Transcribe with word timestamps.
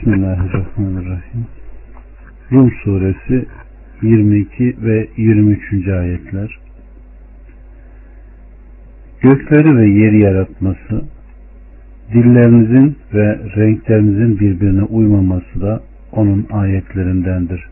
Bismillahirrahmanirrahim. 0.00 1.46
Rum 2.52 2.70
suresi 2.84 3.46
22 4.02 4.76
ve 4.84 5.08
23. 5.16 5.88
ayetler. 5.88 6.58
Gökleri 9.20 9.76
ve 9.76 9.86
yeri 9.86 10.20
yaratması, 10.20 11.04
dillerinizin 12.12 12.96
ve 13.14 13.38
renklerinizin 13.56 14.40
birbirine 14.40 14.82
uymaması 14.82 15.60
da 15.60 15.82
onun 16.12 16.46
ayetlerindendir. 16.52 17.68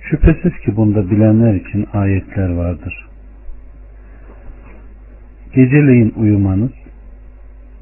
Şüphesiz 0.00 0.52
ki 0.64 0.76
bunda 0.76 1.10
bilenler 1.10 1.54
için 1.54 1.86
ayetler 1.92 2.48
vardır. 2.48 3.06
Geceleyin 5.54 6.14
uyumanız, 6.16 6.72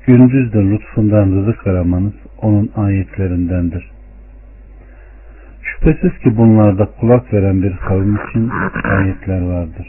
gündüz 0.06 0.52
de 0.52 0.58
lütfundan 0.58 1.32
rızık 1.32 1.66
aramanız 1.66 2.21
onun 2.42 2.70
ayetlerindendir. 2.76 3.90
Şüphesiz 5.62 6.18
ki 6.18 6.36
bunlarda 6.36 6.88
kulak 7.00 7.32
veren 7.32 7.62
bir 7.62 7.76
kavim 7.76 8.16
için 8.16 8.50
ayetler 8.84 9.40
vardır. 9.40 9.86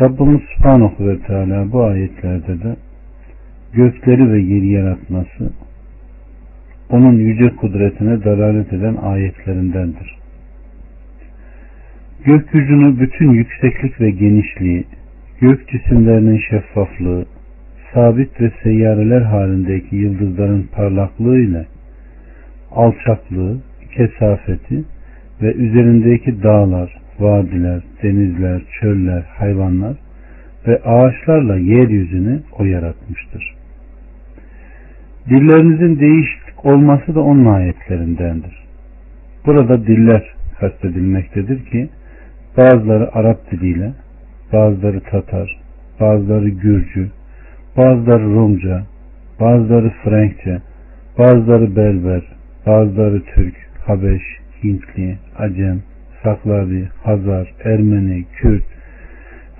Rabbimiz 0.00 0.40
Subhanahu 0.56 1.08
ve 1.08 1.18
Teala 1.18 1.72
bu 1.72 1.84
ayetlerde 1.84 2.62
de 2.62 2.76
gökleri 3.72 4.32
ve 4.32 4.40
yeri 4.40 4.68
yaratması 4.68 5.52
onun 6.90 7.12
yüce 7.12 7.56
kudretine 7.56 8.24
dalalet 8.24 8.72
eden 8.72 8.96
ayetlerindendir. 8.96 10.16
Gökyüzünü 12.24 13.00
bütün 13.00 13.30
yükseklik 13.30 14.00
ve 14.00 14.10
genişliği, 14.10 14.84
gök 15.40 15.68
cisimlerinin 15.68 16.40
şeffaflığı, 16.50 17.24
sabit 17.94 18.40
ve 18.40 18.52
seyyareler 18.62 19.20
halindeki 19.20 19.96
yıldızların 19.96 20.68
parlaklığı 20.72 21.38
ile 21.38 21.66
alçaklığı, 22.70 23.56
kesafeti 23.96 24.84
ve 25.42 25.54
üzerindeki 25.54 26.42
dağlar, 26.42 27.00
vadiler, 27.18 27.82
denizler, 28.02 28.62
çöller, 28.80 29.22
hayvanlar 29.22 29.96
ve 30.66 30.80
ağaçlarla 30.84 31.56
yeryüzünü 31.56 32.40
o 32.58 32.64
yaratmıştır. 32.64 33.54
Dillerinizin 35.28 36.00
değişik 36.00 36.64
olması 36.64 37.14
da 37.14 37.20
onun 37.20 37.46
ayetlerindendir. 37.46 38.62
Burada 39.46 39.86
diller 39.86 40.34
kastedilmektedir 40.60 41.64
ki 41.64 41.88
bazıları 42.56 43.14
Arap 43.14 43.50
diliyle, 43.50 43.92
bazıları 44.52 45.00
Tatar, 45.00 45.60
bazıları 46.00 46.48
Gürcü, 46.48 47.10
bazıları 47.76 48.24
Rumca, 48.24 48.82
bazıları 49.40 49.92
Frenkçe, 50.04 50.58
bazıları 51.18 51.76
Berber, 51.76 52.22
bazıları 52.66 53.22
Türk, 53.34 53.54
Habeş, 53.86 54.22
Hintli, 54.64 55.18
Acem, 55.38 55.82
Saklavi, 56.22 56.88
Hazar, 57.02 57.54
Ermeni, 57.64 58.24
Kürt 58.32 58.62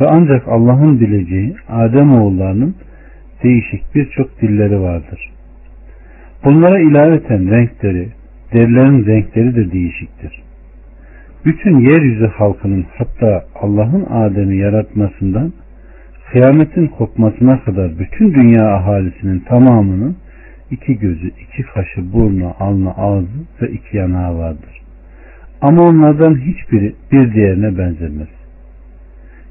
ve 0.00 0.06
ancak 0.08 0.48
Allah'ın 0.48 1.00
bileceği 1.00 1.55
Adem 1.68 2.14
oğullarının 2.14 2.74
değişik 3.42 3.94
birçok 3.94 4.42
dilleri 4.42 4.80
vardır. 4.80 5.33
Bunlara 6.44 6.80
ilaveten 6.80 7.50
renkleri, 7.50 8.08
derilerin 8.52 9.06
renkleri 9.06 9.56
de 9.56 9.72
değişiktir. 9.72 10.42
Bütün 11.44 11.80
yeryüzü 11.80 12.27
halkının 12.27 12.86
hatta 12.98 13.44
Allah'ın 13.55 14.06
Adem'i 14.10 14.56
yaratmasından 14.56 15.52
kıyametin 16.33 16.86
kopmasına 16.86 17.64
kadar 17.64 17.98
bütün 17.98 18.34
dünya 18.34 18.75
ahalisinin 18.75 19.41
tamamının 19.41 20.16
iki 20.70 20.98
gözü, 20.98 21.28
iki 21.28 21.62
kaşı, 21.62 22.12
burnu, 22.12 22.55
alnı, 22.58 22.92
ağzı 22.97 23.41
ve 23.62 23.69
iki 23.70 23.97
yanağı 23.97 24.39
vardır. 24.39 24.83
Ama 25.61 25.83
onlardan 25.83 26.36
hiçbiri 26.36 26.95
bir 27.12 27.33
diğerine 27.34 27.79
benzemez. 27.79 28.29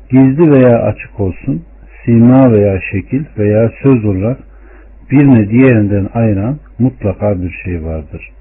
Gizli 0.09 0.51
veya 0.51 0.81
açık 0.81 1.19
olsun, 1.19 1.63
sima 2.05 2.51
veya 2.51 2.79
şekil 2.91 3.23
veya 3.37 3.71
söz 3.83 4.05
olarak 4.05 4.37
birini 5.11 5.49
diğerinden 5.49 6.09
ayıran 6.13 6.57
mutlaka 6.79 7.41
bir 7.41 7.51
şey 7.65 7.83
vardır. 7.83 8.31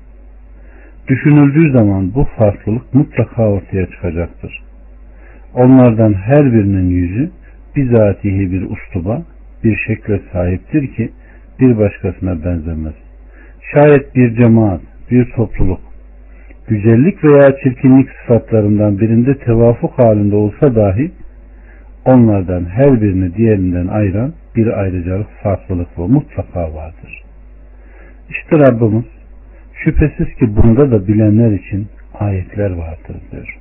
Düşünüldüğü 1.08 1.72
zaman 1.72 2.14
bu 2.14 2.24
farklılık 2.24 2.94
mutlaka 2.94 3.48
ortaya 3.48 3.86
çıkacaktır. 3.86 4.62
Onlardan 5.54 6.12
her 6.14 6.52
birinin 6.52 6.90
yüzü 6.90 7.30
bizatihi 7.76 8.52
bir 8.52 8.70
ustuba, 8.70 9.22
bir 9.64 9.76
şekle 9.86 10.20
sahiptir 10.32 10.94
ki 10.94 11.10
bir 11.60 11.78
başkasına 11.78 12.44
benzemez. 12.44 12.94
Şayet 13.74 14.14
bir 14.14 14.36
cemaat, 14.36 14.80
bir 15.10 15.30
topluluk, 15.30 15.80
güzellik 16.68 17.24
veya 17.24 17.56
çirkinlik 17.62 18.08
sıfatlarından 18.10 18.98
birinde 18.98 19.38
tevafuk 19.38 19.98
halinde 19.98 20.36
olsa 20.36 20.74
dahi 20.74 21.10
onlardan 22.04 22.64
her 22.64 23.02
birini 23.02 23.34
diğerinden 23.34 23.86
ayıran 23.86 24.32
bir 24.56 24.80
ayrıcalık, 24.80 25.28
farklılık 25.42 25.98
ve 25.98 26.02
mutlaka 26.02 26.74
vardır. 26.74 27.22
İşte 28.30 28.58
Rabbimiz 28.58 29.04
şüphesiz 29.84 30.34
ki 30.34 30.56
bunda 30.56 30.90
da 30.90 31.08
bilenler 31.08 31.52
için 31.52 31.88
ayetler 32.14 32.70
vardır 32.70 33.16
diyor. 33.32 33.58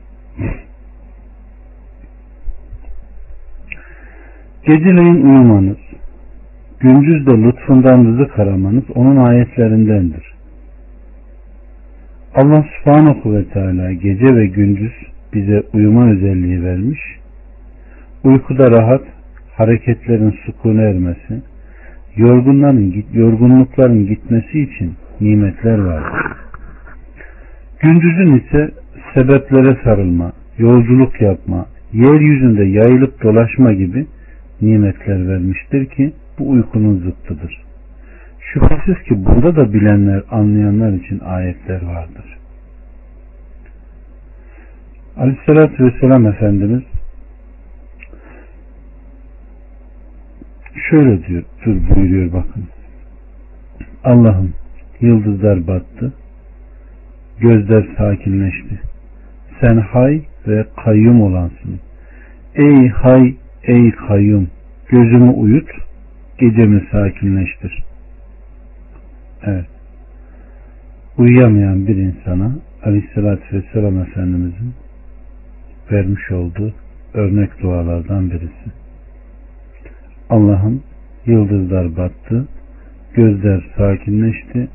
Geceleyin 4.66 5.22
uyumanız, 5.26 5.78
gündüz 6.80 7.28
de 7.28 7.32
lütfundan 7.32 8.06
rızık 8.06 8.40
aramanız 8.40 8.84
onun 8.96 9.18
ayetlerindendir. 9.18 10.34
Allah 12.36 12.66
subhanahu 12.78 13.36
ve 13.36 13.46
teala 13.46 13.94
gece 13.94 14.36
ve 14.36 14.48
gündüz 14.48 14.92
bize 15.34 15.64
uyuma 15.74 16.12
özelliği 16.12 16.64
vermiş. 16.64 17.00
Uykuda 18.24 18.72
rahat, 18.72 19.02
hareketlerin 19.56 20.36
sukun 20.46 20.78
ermesi, 20.78 21.42
yorgunların, 22.16 23.04
yorgunlukların 23.14 24.08
gitmesi 24.08 24.62
için 24.62 24.94
nimetler 25.22 25.80
vardır. 25.80 26.22
Gündüzün 27.80 28.40
ise 28.40 28.72
sebeplere 29.14 29.78
sarılma, 29.84 30.32
yolculuk 30.58 31.22
yapma, 31.22 31.66
yeryüzünde 31.94 32.64
yayılıp 32.64 33.24
dolaşma 33.24 33.74
gibi 33.74 34.06
nimetler 34.62 35.28
vermiştir 35.28 35.86
ki 35.86 36.14
bu 36.40 36.50
uykunun 36.50 36.98
zıttıdır. 36.98 37.64
Şüphesiz 38.40 39.04
ki 39.04 39.26
burada 39.26 39.56
da 39.56 39.74
bilenler, 39.74 40.24
anlayanlar 40.32 40.94
için 40.94 41.20
ayetler 41.20 41.82
vardır. 41.86 42.38
Aleyhissalatü 45.18 45.86
Vesselam 45.86 46.28
Efendimiz 46.28 46.84
şöyle 50.90 51.28
diyor, 51.28 51.44
dur 51.66 51.76
buyuruyor 51.90 52.34
bakın. 52.34 52.64
Allah'ım 54.04 54.54
yıldızlar 55.02 55.68
battı, 55.68 56.14
gözler 57.40 57.88
sakinleşti. 57.98 58.80
Sen 59.62 59.78
hay 59.78 60.22
ve 60.48 60.66
kayyum 60.86 61.22
olansın. 61.22 61.80
Ey 62.56 62.88
hay, 62.90 63.36
ey 63.64 63.92
kayyum, 63.92 64.48
gözümü 64.90 65.30
uyut, 65.30 65.70
gecemi 66.38 66.88
sakinleştir. 66.92 67.84
Evet. 69.44 69.66
Uyuyamayan 71.18 71.88
bir 71.88 71.96
insana 71.96 72.52
Aleyhisselatü 72.84 73.58
Vesselam 73.58 74.02
Efendimizin 74.02 74.74
vermiş 75.92 76.32
olduğu 76.32 76.74
örnek 77.14 77.62
dualardan 77.62 78.32
birisi. 78.32 78.72
Allah'ım 80.30 80.84
yıldızlar 81.26 81.98
battı, 81.98 82.48
gözler 83.14 83.64
sakinleşti, 83.78 84.68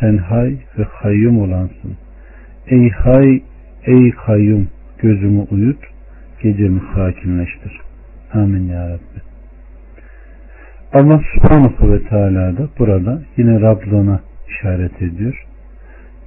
sen 0.00 0.16
hay 0.16 0.56
ve 0.78 0.84
kayyum 1.02 1.40
olansın. 1.40 1.96
Ey 2.68 2.90
hay, 2.90 3.42
ey 3.84 4.10
kayyum, 4.10 4.68
gözümü 4.98 5.46
uyut, 5.50 5.84
gecemi 6.42 6.80
sakinleştir. 6.94 7.85
Amin 8.36 8.68
ya 8.68 8.88
Rabbi. 8.88 9.20
Allah 10.92 11.20
subhanahu 11.34 11.92
ve 11.92 12.02
teala 12.08 12.56
da 12.56 12.68
burada 12.78 13.22
yine 13.36 13.60
Rablığına 13.60 14.20
işaret 14.48 15.02
ediyor. 15.02 15.46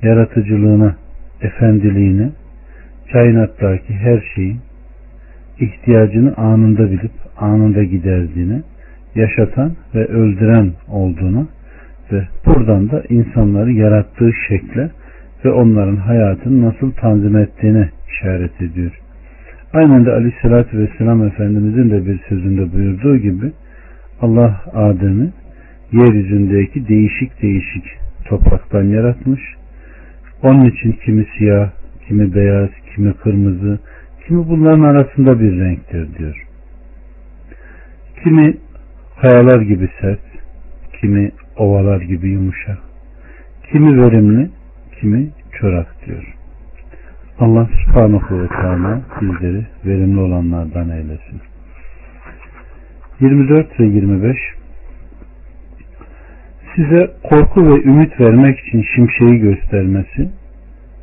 Yaratıcılığına, 0.01 0.95
efendiliğine, 1.41 2.29
kainattaki 3.11 3.94
her 3.94 4.23
şeyin 4.35 4.59
ihtiyacını 5.59 6.33
anında 6.38 6.91
bilip 6.91 7.11
anında 7.38 7.83
giderdiğine, 7.83 8.61
yaşatan 9.15 9.71
ve 9.95 10.06
öldüren 10.06 10.73
olduğuna 10.88 11.47
ve 12.11 12.27
buradan 12.45 12.91
da 12.91 13.03
insanları 13.09 13.71
yarattığı 13.71 14.31
şekle 14.47 14.89
ve 15.45 15.51
onların 15.51 15.95
hayatını 15.95 16.65
nasıl 16.65 16.91
tanzim 16.91 17.38
ettiğine 17.38 17.89
işaret 18.09 18.61
ediyor. 18.61 19.00
Aynen 19.74 20.06
de 20.06 20.12
Aleyhisselatü 20.12 20.80
Vesselam 20.80 21.27
Efendimizin 21.27 21.89
de 21.89 22.06
bir 22.06 22.19
sözünde 22.30 22.74
buyurduğu 22.74 23.18
gibi 23.18 23.51
Allah 24.21 24.62
Adem'i 24.74 25.31
yeryüzündeki 25.92 26.88
değişik 26.88 27.42
değişik 27.42 27.83
topraktan 28.25 28.83
yaratmış. 28.83 29.42
Onun 30.44 30.66
için 30.66 30.92
kimi 30.92 31.25
siyah, 31.38 31.69
kimi 32.07 32.36
beyaz, 32.36 32.69
kimi 32.95 33.13
kırmızı, 33.13 33.80
kimi 34.27 34.50
bunların 34.50 34.83
arasında 34.83 35.39
bir 35.39 35.60
renktir 35.60 36.18
diyor. 36.18 36.45
Kimi 38.24 38.57
kayalar 39.21 39.62
gibi 39.62 39.89
sert, 40.01 40.21
kimi 41.01 41.31
ovalar 41.57 42.01
gibi 42.01 42.30
yumuşak, 42.30 42.77
kimi 43.71 44.01
verimli, 44.01 44.50
kimi 45.00 45.30
çorak 45.60 46.06
diyor. 46.06 46.38
Allah 47.39 47.68
subhanahu 47.86 48.41
ve 48.41 48.47
teala 48.47 49.01
bizleri 49.21 49.65
verimli 49.86 50.19
olanlardan 50.19 50.89
eylesin. 50.89 51.41
24 53.19 53.80
ve 53.80 53.86
25 53.86 54.38
Size 56.75 57.12
korku 57.24 57.68
ve 57.68 57.83
ümit 57.83 58.19
vermek 58.19 58.59
için 58.59 58.86
şimşeği 58.95 59.39
göstermesi, 59.39 60.30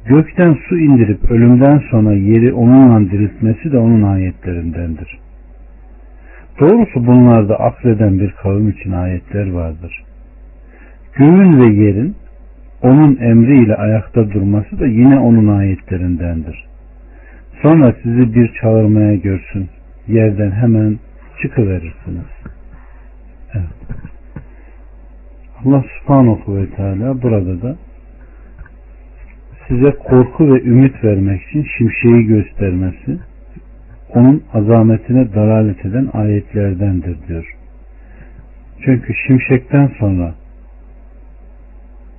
gökten 0.07 0.57
su 0.69 0.79
indirip 0.79 1.31
ölümden 1.31 1.83
sonra 1.91 2.13
yeri 2.13 2.53
onunla 2.53 3.11
diriltmesi 3.11 3.73
de 3.73 3.79
onun 3.79 4.03
ayetlerindendir. 4.03 5.19
Doğrusu 6.61 7.07
bunlarda 7.07 7.61
akleden 7.61 8.19
bir 8.19 8.31
kavim 8.31 8.69
için 8.69 8.93
ayetler 8.93 9.53
vardır. 9.53 10.05
Göğün 11.15 11.61
ve 11.61 11.85
yerin 11.85 12.17
onun 12.83 13.17
emriyle 13.17 13.75
ayakta 13.75 14.31
durması 14.31 14.81
da 14.81 14.87
yine 14.87 15.19
onun 15.19 15.59
ayetlerindendir. 15.59 16.65
Sonra 17.63 17.95
sizi 18.03 18.35
bir 18.35 18.53
çağırmaya 18.61 19.17
görsün. 19.17 19.69
Yerden 20.09 20.51
hemen 20.51 20.99
çıkıverirsiniz. 21.43 22.27
Evet. 23.55 23.67
Allah 25.65 25.85
subhanahu 26.01 26.57
ve 26.57 26.71
teala 26.71 27.23
burada 27.23 27.63
da 27.63 27.77
size 29.69 29.91
korku 29.91 30.55
ve 30.55 30.63
ümit 30.63 31.05
vermek 31.05 31.43
için 31.43 31.67
şimşeği 31.79 32.27
göstermesi 32.27 33.19
onun 34.15 34.43
azametine 34.55 35.35
dalalet 35.35 35.87
eden 35.87 36.09
ayetlerdendir 36.13 37.17
diyor. 37.29 37.57
Çünkü 38.85 39.15
şimşekten 39.27 39.91
sonra 39.99 40.35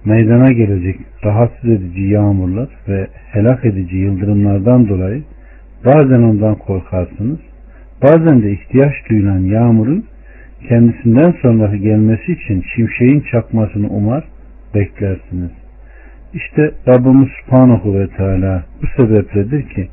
meydana 0.08 0.52
gelecek 0.52 1.00
rahatsız 1.24 1.70
edici 1.70 2.02
yağmurlar 2.02 2.70
ve 2.88 3.08
helak 3.32 3.66
edici 3.66 3.96
yıldırımlardan 3.96 4.90
dolayı 4.90 5.24
bazen 5.86 6.22
ondan 6.22 6.56
korkarsınız, 6.56 7.40
bazen 8.04 8.42
de 8.42 8.52
ihtiyaç 8.52 8.94
duyulan 9.10 9.40
yağmurun 9.40 10.06
kendisinden 10.70 11.34
sonra 11.42 11.76
gelmesi 11.76 12.32
için 12.32 12.64
şimşeğin 12.76 13.24
çakmasını 13.32 13.88
umar, 13.90 14.24
beklersiniz. 14.76 15.52
İşte 16.34 16.72
Rabbimiz 16.88 17.30
Subhanahu 17.30 18.00
ve 18.00 18.08
Teala 18.08 18.64
bu 18.82 18.88
sebepledir 18.88 19.70
ki 19.70 19.88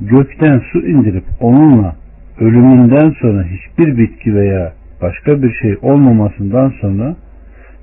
gökten 0.00 0.62
su 0.72 0.86
indirip 0.86 1.24
onunla 1.40 1.96
ölümünden 2.40 3.10
sonra 3.20 3.44
hiçbir 3.44 3.98
bitki 3.98 4.34
veya 4.34 4.72
başka 5.02 5.42
bir 5.42 5.52
şey 5.52 5.76
olmamasından 5.82 6.72
sonra 6.80 7.16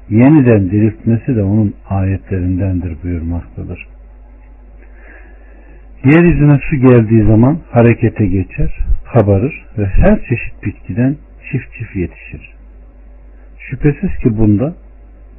yeniden 0.10 0.72
diriltmesi 0.72 1.36
de 1.36 1.44
onun 1.44 1.74
ayetlerindendir 1.90 3.04
buyurmaktadır. 3.04 3.88
Yeryüzüne 6.04 6.60
su 6.70 6.76
geldiği 6.76 7.24
zaman 7.24 7.58
harekete 7.72 8.26
geçer, 8.26 8.78
kabarır 9.14 9.66
ve 9.78 9.86
her 9.86 10.20
çeşit 10.20 10.66
bitkiden 10.66 11.16
çift 11.52 11.74
çift 11.74 11.96
yetişir. 11.96 12.54
Şüphesiz 13.60 14.18
ki 14.18 14.38
bunda 14.38 14.74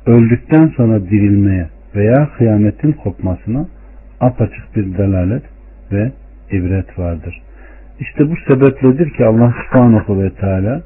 öldükten 0.07 0.67
sonra 0.77 1.01
dirilmeye 1.01 1.69
veya 1.95 2.31
kıyametin 2.39 2.93
kopmasına 2.93 3.67
apaçık 4.21 4.77
bir 4.77 4.99
delalet 4.99 5.43
ve 5.93 6.13
ibret 6.51 6.99
vardır. 6.99 7.43
İşte 8.01 8.31
bu 8.31 8.35
sebepledir 8.49 9.11
ki 9.11 9.25
Allah 9.25 9.55
subhanahu 9.65 10.23
ve 10.23 10.31
teala 10.31 10.83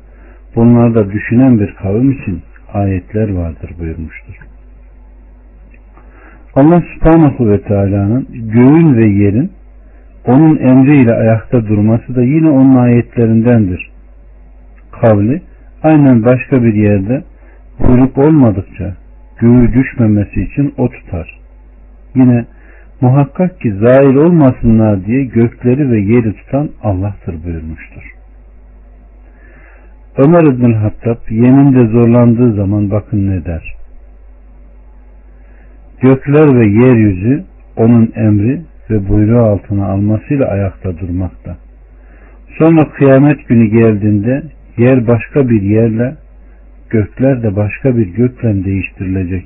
bunlarda 0.56 1.12
düşünen 1.12 1.60
bir 1.60 1.74
kavim 1.74 2.12
için 2.12 2.42
ayetler 2.72 3.34
vardır 3.34 3.70
buyurmuştur. 3.78 4.34
Allah 6.54 6.82
subhanahu 6.94 7.50
ve 7.50 7.62
teala'nın 7.62 8.26
göğün 8.30 8.96
ve 8.96 9.06
yerin 9.06 9.52
onun 10.26 10.56
emriyle 10.56 11.14
ayakta 11.14 11.66
durması 11.66 12.16
da 12.16 12.22
yine 12.22 12.50
onun 12.50 12.76
ayetlerindendir. 12.76 13.90
Kavli 14.92 15.42
aynen 15.82 16.24
başka 16.24 16.62
bir 16.62 16.74
yerde 16.74 17.24
buyruk 17.78 18.18
olmadıkça 18.18 18.94
göğü 19.38 19.72
düşmemesi 19.72 20.42
için 20.42 20.74
o 20.76 20.88
tutar. 20.88 21.40
Yine 22.14 22.44
muhakkak 23.00 23.60
ki 23.60 23.72
zail 23.72 24.14
olmasınlar 24.14 25.06
diye 25.06 25.24
gökleri 25.24 25.90
ve 25.90 26.00
yeri 26.00 26.32
tutan 26.34 26.68
Allah'tır 26.82 27.44
buyurmuştur. 27.44 28.17
Ömer 30.18 30.44
İbn 30.44 30.72
Hattab 30.72 31.30
yeminde 31.30 31.86
zorlandığı 31.86 32.52
zaman 32.52 32.90
bakın 32.90 33.30
ne 33.30 33.44
der. 33.44 33.74
Gökler 36.00 36.60
ve 36.60 36.66
yeryüzü 36.66 37.44
onun 37.76 38.12
emri 38.16 38.60
ve 38.90 39.08
buyruğu 39.08 39.42
altına 39.42 39.86
almasıyla 39.86 40.46
ayakta 40.46 40.98
durmakta. 40.98 41.56
Sonra 42.58 42.88
kıyamet 42.88 43.48
günü 43.48 43.66
geldiğinde 43.66 44.42
yer 44.76 45.06
başka 45.06 45.48
bir 45.48 45.62
yerle, 45.62 46.14
gökler 46.90 47.42
de 47.42 47.56
başka 47.56 47.96
bir 47.96 48.06
gökle 48.06 48.64
değiştirilecek. 48.64 49.44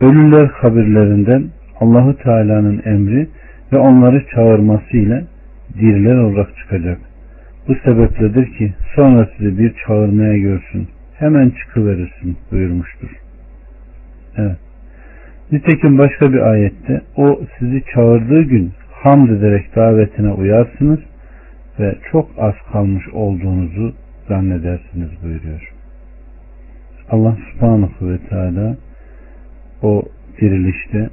Ölüler 0.00 0.48
kabirlerinden 0.48 1.44
Allahu 1.80 2.16
Teala'nın 2.16 2.82
emri 2.84 3.28
ve 3.72 3.78
onları 3.78 4.24
çağırması 4.34 4.96
ile 4.96 5.24
diriler 5.80 6.16
olarak 6.16 6.56
çıkacak. 6.56 7.07
Bu 7.68 7.74
sebepledir 7.74 8.58
ki 8.58 8.72
sonra 8.96 9.28
sizi 9.36 9.58
bir 9.58 9.74
çağırmaya 9.86 10.38
görsün. 10.38 10.88
Hemen 11.14 11.50
çıkıverirsin 11.50 12.36
buyurmuştur. 12.50 13.08
Evet. 14.36 14.56
Nitekim 15.52 15.98
başka 15.98 16.32
bir 16.32 16.40
ayette 16.40 17.00
o 17.16 17.40
sizi 17.58 17.82
çağırdığı 17.94 18.42
gün 18.42 18.72
hamd 18.90 19.28
ederek 19.30 19.76
davetine 19.76 20.32
uyarsınız 20.32 21.00
ve 21.80 21.94
çok 22.12 22.30
az 22.38 22.54
kalmış 22.72 23.08
olduğunuzu 23.08 23.94
zannedersiniz 24.28 25.10
buyuruyor. 25.22 25.72
Allah 27.10 27.36
subhanahu 27.52 28.08
ve 28.08 28.18
teala 28.18 28.76
o 29.82 30.02
dirilişte 30.40 31.10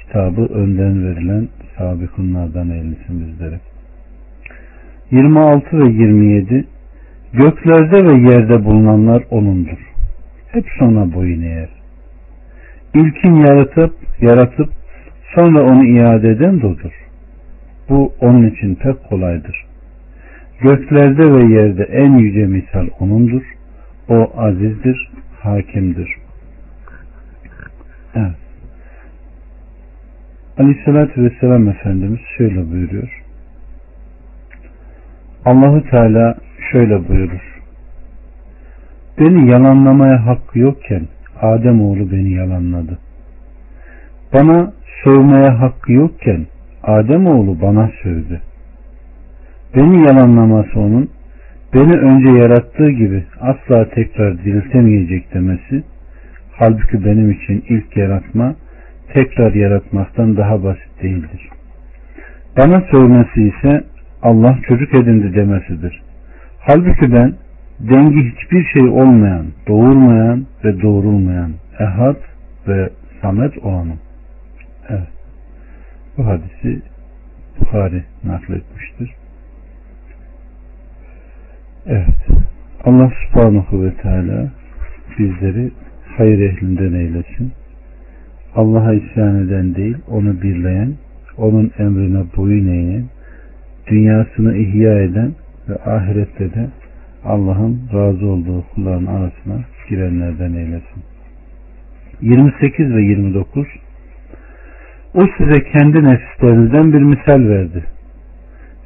kitabı 0.00 0.42
önden 0.42 1.04
verilen 1.04 1.48
sabikunlardan 1.78 2.70
eylesin 2.70 3.20
bizlere. 3.20 3.60
26 5.10 5.78
ve 5.78 5.92
27 5.92 6.66
Göklerde 7.32 8.04
ve 8.04 8.32
yerde 8.32 8.64
bulunanlar 8.64 9.24
O'nundur. 9.30 9.78
Hep 10.48 10.64
ona 10.80 11.14
boyun 11.14 11.42
eğer. 11.42 11.68
İlkin 12.94 13.34
yaratıp, 13.34 13.94
yaratıp 14.20 14.68
sonra 15.34 15.62
onu 15.62 15.84
iade 15.86 16.30
eden 16.30 16.60
de 16.60 16.66
O'dur. 16.66 16.92
Bu 17.88 18.12
onun 18.20 18.50
için 18.50 18.74
pek 18.74 19.04
kolaydır. 19.04 19.66
Göklerde 20.60 21.32
ve 21.32 21.54
yerde 21.54 21.82
en 21.82 22.18
yüce 22.18 22.46
misal 22.46 22.86
O'nundur. 23.00 23.42
O 24.08 24.32
azizdir, 24.36 25.10
hakimdir. 25.40 26.16
Evet. 28.14 28.36
Aleyhissalatü 30.58 31.24
Vesselam 31.24 31.68
Efendimiz 31.68 32.20
şöyle 32.38 32.70
buyuruyor. 32.70 33.19
Allahu 35.44 35.90
Teala 35.90 36.34
şöyle 36.72 37.08
buyurur. 37.08 37.60
Beni 39.18 39.50
yalanlamaya 39.50 40.26
hakkı 40.26 40.58
yokken 40.58 41.02
Adem 41.40 41.82
oğlu 41.82 42.12
beni 42.12 42.32
yalanladı. 42.32 42.98
Bana 44.34 44.72
sövmeye 45.04 45.48
hakkı 45.48 45.92
yokken 45.92 46.46
Adem 46.82 47.26
oğlu 47.26 47.60
bana 47.62 47.90
sövdü. 48.02 48.40
Beni 49.76 50.06
yalanlaması 50.06 50.80
onun 50.80 51.10
beni 51.74 51.94
önce 51.96 52.28
yarattığı 52.28 52.90
gibi 52.90 53.24
asla 53.40 53.88
tekrar 53.90 54.44
diriltemeyecek 54.44 55.34
demesi 55.34 55.82
halbuki 56.52 57.04
benim 57.04 57.30
için 57.30 57.64
ilk 57.68 57.96
yaratma 57.96 58.54
tekrar 59.14 59.54
yaratmaktan 59.54 60.36
daha 60.36 60.64
basit 60.64 61.02
değildir. 61.02 61.48
Bana 62.56 62.82
sövmesi 62.90 63.42
ise 63.42 63.84
Allah 64.22 64.58
çocuk 64.68 64.94
edindi 64.94 65.34
demesidir. 65.34 66.02
Halbuki 66.60 67.12
ben 67.12 67.34
dengi 67.80 68.30
hiçbir 68.30 68.64
şey 68.64 68.88
olmayan, 68.88 69.46
doğurmayan 69.68 70.46
ve 70.64 70.82
doğrulmayan 70.82 71.52
ehad 71.80 72.16
ve 72.68 72.90
samet 73.22 73.58
olanım. 73.58 73.98
Evet. 74.88 75.08
Bu 76.18 76.26
hadisi 76.26 76.82
Bukhari 77.60 78.04
nakletmiştir. 78.24 79.14
Evet. 81.86 82.28
Allah 82.84 83.12
subhanahu 83.24 83.84
ve 83.84 83.94
teala 83.94 84.48
bizleri 85.18 85.70
hayır 86.16 86.50
ehlinden 86.50 86.92
eylesin. 86.92 87.52
Allah'a 88.54 88.94
isyan 88.94 89.46
eden 89.46 89.74
değil, 89.74 89.96
onu 90.08 90.42
birleyen, 90.42 90.94
onun 91.36 91.72
emrine 91.78 92.22
boyun 92.36 92.66
eğen, 92.68 93.04
dünyasını 93.86 94.56
ihya 94.56 95.02
eden 95.02 95.32
ve 95.68 95.74
ahirette 95.74 96.54
de 96.54 96.68
Allah'ın 97.24 97.80
razı 97.92 98.26
olduğu 98.26 98.64
kulların 98.74 99.06
arasına 99.06 99.60
girenlerden 99.88 100.52
eylesin. 100.52 101.02
28 102.20 102.94
ve 102.94 103.02
29 103.02 103.66
O 105.14 105.20
size 105.38 105.64
kendi 105.72 106.04
nefislerinizden 106.04 106.92
bir 106.92 107.02
misal 107.02 107.48
verdi. 107.48 107.84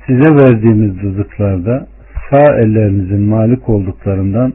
Size 0.07 0.35
verdiğimiz 0.35 1.03
rızıklarda 1.03 1.87
sağ 2.31 2.57
ellerinizin 2.57 3.21
malik 3.21 3.69
olduklarından 3.69 4.53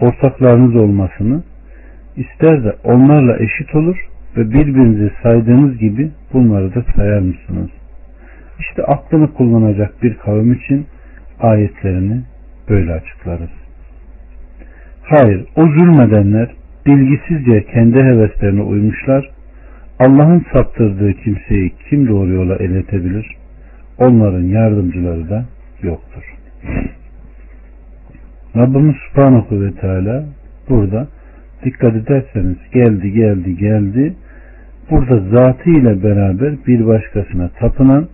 ortaklarınız 0.00 0.76
olmasını 0.76 1.42
ister 2.16 2.64
de 2.64 2.76
onlarla 2.84 3.38
eşit 3.38 3.74
olur 3.74 3.96
ve 4.36 4.50
birbirinizi 4.50 5.10
saydığınız 5.22 5.78
gibi 5.78 6.10
bunları 6.32 6.74
da 6.74 6.84
sayar 6.96 7.18
mısınız? 7.18 7.70
İşte 8.58 8.82
aklını 8.82 9.34
kullanacak 9.34 10.02
bir 10.02 10.16
kavim 10.16 10.52
için 10.52 10.86
ayetlerini 11.40 12.22
böyle 12.68 12.92
açıklarız. 12.92 13.50
Hayır, 15.02 15.44
o 15.56 15.62
zulmedenler 15.62 16.50
bilgisizce 16.86 17.64
kendi 17.72 17.98
heveslerine 17.98 18.62
uymuşlar. 18.62 19.30
Allah'ın 19.98 20.46
saptırdığı 20.52 21.12
kimseyi 21.12 21.72
kim 21.90 22.08
doğru 22.08 22.32
yola 22.32 22.56
iletebilir? 22.56 23.36
Onların 23.98 24.42
yardımcıları 24.42 25.30
da 25.30 25.44
yoktur. 25.82 26.34
Rabbimiz 28.56 28.96
Subhanahu 28.96 29.60
ve 29.60 29.72
Teala 29.72 30.24
burada 30.68 31.08
dikkat 31.64 31.96
ederseniz 31.96 32.56
geldi 32.72 33.12
geldi 33.12 33.56
geldi 33.56 34.14
burada 34.90 35.18
zatı 35.18 35.70
ile 35.70 36.02
beraber 36.02 36.54
bir 36.66 36.86
başkasına 36.86 37.48
tapınan 37.48 38.08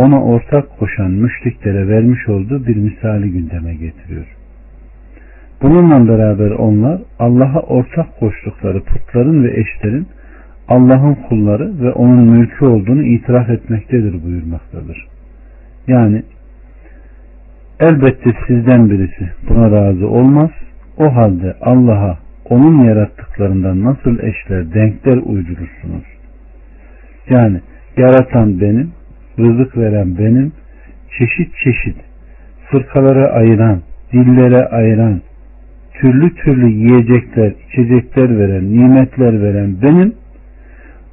ona 0.00 0.22
ortak 0.22 0.78
koşan 0.78 1.10
müşriklere 1.10 1.88
vermiş 1.88 2.28
olduğu 2.28 2.66
bir 2.66 2.76
misali 2.76 3.32
gündeme 3.32 3.74
getiriyor. 3.74 4.26
Bununla 5.62 6.08
beraber 6.08 6.50
onlar 6.50 7.00
Allah'a 7.18 7.60
ortak 7.60 8.20
koştukları 8.20 8.84
putların 8.84 9.44
ve 9.44 9.60
eşlerin 9.60 10.06
Allah'ın 10.68 11.14
kulları 11.14 11.80
ve 11.80 11.92
onun 11.92 12.24
mülkü 12.24 12.64
olduğunu 12.64 13.02
itiraf 13.02 13.50
etmektedir 13.50 14.24
buyurmaktadır. 14.24 15.06
Yani 15.86 16.22
elbette 17.80 18.32
sizden 18.46 18.90
birisi 18.90 19.30
buna 19.48 19.70
razı 19.70 20.08
olmaz. 20.08 20.50
O 20.98 21.14
halde 21.14 21.56
Allah'a 21.60 22.18
onun 22.50 22.84
yarattıklarından 22.84 23.84
nasıl 23.84 24.18
eşler, 24.18 24.74
denkler 24.74 25.16
uydurursunuz? 25.16 26.04
Yani 27.30 27.60
yaratan 27.96 28.60
benim, 28.60 28.92
rızık 29.40 29.76
veren 29.76 30.18
benim, 30.18 30.52
çeşit 31.18 31.54
çeşit 31.64 31.96
fırkalara 32.70 33.26
ayıran, 33.26 33.80
dillere 34.12 34.66
ayıran, 34.66 35.20
türlü 35.94 36.34
türlü 36.34 36.68
yiyecekler, 36.70 37.52
içecekler 37.68 38.38
veren, 38.38 38.72
nimetler 38.72 39.42
veren 39.42 39.76
benim, 39.82 40.14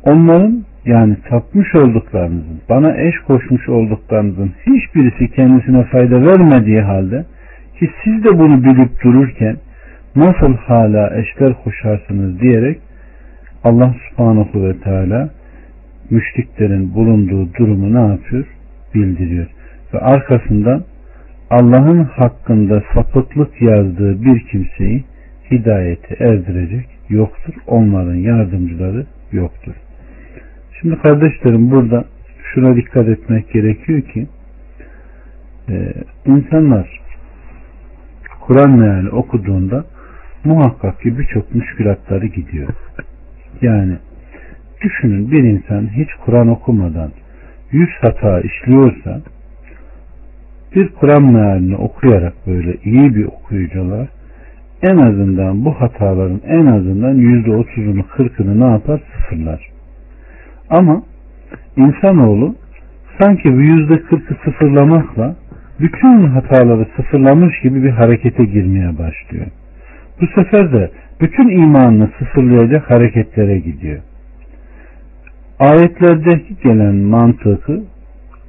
onların 0.03 0.63
yani 0.85 1.17
tapmış 1.29 1.75
olduklarınızın, 1.75 2.61
bana 2.69 2.97
eş 2.97 3.15
koşmuş 3.27 3.69
olduklarınızın 3.69 4.51
hiçbirisi 4.65 5.31
kendisine 5.31 5.83
fayda 5.83 6.21
vermediği 6.21 6.81
halde 6.81 7.25
ki 7.79 7.89
siz 8.03 8.23
de 8.23 8.39
bunu 8.39 8.63
bilip 8.63 9.03
dururken 9.03 9.57
nasıl 10.15 10.53
hala 10.53 11.17
eşler 11.17 11.53
koşarsınız 11.63 12.39
diyerek 12.39 12.79
Allah 13.63 13.95
subhanahu 14.09 14.63
ve 14.63 14.79
teala 14.79 15.29
müşriklerin 16.09 16.93
bulunduğu 16.93 17.53
durumu 17.53 17.93
ne 17.93 18.11
yapıyor? 18.11 18.45
Bildiriyor. 18.95 19.47
Ve 19.93 19.99
arkasından 19.99 20.83
Allah'ın 21.49 22.03
hakkında 22.03 22.83
sapıklık 22.93 23.61
yazdığı 23.61 24.23
bir 24.23 24.39
kimseyi 24.39 25.03
hidayete 25.51 26.15
erdirecek 26.19 26.85
yoktur. 27.09 27.53
Onların 27.67 28.15
yardımcıları 28.15 29.05
yoktur. 29.31 29.73
Şimdi 30.81 30.95
kardeşlerim 31.01 31.71
burada 31.71 32.05
şuna 32.43 32.75
dikkat 32.75 33.07
etmek 33.07 33.53
gerekiyor 33.53 34.01
ki 34.01 34.27
e, 35.69 35.93
insanlar 36.25 37.01
Kur'an 38.41 38.77
meali 38.77 39.09
okuduğunda 39.09 39.85
muhakkak 40.43 41.01
ki 41.01 41.19
birçok 41.19 41.55
müşkülatları 41.55 42.25
gidiyor. 42.27 42.67
Yani 43.61 43.97
düşünün 44.81 45.31
bir 45.31 45.43
insan 45.43 45.87
hiç 45.87 46.09
Kur'an 46.25 46.47
okumadan 46.47 47.11
yüz 47.71 47.89
hata 48.01 48.41
işliyorsa 48.41 49.21
bir 50.75 50.89
Kur'an 50.89 51.33
mealini 51.33 51.75
okuyarak 51.75 52.33
böyle 52.47 52.77
iyi 52.83 53.15
bir 53.15 53.25
okuyucular 53.25 54.07
en 54.81 54.97
azından 54.97 55.65
bu 55.65 55.71
hataların 55.71 56.41
en 56.47 56.65
azından 56.65 57.13
yüzde 57.13 57.51
otuzunu 57.51 58.07
kırkını 58.07 58.59
ne 58.59 58.71
yapar 58.71 59.01
sıfırlar. 59.15 59.67
Ama 60.69 61.03
insanoğlu 61.77 62.55
sanki 63.21 63.53
bu 63.53 63.61
yüzde 63.61 64.01
kırkı 64.01 64.35
sıfırlamakla 64.45 65.35
bütün 65.79 66.27
hataları 66.27 66.87
sıfırlamış 66.95 67.59
gibi 67.63 67.83
bir 67.83 67.89
harekete 67.89 68.45
girmeye 68.45 68.97
başlıyor. 68.97 69.45
Bu 70.21 70.27
sefer 70.27 70.73
de 70.73 70.91
bütün 71.21 71.49
imanını 71.49 72.09
sıfırlayacak 72.19 72.91
hareketlere 72.91 73.59
gidiyor. 73.59 73.99
Ayetlerdeki 75.59 76.55
gelen 76.63 76.95
mantığı 76.95 77.83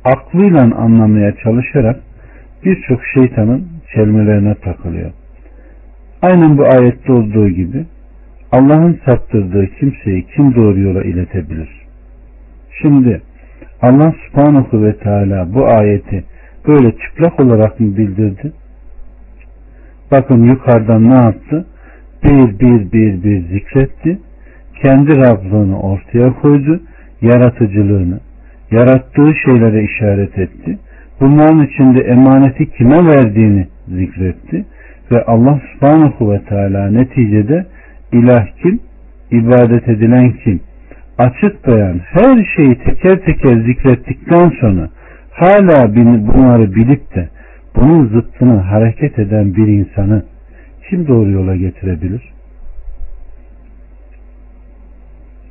aklıyla 0.04 0.62
anlamaya 0.62 1.36
çalışarak 1.36 2.00
birçok 2.64 3.00
şeytanın 3.14 3.68
çelmelerine 3.94 4.54
takılıyor. 4.54 5.10
Aynen 6.22 6.58
bu 6.58 6.64
ayette 6.64 7.12
olduğu 7.12 7.48
gibi 7.48 7.86
Allah'ın 8.52 9.00
saptırdığı 9.06 9.66
kimseyi 9.66 10.26
kim 10.26 10.54
doğru 10.54 10.80
yola 10.80 11.02
iletebilir? 11.02 11.68
Şimdi 12.82 13.22
Allah 13.82 14.14
subhanahu 14.26 14.82
ve 14.82 14.96
teala 14.96 15.54
bu 15.54 15.66
ayeti 15.66 16.24
böyle 16.66 16.92
çıplak 16.92 17.40
olarak 17.40 17.80
mı 17.80 17.96
bildirdi? 17.96 18.52
Bakın 20.10 20.42
yukarıdan 20.42 21.10
ne 21.10 21.14
yaptı? 21.14 21.66
Bir 22.24 22.60
bir 22.60 22.92
bir 22.92 23.22
bir 23.22 23.48
zikretti. 23.48 24.18
Kendi 24.82 25.16
Rablığını 25.16 25.80
ortaya 25.80 26.32
koydu. 26.32 26.80
Yaratıcılığını, 27.22 28.20
yarattığı 28.70 29.34
şeylere 29.44 29.84
işaret 29.84 30.38
etti. 30.38 30.78
Bunların 31.20 31.66
içinde 31.66 32.00
emaneti 32.00 32.70
kime 32.70 33.06
verdiğini 33.06 33.66
zikretti. 33.88 34.64
Ve 35.12 35.25
Allah 35.25 35.60
subhanahu 35.72 36.32
ve 36.32 36.40
teala 36.44 36.90
neticede 36.90 37.66
ilah 38.12 38.46
kim, 38.62 38.80
ibadet 39.30 39.88
edilen 39.88 40.32
kim, 40.44 40.60
açık 41.18 41.66
beyan 41.66 42.00
her 42.04 42.44
şeyi 42.56 42.78
teker 42.78 43.20
teker 43.20 43.56
zikrettikten 43.66 44.52
sonra 44.60 44.88
hala 45.30 45.94
bunları 45.94 46.75
bilip 46.75 47.14
de 47.14 47.28
bunun 47.76 48.06
zıttını 48.06 48.56
hareket 48.56 49.18
eden 49.18 49.54
bir 49.54 49.66
insanı 49.66 50.25
kim 50.88 51.08
doğru 51.08 51.30
yola 51.30 51.56
getirebilir? 51.56 52.22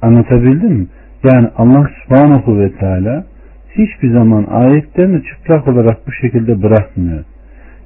Anlatabildim 0.02 0.72
mi? 0.72 0.88
Yani 1.24 1.48
Allah 1.58 1.90
subhanahu 2.04 2.60
ve 2.60 2.72
teala 2.72 3.26
hiçbir 3.70 4.14
zaman 4.14 4.46
ayetlerini 4.50 5.24
çıplak 5.24 5.68
olarak 5.68 6.08
bu 6.08 6.12
şekilde 6.12 6.64
bırakmıyor. 6.64 7.24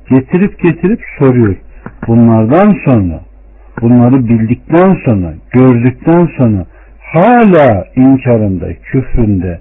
Getirip 0.09 0.59
getirip 0.59 1.01
soruyor. 1.19 1.55
Bunlardan 2.07 2.77
sonra 2.85 3.21
bunları 3.81 4.27
bildikten 4.27 4.97
sonra 5.05 5.33
gördükten 5.51 6.29
sonra 6.37 6.65
hala 6.99 7.85
inkarında, 7.95 8.73
küfründe, 8.73 9.59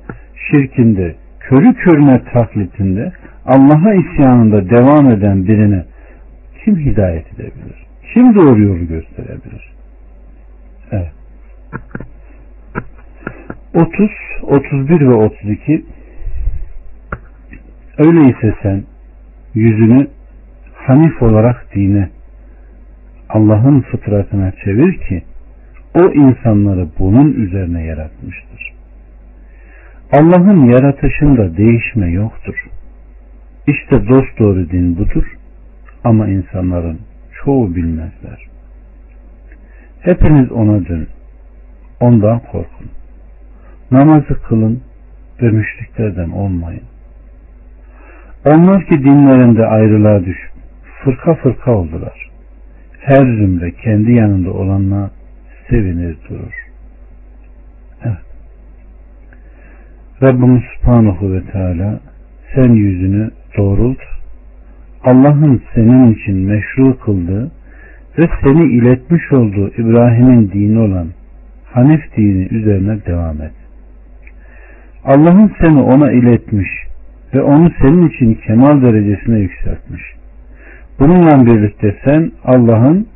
şirkinde, 0.50 1.14
körü 1.40 1.74
körüne 1.74 2.20
taklitinde 2.32 3.12
Allah'a 3.46 3.94
isyanında 3.94 4.70
devam 4.70 5.10
eden 5.10 5.46
birine 5.46 5.84
kim 6.64 6.76
hidayet 6.76 7.26
edebilir? 7.34 7.86
Kim 8.14 8.34
doğru 8.34 8.62
yolu 8.62 8.88
gösterebilir? 8.88 9.72
Evet. 10.92 11.12
30, 13.74 14.10
31 14.42 15.00
ve 15.00 15.14
32 15.14 15.84
Öyleyse 17.98 18.54
sen 18.62 18.84
yüzünü 19.54 20.08
Hanif 20.74 21.22
olarak 21.22 21.74
dine 21.74 22.08
Allah'ın 23.28 23.80
fıtratına 23.80 24.52
çevir 24.64 24.98
ki 24.98 25.22
o 25.94 26.10
insanları 26.10 26.88
bunun 26.98 27.32
üzerine 27.32 27.84
yaratmıştır. 27.84 28.72
Allah'ın 30.12 30.66
yaratışında 30.66 31.56
değişme 31.56 32.10
yoktur. 32.10 32.66
İşte 33.66 34.08
dost 34.08 34.38
doğru 34.38 34.70
din 34.70 34.98
budur 34.98 35.36
ama 36.04 36.28
insanların 36.28 36.98
çoğu 37.44 37.74
bilmezler. 37.74 38.48
Hepiniz 40.00 40.52
ona 40.52 40.86
dönün. 40.86 41.08
Ondan 42.00 42.38
korkun. 42.38 42.99
Namazı 43.90 44.42
kılın 44.42 44.80
ve 45.42 45.50
müşriklerden 45.50 46.30
olmayın. 46.30 46.82
Onlar 48.44 48.86
ki 48.86 49.04
dinlerinde 49.04 49.66
ayrılığa 49.66 50.24
düşüp 50.24 50.50
fırka 51.04 51.34
fırka 51.34 51.74
oldular. 51.74 52.30
Her 53.00 53.24
zümre 53.24 53.70
kendi 53.70 54.12
yanında 54.12 54.52
olanla 54.52 55.10
sevinir 55.70 56.16
durur. 56.28 56.54
Evet. 58.04 58.16
Rabbimiz 60.22 60.62
Subhanahu 60.76 61.32
ve 61.32 61.42
Teala 61.52 62.00
sen 62.54 62.72
yüzünü 62.72 63.30
doğrult. 63.56 63.98
Allah'ın 65.04 65.62
senin 65.74 66.14
için 66.14 66.36
meşru 66.36 66.98
kıldığı 66.98 67.50
ve 68.18 68.28
seni 68.42 68.72
iletmiş 68.72 69.32
olduğu 69.32 69.68
İbrahim'in 69.68 70.50
dini 70.52 70.78
olan 70.78 71.08
Hanif 71.72 72.16
dini 72.16 72.48
üzerine 72.50 73.06
devam 73.06 73.42
et. 73.42 73.59
Allah'ın 75.04 75.52
seni 75.60 75.80
ona 75.80 76.12
iletmiş 76.12 76.68
ve 77.34 77.42
onu 77.42 77.70
senin 77.82 78.08
için 78.08 78.34
kemal 78.34 78.82
derecesine 78.82 79.38
yükseltmiş. 79.38 80.02
Bununla 80.98 81.46
birlikte 81.46 81.96
sen 82.04 82.32
Allah'ın 82.44 83.06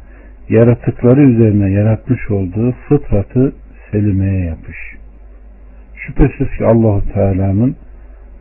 yaratıkları 0.48 1.20
üzerine 1.22 1.70
yaratmış 1.70 2.30
olduğu 2.30 2.72
fıtratı 2.88 3.52
selimeye 3.90 4.44
yapış. 4.44 4.76
Şüphesiz 5.96 6.56
ki 6.58 6.64
Allahu 6.64 7.12
Teala'nın 7.12 7.76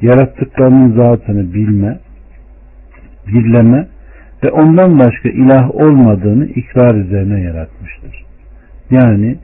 yarattıklarının 0.01 0.95
zatını 0.95 1.53
bilme, 1.53 1.99
birleme 3.27 3.87
ve 4.43 4.51
ondan 4.51 4.99
başka 4.99 5.29
ilah 5.29 5.75
olmadığını 5.75 6.45
ikrar 6.45 6.95
üzerine 6.95 7.41
yaratmıştır. 7.41 8.25
Yani 8.91 9.37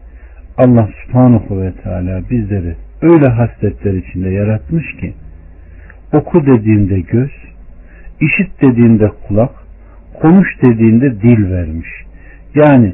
Allah 0.58 0.90
subhanahu 1.06 1.62
ve 1.62 1.74
teala 1.84 2.22
bizleri 2.30 2.76
öyle 3.02 3.28
hasletler 3.28 3.94
içinde 3.94 4.30
yaratmış 4.30 4.96
ki 4.96 5.14
oku 6.14 6.46
dediğinde 6.46 7.00
göz, 7.00 7.32
işit 8.22 8.62
dediğinde 8.62 9.12
kulak, 9.28 9.52
konuş 10.22 10.48
dediğinde 10.66 11.22
dil 11.22 11.52
vermiş. 11.52 11.90
Yani 12.56 12.94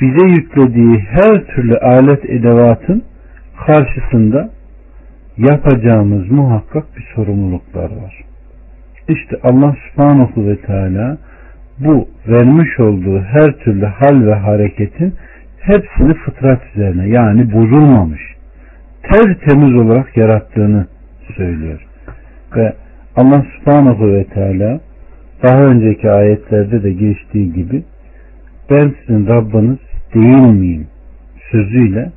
bize 0.00 0.26
yüklediği 0.26 0.98
her 0.98 1.44
türlü 1.46 1.78
alet 1.78 2.30
edevatın 2.30 3.02
karşısında 3.66 4.50
yapacağımız 5.36 6.30
muhakkak 6.30 6.96
bir 6.96 7.06
sorumluluklar 7.14 7.90
var. 7.90 8.24
İşte 9.08 9.36
Allah 9.42 9.76
subhanahu 9.90 10.46
ve 10.46 10.56
teala 10.56 11.18
bu 11.78 12.08
vermiş 12.28 12.80
olduğu 12.80 13.20
her 13.20 13.52
türlü 13.52 13.84
hal 13.84 14.26
ve 14.26 14.34
hareketin 14.34 15.14
hepsini 15.60 16.14
fıtrat 16.14 16.60
üzerine 16.74 17.08
yani 17.08 17.52
bozulmamış 17.52 18.33
tertemiz 19.12 19.74
olarak 19.82 20.16
yarattığını 20.16 20.86
söylüyor. 21.36 21.86
Ve 22.56 22.74
Allah 23.16 23.44
subhanahu 23.58 24.12
ve 24.12 24.24
teala 24.24 24.80
daha 25.42 25.62
önceki 25.62 26.10
ayetlerde 26.10 26.82
de 26.82 26.92
geçtiği 26.92 27.52
gibi 27.52 27.82
ben 28.70 28.94
sizin 29.00 29.26
Rabbiniz 29.26 29.78
değil 30.14 30.52
miyim 30.52 30.86
sözüyle 31.50 32.12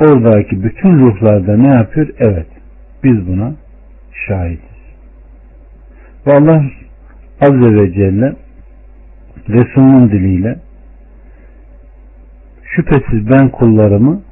oradaki 0.00 0.64
bütün 0.64 0.98
ruhlarda 0.98 1.56
ne 1.56 1.68
yapıyor? 1.68 2.08
Evet 2.18 2.46
biz 3.04 3.28
buna 3.28 3.52
şahidiz. 4.28 4.74
Ve 6.26 6.32
Allah 6.32 6.64
Azze 7.40 7.74
ve 7.74 7.92
Celle 7.92 8.32
Resulünün 9.48 10.08
diliyle 10.10 10.56
şüphesiz 12.64 13.30
ben 13.30 13.48
kullarımı 13.48 14.22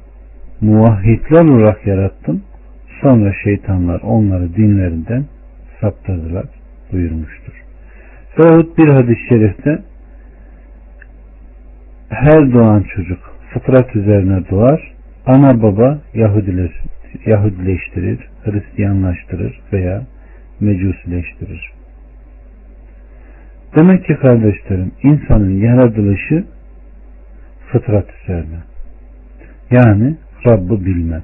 muvahhidler 0.61 1.45
olarak 1.45 1.87
yarattım. 1.87 2.43
Sonra 3.01 3.33
şeytanlar 3.43 4.01
onları 4.01 4.55
dinlerinden 4.55 5.25
saptırdılar 5.81 6.45
buyurmuştur. 6.91 7.53
Veyahut 8.39 8.77
bir 8.77 8.87
hadis-i 8.87 9.27
şerifte 9.29 9.83
her 12.09 12.53
doğan 12.53 12.83
çocuk 12.95 13.19
fıtrat 13.53 13.95
üzerine 13.95 14.49
doğar. 14.49 14.93
Ana 15.25 15.61
baba 15.61 15.99
Yahudiler, 16.13 16.71
Yahudileştirir, 17.25 18.19
Hristiyanlaştırır 18.43 19.59
veya 19.73 20.03
Mecusileştirir. 20.59 21.71
Demek 23.75 24.05
ki 24.05 24.15
kardeşlerim 24.15 24.91
insanın 25.03 25.57
yaratılışı 25.57 26.43
fıtrat 27.71 28.05
üzerine. 28.23 28.59
Yani 29.71 30.15
Rabb'ı 30.45 30.85
bilme. 30.85 31.21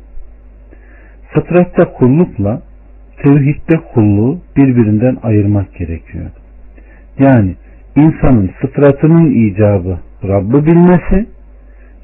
Fıtratta 1.33 1.85
kullukla 1.93 2.61
tevhidde 3.23 3.77
kulluğu 3.93 4.39
birbirinden 4.57 5.17
ayırmak 5.23 5.75
gerekiyor. 5.75 6.25
Yani 7.19 7.55
insanın 7.95 8.47
fıtratının 8.47 9.31
icabı 9.31 9.99
Rabb'ı 10.27 10.65
bilmesi, 10.65 11.25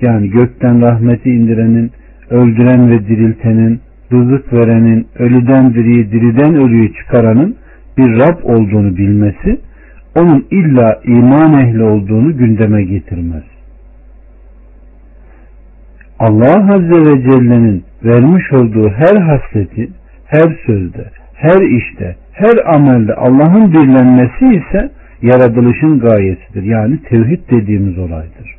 yani 0.01 0.29
gökten 0.29 0.81
rahmeti 0.81 1.29
indirenin, 1.29 1.91
öldüren 2.29 2.91
ve 2.91 3.07
diriltenin, 3.07 3.79
rızık 4.11 4.53
verenin, 4.53 5.07
ölüden 5.19 5.73
diriyi, 5.73 6.11
diriden 6.11 6.55
ölüyü 6.55 6.93
çıkaranın 6.93 7.55
bir 7.97 8.19
Rab 8.19 8.43
olduğunu 8.43 8.97
bilmesi, 8.97 9.59
onun 10.15 10.45
illa 10.51 11.01
iman 11.05 11.53
ehli 11.53 11.83
olduğunu 11.83 12.37
gündeme 12.37 12.83
getirmez. 12.83 13.43
Allah 16.19 16.73
Azze 16.73 17.11
ve 17.11 17.21
Celle'nin 17.21 17.83
vermiş 18.03 18.53
olduğu 18.53 18.89
her 18.89 19.21
hasleti, 19.21 19.89
her 20.25 20.57
sözde, 20.65 21.05
her 21.33 21.61
işte, 21.61 22.15
her 22.31 22.73
amelde 22.75 23.13
Allah'ın 23.13 23.73
birlenmesi 23.73 24.45
ise 24.45 24.91
yaratılışın 25.21 25.99
gayesidir. 25.99 26.63
Yani 26.63 26.99
tevhid 27.09 27.39
dediğimiz 27.51 27.97
olaydır. 27.97 28.55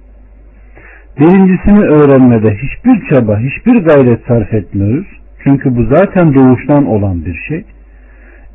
Birincisini 1.21 1.81
öğrenmede 1.81 2.55
hiçbir 2.55 3.09
çaba, 3.11 3.39
hiçbir 3.39 3.77
gayret 3.77 4.21
sarf 4.29 4.55
etmiyoruz. 4.55 5.07
Çünkü 5.45 5.77
bu 5.77 5.85
zaten 5.85 6.35
doğuştan 6.35 6.87
olan 6.87 7.25
bir 7.25 7.35
şey. 7.49 7.65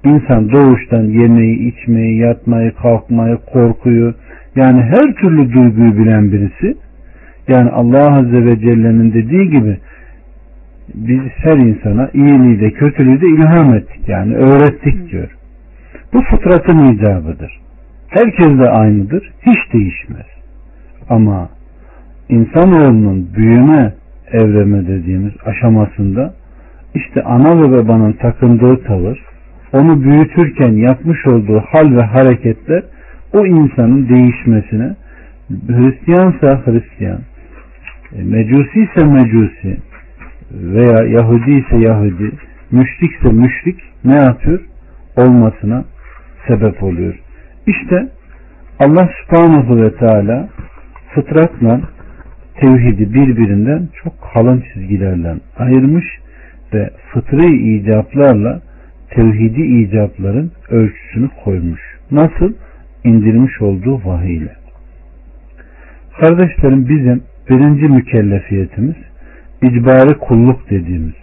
İnsan 0.04 0.52
doğuştan 0.52 1.04
yemeği, 1.04 1.74
içmeyi, 1.74 2.18
yatmayı, 2.18 2.72
kalkmayı, 2.72 3.38
korkuyu 3.54 4.14
yani 4.56 4.82
her 4.82 5.14
türlü 5.14 5.54
duyguyu 5.54 5.98
bilen 5.98 6.32
birisi. 6.32 6.78
Yani 7.48 7.70
Allah 7.70 8.18
Azze 8.18 8.46
ve 8.46 8.60
Celle'nin 8.60 9.14
dediği 9.14 9.50
gibi 9.50 9.78
biz 10.94 11.22
her 11.36 11.58
insana 11.58 12.10
iyiliği 12.14 12.60
de 12.60 12.72
kötülüğü 12.72 13.22
de 13.22 13.28
ilham 13.28 13.76
ettik 13.76 14.10
yani 14.10 14.36
öğrettik 14.36 15.12
diyor. 15.12 15.38
Bu 16.14 16.22
fıtratın 16.22 16.94
icabıdır. 16.94 17.60
Herkes 18.08 18.60
de 18.60 18.70
aynıdır. 18.70 19.32
Hiç 19.46 19.74
değişmez. 19.74 20.26
Ama 21.10 21.50
insanoğlunun 22.30 23.30
büyüme 23.36 23.94
evreme 24.32 24.88
dediğimiz 24.88 25.34
aşamasında 25.46 26.34
işte 26.96 27.24
ana 27.24 27.62
ve 27.62 27.72
babanın 27.72 28.14
takındığı 28.14 28.84
tavır, 28.84 29.20
onu 29.74 30.04
büyütürken 30.04 30.74
yapmış 30.74 31.28
olduğu 31.28 31.60
hal 31.60 31.96
ve 31.96 32.02
hareketler 32.02 32.84
o 33.34 33.46
insanın 33.46 34.10
değişmesine 34.10 34.96
Hristiyansa 35.68 36.62
Hristiyan, 36.66 37.20
Mecusi 38.16 38.80
ise 38.80 39.06
Mecusi 39.06 39.78
veya 40.52 41.04
Yahudi 41.04 41.52
ise 41.52 41.78
Yahudi, 41.78 42.32
müşrik 42.72 43.12
ise 43.12 43.32
müşrik 43.32 43.80
ne 44.06 44.16
yapıyor? 44.16 44.60
Olmasına 45.18 45.86
sebep 46.48 46.84
oluyor. 46.84 47.20
İşte 47.68 48.08
Allah 48.80 49.10
subhanahu 49.22 49.82
ve 49.82 49.96
teala 49.96 50.50
fıtratla 51.16 51.82
tevhidi 52.56 53.14
birbirinden 53.14 53.88
çok 54.04 54.14
kalın 54.34 54.64
çizgilerle 54.74 55.36
ayırmış 55.58 56.06
ve 56.74 56.90
fıtri 57.14 57.76
icaplarla 57.76 58.62
tevhidi 59.10 59.62
icapların 59.62 60.52
ölçüsünü 60.70 61.30
koymuş. 61.44 61.82
Nasıl? 62.12 62.54
indirmiş 63.04 63.62
olduğu 63.62 64.06
vahiy 64.06 64.38
ile. 64.38 64.56
Kardeşlerim 66.20 66.90
bizim 66.90 67.24
birinci 67.50 67.88
mükellefiyetimiz 67.88 68.96
icbari 69.62 70.18
kulluk 70.18 70.70
dediğimiz 70.70 71.22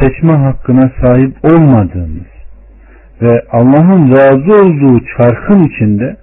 seçme 0.00 0.32
hakkına 0.32 0.90
sahip 1.00 1.44
olmadığımız 1.44 2.34
ve 3.22 3.44
Allah'ın 3.50 4.10
razı 4.10 4.52
olduğu 4.62 5.00
çarkın 5.16 5.62
içinde 5.62 6.16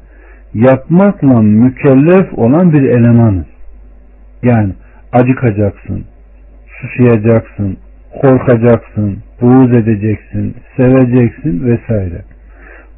yapmakla 0.54 1.42
mükellef 1.42 2.40
olan 2.40 2.74
bir 2.74 2.84
elemanız. 2.84 3.46
Yani 4.44 4.74
acıkacaksın, 5.14 6.06
susayacaksın, 6.82 7.78
korkacaksın, 8.22 9.18
buğz 9.42 9.74
edeceksin, 9.74 10.56
seveceksin 10.78 11.66
vesaire. 11.66 12.22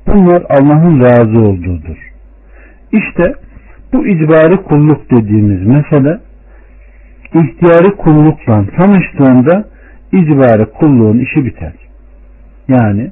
Bunlar 0.08 0.44
Allah'ın 0.50 1.02
razı 1.02 1.40
olduğudur. 1.40 1.98
İşte 2.92 3.34
bu 3.34 3.53
icbari 3.98 4.58
kulluk 4.58 5.12
dediğimiz 5.12 5.68
mesele 5.68 6.20
ihtiyari 7.34 7.96
kullukla 7.96 8.66
tanıştığında 8.78 9.66
icbari 10.12 10.66
kulluğun 10.66 11.20
işi 11.20 11.46
biter. 11.46 11.74
Yani 12.68 13.12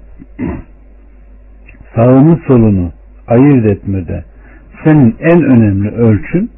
sağını 1.95 2.39
solunu 2.47 2.91
ayırt 3.27 3.65
etmede 3.65 4.23
senin 4.85 5.15
en 5.19 5.43
önemli 5.43 5.89
ölçün 5.89 6.51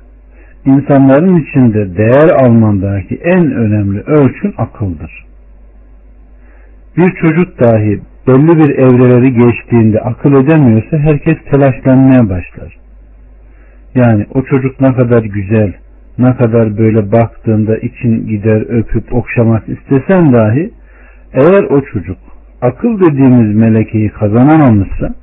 insanların 0.65 1.35
içinde 1.35 1.97
değer 1.97 2.45
almandaki 2.45 3.15
en 3.15 3.51
önemli 3.51 3.99
ölçün 3.99 4.53
akıldır. 4.57 5.25
Bir 6.97 7.15
çocuk 7.21 7.59
dahi 7.59 8.01
belli 8.27 8.57
bir 8.57 8.69
evreleri 8.69 9.33
geçtiğinde 9.33 9.99
akıl 9.99 10.33
edemiyorsa 10.33 10.97
herkes 10.97 11.37
telaşlanmaya 11.51 12.29
başlar. 12.29 12.82
Yani 13.95 14.25
o 14.33 14.43
çocuk 14.43 14.81
ne 14.81 14.93
kadar 14.93 15.23
güzel, 15.23 15.73
ne 16.17 16.35
kadar 16.35 16.77
böyle 16.77 17.11
baktığında 17.11 17.77
için 17.77 18.27
gider 18.27 18.61
öpüp 18.61 19.13
okşamak 19.13 19.63
istesen 19.69 20.33
dahi 20.33 20.71
eğer 21.33 21.63
o 21.63 21.81
çocuk 21.81 22.17
akıl 22.61 22.99
dediğimiz 22.99 23.55
melekeyi 23.55 24.09
kazanamamışsa 24.09 25.13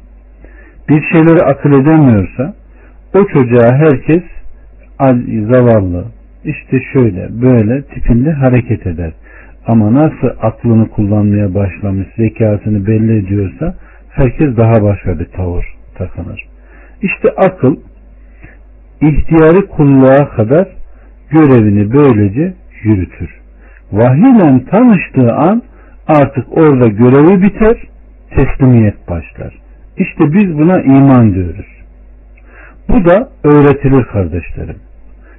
bir 0.89 1.03
şeyleri 1.13 1.45
akıl 1.45 1.73
edemiyorsa 1.73 2.55
o 3.15 3.27
çocuğa 3.27 3.73
herkes 3.73 4.23
zavallı 5.51 6.05
işte 6.45 6.81
şöyle 6.93 7.29
böyle 7.43 7.83
tipinde 7.83 8.33
hareket 8.33 8.87
eder. 8.87 9.13
Ama 9.67 9.95
nasıl 9.95 10.29
aklını 10.43 10.89
kullanmaya 10.89 11.55
başlamış, 11.55 12.09
zekasını 12.17 12.87
belli 12.87 13.19
ediyorsa 13.19 13.75
herkes 14.11 14.57
daha 14.57 14.83
başka 14.83 15.19
bir 15.19 15.25
tavır 15.25 15.65
takınır. 15.95 16.45
İşte 17.03 17.29
akıl 17.37 17.77
ihtiyarı 19.01 19.67
kulluğa 19.67 20.29
kadar 20.29 20.69
görevini 21.31 21.93
böylece 21.93 22.55
yürütür. 22.83 23.41
Vahiyle 23.93 24.65
tanıştığı 24.65 25.33
an 25.33 25.63
artık 26.07 26.59
orada 26.59 26.87
görevi 26.87 27.43
biter, 27.43 27.77
teslimiyet 28.31 29.09
başlar. 29.09 29.55
İşte 29.97 30.33
biz 30.33 30.59
buna 30.59 30.83
iman 30.83 31.35
diyoruz. 31.35 31.67
Bu 32.89 33.05
da 33.05 33.29
öğretilir 33.45 34.05
kardeşlerim. 34.05 34.77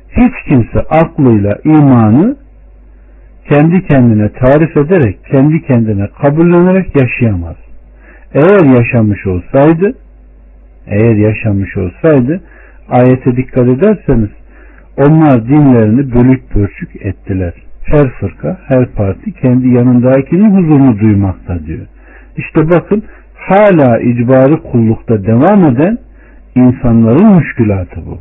Hiç 0.09 0.33
kimse 0.49 0.79
aklıyla 0.79 1.57
imanı 1.63 2.35
kendi 3.49 3.87
kendine 3.87 4.29
tarif 4.29 4.77
ederek, 4.77 5.19
kendi 5.31 5.61
kendine 5.61 6.07
kabullenerek 6.21 7.01
yaşayamaz. 7.01 7.55
Eğer 8.33 8.75
yaşamış 8.77 9.27
olsaydı, 9.27 9.93
eğer 10.87 11.15
yaşamış 11.15 11.77
olsaydı, 11.77 12.41
ayete 12.91 13.35
dikkat 13.35 13.67
ederseniz, 13.67 14.29
onlar 14.97 15.47
dinlerini 15.47 16.13
bölük 16.13 16.49
pörçük 16.49 17.05
ettiler. 17.05 17.53
Her 17.83 18.09
fırka, 18.09 18.57
her 18.67 18.85
parti 18.85 19.31
kendi 19.31 19.67
yanındakinin 19.67 20.51
huzurunu 20.51 20.99
duymakta 20.99 21.65
diyor. 21.65 21.87
İşte 22.37 22.69
bakın, 22.69 23.03
hala 23.35 23.99
icbari 23.99 24.61
kullukta 24.71 25.25
devam 25.25 25.65
eden 25.65 25.97
insanların 26.55 27.35
müşkülatı 27.35 28.05
bu. 28.05 28.19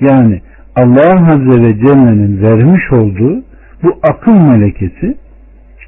Yani 0.00 0.40
Allah 0.76 1.32
Azze 1.32 1.62
ve 1.62 1.78
Celle'nin 1.78 2.42
vermiş 2.42 2.92
olduğu 2.92 3.42
bu 3.82 3.98
akıl 4.02 4.32
melekesi 4.32 5.14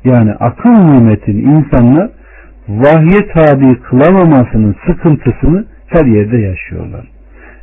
yani 0.05 0.33
akıl 0.33 0.71
nimetini 0.71 1.41
insanlar 1.41 2.11
vahye 2.69 3.29
tabi 3.35 3.81
kılamamasının 3.81 4.77
sıkıntısını 4.87 5.65
her 5.87 6.07
yerde 6.07 6.39
yaşıyorlar. 6.39 7.15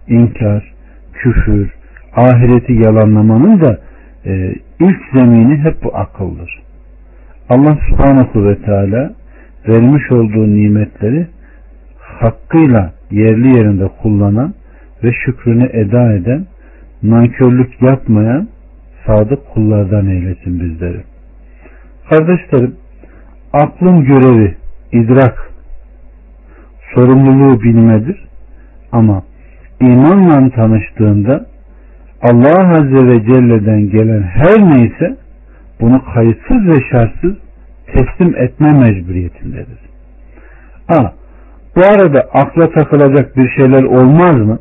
İnkar, 0.08 0.74
küfür, 1.14 1.74
ahireti 2.16 2.74
yalanlamanın 2.74 3.62
da 3.62 3.80
e, 4.26 4.56
ilk 4.80 5.00
zemini 5.14 5.58
hep 5.58 5.84
bu 5.84 5.98
akıldır. 5.98 6.62
Allah 7.50 7.78
subhanahu 7.90 8.46
ve 8.46 8.56
teala 8.56 9.14
vermiş 9.68 10.12
olduğu 10.12 10.48
nimetleri 10.48 11.28
hakkıyla 12.00 12.94
yerli 13.12 13.58
yerinde 13.58 13.88
kullanan 14.02 14.54
ve 15.04 15.12
şükrünü 15.26 15.70
eda 15.74 16.14
eden, 16.14 16.46
nankörlük 17.04 17.82
yapmayan 17.82 18.48
sadık 19.06 19.40
kullardan 19.54 20.08
eylesin 20.08 20.60
bizleri. 20.60 21.04
Kardeşlerim, 22.10 22.76
aklın 23.54 24.04
görevi, 24.04 24.56
idrak, 24.92 25.52
sorumluluğu 26.96 27.62
bilmedir. 27.62 28.28
Ama 28.92 29.24
imanla 29.92 30.50
tanıştığında 30.50 31.46
Allah 32.22 32.70
Azze 32.70 33.08
ve 33.08 33.26
Celle'den 33.26 33.90
gelen 33.90 34.22
her 34.22 34.60
neyse 34.60 35.18
bunu 35.82 36.02
kayıtsız 36.14 36.68
ve 36.68 36.90
şartsız 36.92 37.34
teslim 37.86 38.36
etme 38.38 38.72
mecburiyetindedir. 38.72 39.80
A. 40.90 41.12
Bu 41.76 41.82
arada 41.82 42.20
akla 42.34 42.70
takılacak 42.72 43.38
bir 43.38 43.50
şeyler 43.50 43.84
olmaz 43.84 44.36
mı? 44.36 44.60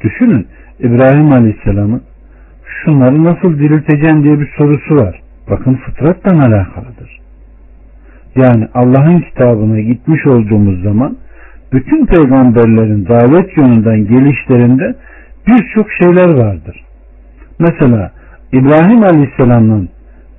Düşünün 0.00 0.46
İbrahim 0.78 1.32
Aleyhisselam'ın 1.32 2.02
şunları 2.64 3.24
nasıl 3.24 3.58
dirilteceğim 3.58 4.24
diye 4.24 4.40
bir 4.40 4.48
sorusu 4.58 4.96
var. 4.96 5.22
Bakın 5.50 5.74
fıtratla 5.74 6.30
alakalıdır. 6.30 7.20
Yani 8.36 8.68
Allah'ın 8.74 9.20
kitabına 9.20 9.80
gitmiş 9.80 10.26
olduğumuz 10.26 10.82
zaman 10.82 11.16
bütün 11.72 12.06
peygamberlerin 12.06 13.06
davet 13.06 13.56
yönünden 13.56 14.06
gelişlerinde 14.06 14.94
birçok 15.46 15.86
şeyler 15.92 16.34
vardır. 16.34 16.84
Mesela 17.58 18.12
İbrahim 18.52 19.02
Aleyhisselam'ın 19.02 19.88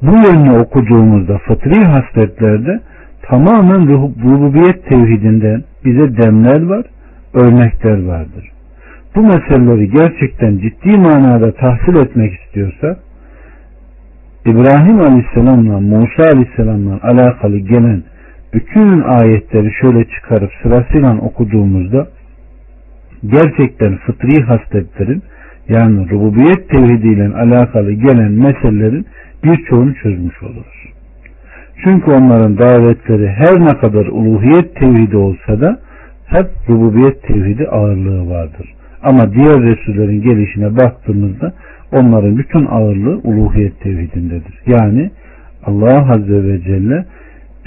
bu 0.01 0.11
yönünü 0.11 0.59
okuduğumuzda 0.59 1.37
fıtri 1.37 1.83
hasletlerde 1.83 2.79
tamamen 3.21 3.87
rububiyet 3.87 4.85
tevhidinden 4.85 5.63
bize 5.85 6.17
demler 6.17 6.61
var, 6.61 6.85
örnekler 7.33 8.05
vardır 8.05 8.51
bu 9.17 9.21
meseleleri 9.21 9.91
gerçekten 9.91 10.57
ciddi 10.57 10.97
manada 10.97 11.51
tahsil 11.51 11.95
etmek 11.95 12.33
istiyorsa 12.33 12.97
İbrahim 14.45 14.99
Aleyhisselam'la 14.99 15.79
Musa 15.79 16.23
Aleyhisselam'la 16.23 16.99
alakalı 17.03 17.57
gelen 17.57 18.03
bütün 18.53 19.01
ayetleri 19.01 19.73
şöyle 19.81 20.05
çıkarıp 20.05 20.51
sırasıyla 20.63 21.17
okuduğumuzda 21.17 22.07
gerçekten 23.25 23.97
fıtri 23.97 24.43
hasletlerin 24.43 25.23
yani 25.69 26.09
rububiyet 26.09 26.69
tevhidiyle 26.69 27.27
alakalı 27.27 27.91
gelen 27.91 28.31
meselelerin 28.31 29.05
birçoğunu 29.43 29.95
çözmüş 29.95 30.43
oluruz. 30.43 30.87
Çünkü 31.83 32.11
onların 32.11 32.57
davetleri 32.57 33.27
her 33.27 33.59
ne 33.59 33.79
kadar 33.79 34.05
uluhiyet 34.05 34.75
tevhidi 34.75 35.17
olsa 35.17 35.61
da 35.61 35.79
hep 36.25 36.47
rububiyet 36.69 37.23
tevhidi 37.23 37.67
ağırlığı 37.67 38.29
vardır. 38.29 38.73
Ama 39.03 39.33
diğer 39.33 39.61
Resullerin 39.61 40.21
gelişine 40.21 40.75
baktığımızda 40.75 41.53
onların 41.91 42.37
bütün 42.37 42.65
ağırlığı 42.65 43.17
uluhiyet 43.23 43.81
tevhidindedir. 43.81 44.61
Yani 44.65 45.11
Allah 45.65 46.11
Azze 46.11 46.43
ve 46.43 46.61
Celle 46.61 47.05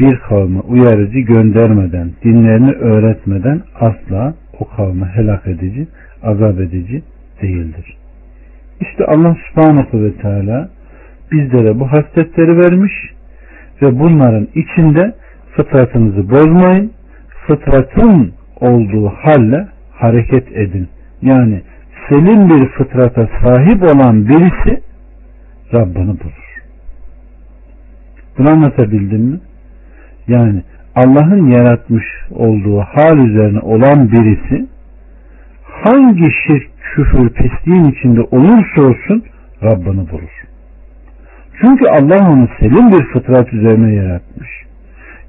bir 0.00 0.16
kavme 0.16 0.60
uyarıcı 0.60 1.18
göndermeden, 1.18 2.10
dinlerini 2.24 2.72
öğretmeden 2.72 3.62
asla 3.80 4.34
o 4.60 4.68
kavme 4.76 5.06
helak 5.06 5.46
edici, 5.46 5.88
azap 6.22 6.60
edici 6.60 7.02
değildir. 7.42 7.96
İşte 8.80 9.04
Allah 9.04 9.36
subhanahu 9.48 10.02
ve 10.04 10.12
teala 10.12 10.68
bizlere 11.32 11.80
bu 11.80 11.92
hasletleri 11.92 12.58
vermiş 12.58 12.92
ve 13.82 13.98
bunların 13.98 14.48
içinde 14.54 15.14
fıtratınızı 15.56 16.30
bozmayın, 16.30 16.92
fıtratın 17.46 18.32
olduğu 18.60 19.08
halle 19.08 19.68
hareket 19.92 20.52
edin 20.52 20.88
yani 21.22 21.62
selim 22.08 22.48
bir 22.48 22.68
fıtrata 22.68 23.28
sahip 23.42 23.82
olan 23.82 24.28
birisi 24.28 24.82
Rabbini 25.74 26.20
bulur. 26.20 26.50
Bunu 28.38 28.50
anlatabildim 28.50 29.20
mi? 29.20 29.40
Yani 30.30 30.62
Allah'ın 30.94 31.50
yaratmış 31.50 32.04
olduğu 32.30 32.80
hal 32.80 33.18
üzerine 33.18 33.60
olan 33.60 34.12
birisi 34.12 34.66
hangi 35.62 36.28
şirk, 36.46 36.68
küfür, 36.94 37.28
pisliğin 37.28 37.84
içinde 37.84 38.20
olursa 38.20 38.82
olsun 38.82 39.24
Rabbini 39.62 40.10
bulur. 40.10 40.44
Çünkü 41.60 41.86
Allah 41.88 42.30
onu 42.30 42.48
selim 42.60 42.92
bir 42.92 43.04
fıtrat 43.04 43.52
üzerine 43.52 43.94
yaratmış. 43.94 44.48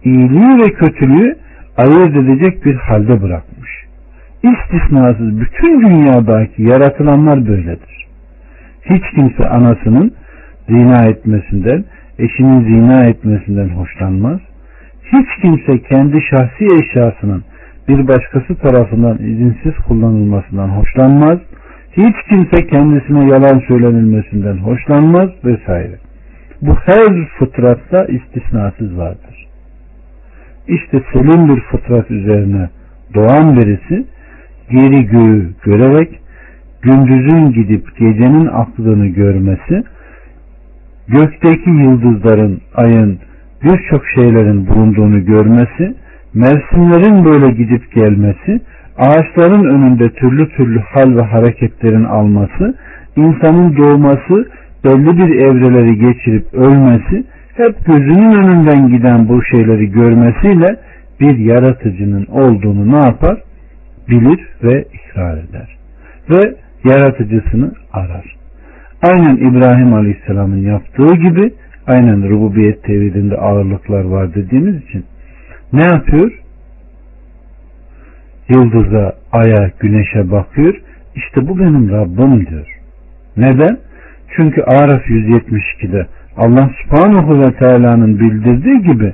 İyiliği 0.03 0.57
ve 0.57 0.73
kötülüğü 0.73 1.37
ayırt 1.77 2.15
edecek 2.15 2.65
bir 2.65 2.75
halde 2.75 3.21
bırakmış 3.21 3.81
istisnasız 4.43 5.39
bütün 5.39 5.81
dünyadaki 5.81 6.63
yaratılanlar 6.63 7.47
böyledir. 7.47 8.07
Hiç 8.85 9.03
kimse 9.15 9.49
anasının 9.49 10.13
zina 10.69 11.05
etmesinden, 11.05 11.83
eşinin 12.19 12.63
zina 12.63 13.05
etmesinden 13.05 13.69
hoşlanmaz. 13.69 14.39
Hiç 15.13 15.27
kimse 15.41 15.83
kendi 15.89 16.21
şahsi 16.29 16.65
eşyasının 16.65 17.43
bir 17.87 18.07
başkası 18.07 18.55
tarafından 18.55 19.17
izinsiz 19.17 19.73
kullanılmasından 19.87 20.69
hoşlanmaz. 20.69 21.39
Hiç 21.91 22.15
kimse 22.29 22.67
kendisine 22.67 23.25
yalan 23.25 23.59
söylenilmesinden 23.67 24.57
hoşlanmaz 24.57 25.29
vesaire. 25.45 25.95
Bu 26.61 26.75
her 26.75 27.27
fıtratta 27.39 28.05
istisnasız 28.05 28.97
vardır. 28.97 29.47
İşte 30.67 31.01
selim 31.13 31.55
bir 31.55 31.61
fıtrat 31.61 32.11
üzerine 32.11 32.69
doğan 33.13 33.57
birisi 33.57 34.05
geri 34.69 35.05
göğü 35.05 35.53
görerek 35.63 36.19
gündüzün 36.81 37.51
gidip 37.51 37.97
gecenin 37.97 38.45
aklını 38.45 39.07
görmesi, 39.07 39.83
gökteki 41.07 41.69
yıldızların, 41.69 42.61
ayın, 42.75 43.19
birçok 43.63 44.07
şeylerin 44.15 44.67
bulunduğunu 44.67 45.25
görmesi, 45.25 45.95
mevsimlerin 46.33 47.25
böyle 47.25 47.51
gidip 47.51 47.91
gelmesi, 47.95 48.61
ağaçların 48.97 49.65
önünde 49.65 50.09
türlü 50.09 50.49
türlü 50.49 50.79
hal 50.79 51.17
ve 51.17 51.21
hareketlerin 51.21 52.03
alması, 52.03 52.75
insanın 53.15 53.77
doğması, 53.77 54.49
belli 54.83 55.17
bir 55.17 55.35
evreleri 55.35 55.99
geçirip 55.99 56.53
ölmesi, 56.53 57.23
hep 57.53 57.85
gözünün 57.85 58.31
önünden 58.31 58.87
giden 58.87 59.29
bu 59.29 59.43
şeyleri 59.43 59.91
görmesiyle 59.91 60.77
bir 61.19 61.37
yaratıcının 61.37 62.25
olduğunu 62.25 62.91
ne 62.91 63.05
yapar? 63.05 63.37
Bilir 64.09 64.39
ve 64.63 64.85
ikrar 64.93 65.37
eder. 65.37 65.77
Ve 66.29 66.55
yaratıcısını 66.83 67.71
arar. 67.93 68.35
Aynen 69.03 69.35
İbrahim 69.35 69.93
Aleyhisselam'ın 69.93 70.57
yaptığı 70.57 71.15
gibi 71.15 71.53
aynen 71.87 72.29
rububiyet 72.29 72.83
tevhidinde 72.83 73.37
ağırlıklar 73.37 74.03
var 74.03 74.35
dediğimiz 74.35 74.83
için 74.83 75.05
ne 75.73 75.83
yapıyor? 75.83 76.31
Yıldıza, 78.49 79.15
aya, 79.31 79.71
güneşe 79.79 80.31
bakıyor. 80.31 80.81
İşte 81.15 81.47
bu 81.47 81.59
benim 81.59 81.91
Rabbim 81.91 82.47
diyor. 82.47 82.67
Neden? 83.37 83.77
Çünkü 84.35 84.61
Araf 84.61 85.07
172'de 85.07 86.07
Allah 86.37 86.69
subhanahu 86.83 87.41
ve 87.41 87.53
teala'nın 87.53 88.19
bildirdiği 88.19 88.81
gibi 88.81 89.13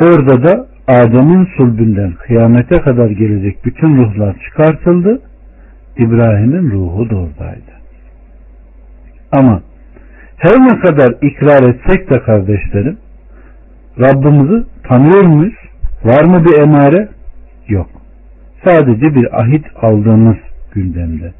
orada 0.00 0.48
da 0.48 0.66
Adem'in 0.88 1.48
sulbünden 1.56 2.12
kıyamete 2.12 2.80
kadar 2.80 3.10
gelecek 3.10 3.64
bütün 3.64 3.96
ruhlar 3.96 4.36
çıkartıldı. 4.44 5.20
İbrahim'in 5.98 6.70
ruhu 6.70 7.10
da 7.10 7.16
oradaydı. 7.16 7.72
Ama 9.32 9.62
her 10.36 10.60
ne 10.60 10.80
kadar 10.80 11.14
ikrar 11.22 11.68
etsek 11.68 12.10
de 12.10 12.20
kardeşlerim 12.20 12.98
Rabbimizi 14.00 14.66
tanıyor 14.88 15.22
muyuz? 15.22 15.54
Var 16.04 16.24
mı 16.24 16.44
bir 16.44 16.62
emare? 16.62 17.08
Yok. 17.68 17.88
Sadece 18.64 19.14
bir 19.14 19.40
ahit 19.40 19.64
aldığımız 19.82 20.36
gündemde. 20.74 21.32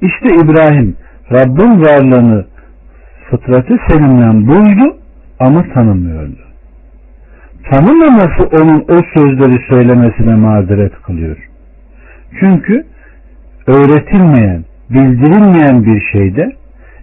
İşte 0.00 0.34
İbrahim 0.34 0.96
Rabbin 1.32 1.80
varlığını 1.80 2.46
fıtratı 3.30 3.78
selimden 3.88 4.46
buydu 4.46 4.96
ama 5.40 5.64
tanımıyordu. 5.74 6.38
Tanımaması 7.70 8.42
onun 8.52 8.84
o 8.88 8.98
sözleri 9.14 9.66
söylemesine 9.68 10.34
mazeret 10.34 10.92
kılıyor. 11.02 11.36
Çünkü 12.40 12.86
öğretilmeyen, 13.66 14.64
bildirilmeyen 14.90 15.84
bir 15.84 16.02
şeyde 16.12 16.52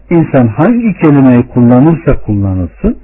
insan 0.09 0.47
hangi 0.47 0.93
kelimeyi 0.93 1.43
kullanırsa 1.43 2.21
kullanılsın, 2.25 2.97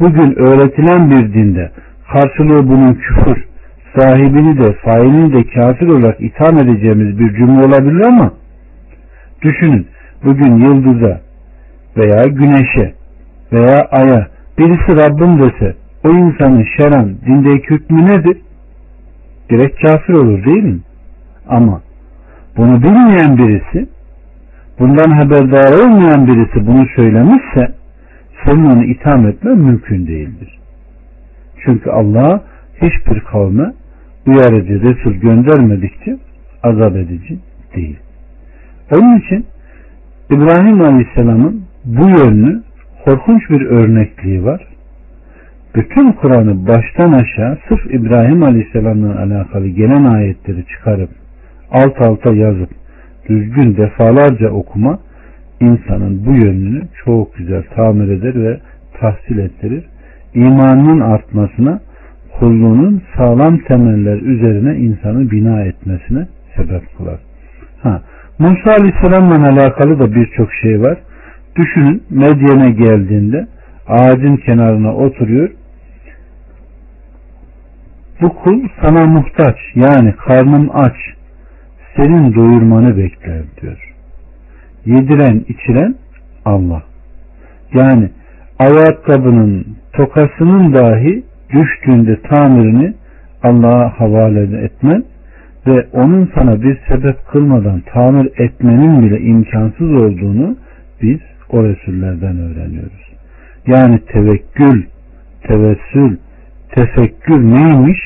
bugün 0.00 0.34
öğretilen 0.38 1.10
bir 1.10 1.34
dinde 1.34 1.70
karşılığı 2.12 2.68
bunun 2.68 2.94
küfür, 2.94 3.44
sahibini 3.98 4.58
de 4.58 4.72
failini 4.72 5.32
de 5.32 5.44
kafir 5.54 5.86
olarak 5.86 6.20
itham 6.20 6.58
edeceğimiz 6.58 7.18
bir 7.18 7.36
cümle 7.36 7.64
olabilir 7.64 8.06
ama 8.06 8.32
düşünün 9.42 9.86
bugün 10.24 10.56
yıldıza 10.56 11.20
veya 11.96 12.24
güneşe 12.24 12.94
veya 13.52 13.88
aya 13.90 14.26
birisi 14.58 14.96
Rabbim 14.96 15.38
dese 15.38 15.74
o 16.04 16.10
insanın 16.10 16.66
şeran 16.76 17.14
dindeki 17.26 17.70
hükmü 17.70 18.04
nedir? 18.04 18.36
Direkt 19.50 19.82
kafir 19.82 20.14
olur 20.14 20.44
değil 20.44 20.64
mi? 20.64 20.80
Ama 21.48 21.80
bunu 22.56 22.82
bilmeyen 22.82 23.38
birisi 23.38 23.88
bundan 24.78 25.10
haberdar 25.10 25.84
olmayan 25.84 26.26
birisi 26.26 26.66
bunu 26.66 26.86
söylemişse 26.96 27.74
senin 28.44 28.64
onu 28.64 28.84
itham 28.84 29.26
etme 29.26 29.54
mümkün 29.54 30.06
değildir. 30.06 30.58
Çünkü 31.64 31.90
Allah 31.90 32.44
hiçbir 32.74 33.20
kavme 33.20 33.72
uyarıcı 34.26 34.82
Resul 34.82 35.12
göndermedikçe 35.12 36.16
azap 36.62 36.96
edici 36.96 37.38
değil. 37.76 37.96
Onun 38.92 39.18
için 39.18 39.46
İbrahim 40.30 40.80
Aleyhisselam'ın 40.80 41.64
bu 41.84 42.08
yönlü 42.08 42.62
korkunç 43.04 43.50
bir 43.50 43.60
örnekliği 43.60 44.44
var. 44.44 44.66
Bütün 45.74 46.12
Kur'an'ı 46.12 46.68
baştan 46.68 47.12
aşağı 47.12 47.58
sırf 47.68 47.94
İbrahim 47.94 48.42
Aleyhisselam'la 48.42 49.20
alakalı 49.20 49.68
gelen 49.68 50.04
ayetleri 50.04 50.66
çıkarıp 50.66 51.10
alt 51.70 52.00
alta 52.00 52.34
yazıp 52.34 52.70
düzgün 53.28 53.76
defalarca 53.76 54.50
okuma 54.50 54.98
insanın 55.60 56.26
bu 56.26 56.32
yönünü 56.32 56.82
çok 57.04 57.36
güzel 57.36 57.62
tamir 57.76 58.08
eder 58.08 58.34
ve 58.34 58.60
tahsil 59.00 59.38
ettirir. 59.38 59.84
İmanının 60.34 61.00
artmasına, 61.00 61.80
kulluğunun 62.38 63.02
sağlam 63.16 63.58
temeller 63.58 64.16
üzerine 64.16 64.76
insanı 64.76 65.30
bina 65.30 65.62
etmesine 65.62 66.26
sebep 66.56 66.82
kılar. 66.96 67.18
Ha, 67.82 68.02
Musa 68.38 68.70
Aleyhisselam'la 68.70 69.48
alakalı 69.48 69.98
da 69.98 70.14
birçok 70.14 70.52
şey 70.62 70.80
var. 70.80 70.98
Düşünün 71.56 72.02
Medyen'e 72.10 72.70
geldiğinde 72.70 73.46
ağacın 73.88 74.36
kenarına 74.36 74.94
oturuyor. 74.94 75.50
Bu 78.20 78.34
kul 78.34 78.68
sana 78.82 79.06
muhtaç 79.06 79.56
yani 79.74 80.14
karnım 80.16 80.70
aç 80.72 80.96
senin 81.96 82.34
doyurmanı 82.34 82.96
bekler 82.96 83.42
diyor. 83.62 83.94
Yediren 84.86 85.44
içiren 85.48 85.94
Allah. 86.44 86.82
Yani 87.74 88.10
ayakkabının 88.58 89.66
tokasının 89.92 90.74
dahi 90.74 91.24
düştüğünde 91.50 92.20
tamirini 92.20 92.94
Allah'a 93.42 94.00
havale 94.00 94.64
etmen 94.64 95.04
ve 95.66 95.86
onun 95.92 96.30
sana 96.34 96.62
bir 96.62 96.78
sebep 96.88 97.26
kılmadan 97.32 97.82
tamir 97.92 98.30
etmenin 98.38 99.02
bile 99.02 99.20
imkansız 99.20 99.90
olduğunu 99.92 100.56
biz 101.02 101.20
o 101.50 101.64
Resullerden 101.64 102.38
öğreniyoruz. 102.38 103.12
Yani 103.66 104.00
tevekkül, 104.12 104.84
tevessül, 105.42 106.16
tefekkür 106.74 107.40
neymiş? 107.42 107.98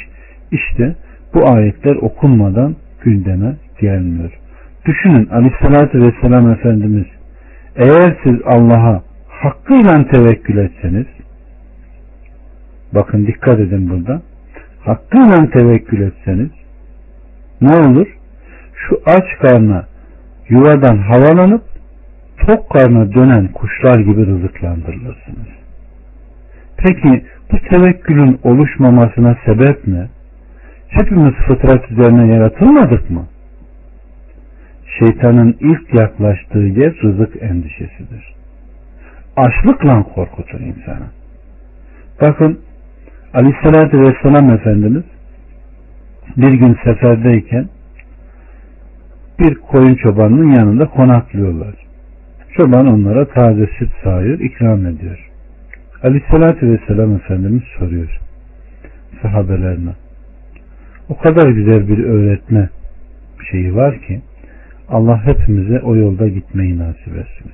İşte 0.52 0.94
bu 1.34 1.48
ayetler 1.48 1.96
okunmadan 1.96 2.76
gündeme 3.04 3.54
gelmiyor. 3.80 4.30
Düşünün 4.86 5.26
aleyhissalatü 5.26 6.02
vesselam 6.02 6.50
Efendimiz 6.50 7.06
eğer 7.76 8.16
siz 8.24 8.34
Allah'a 8.44 9.02
hakkıyla 9.28 10.06
tevekkül 10.08 10.56
etseniz 10.56 11.06
bakın 12.94 13.26
dikkat 13.26 13.60
edin 13.60 13.90
burada 13.90 14.22
hakkıyla 14.80 15.50
tevekkül 15.50 16.00
etseniz 16.00 16.50
ne 17.60 17.74
olur? 17.74 18.06
Şu 18.74 19.00
aç 19.06 19.24
karna 19.42 19.86
yuvadan 20.48 20.98
havalanıp 20.98 21.62
tok 22.46 22.70
karna 22.70 23.12
dönen 23.14 23.48
kuşlar 23.48 23.98
gibi 23.98 24.26
rızıklandırılırsınız. 24.26 25.48
Peki 26.76 27.24
bu 27.52 27.58
tevekkülün 27.70 28.40
oluşmamasına 28.42 29.36
sebep 29.46 29.86
ne? 29.86 30.08
Hepimiz 30.88 31.34
fıtrat 31.34 31.90
üzerine 31.90 32.34
yaratılmadık 32.34 33.10
mı? 33.10 33.26
Şeytanın 34.98 35.56
ilk 35.60 36.00
yaklaştığı 36.00 36.58
yer 36.58 36.94
rızık 37.02 37.42
endişesidir. 37.42 38.34
Açlıkla 39.36 40.02
korkutur 40.02 40.60
insanı. 40.60 41.06
Bakın 42.20 42.60
Aleyhisselatü 43.34 44.00
Vesselam 44.00 44.50
Efendimiz 44.50 45.04
bir 46.36 46.52
gün 46.52 46.78
seferdeyken 46.84 47.68
bir 49.38 49.54
koyun 49.54 49.94
çobanının 49.94 50.54
yanında 50.54 50.86
konaklıyorlar. 50.86 51.74
Çoban 52.56 52.86
onlara 52.86 53.28
taze 53.28 53.66
süt 53.78 53.90
sağıyor, 54.04 54.40
ikram 54.40 54.86
ediyor. 54.86 55.30
Aleyhissalatü 56.02 56.70
vesselam 56.70 57.14
Efendimiz 57.14 57.62
soruyor 57.78 58.20
sahabelerine. 59.22 59.90
O 61.08 61.16
kadar 61.16 61.48
güzel 61.48 61.88
bir 61.88 62.04
öğretme 62.04 62.68
şeyi 63.50 63.74
var 63.76 64.00
ki 64.00 64.20
Allah 64.90 65.26
hepimize 65.26 65.80
o 65.80 65.96
yolda 65.96 66.28
gitmeyi 66.28 66.78
nasip 66.78 67.08
etsin. 67.08 67.52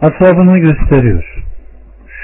Ashabına 0.00 0.58
gösteriyor. 0.58 1.44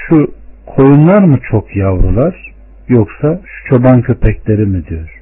Şu 0.07 0.33
koyunlar 0.65 1.23
mı 1.23 1.39
çok 1.51 1.75
yavrular 1.75 2.53
yoksa 2.87 3.39
şu 3.45 3.69
çoban 3.69 4.01
köpekleri 4.01 4.65
mi 4.65 4.85
diyor. 4.87 5.21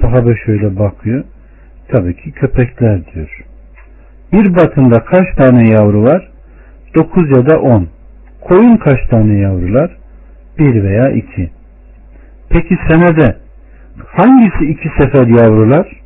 Sahabe 0.00 0.36
şöyle 0.46 0.78
bakıyor. 0.78 1.24
Tabii 1.88 2.16
ki 2.16 2.32
köpekler 2.32 3.14
diyor. 3.14 3.44
Bir 4.32 4.54
batında 4.54 5.04
kaç 5.04 5.26
tane 5.36 5.68
yavru 5.70 6.02
var? 6.02 6.30
Dokuz 6.96 7.30
ya 7.36 7.46
da 7.46 7.60
on. 7.60 7.88
Koyun 8.40 8.76
kaç 8.76 9.08
tane 9.10 9.38
yavrular? 9.38 9.96
Bir 10.58 10.82
veya 10.82 11.10
iki. 11.10 11.50
Peki 12.48 12.78
senede 12.88 13.36
hangisi 14.06 14.64
iki 14.64 14.88
sefer 14.88 15.26
yavrular? 15.26 16.00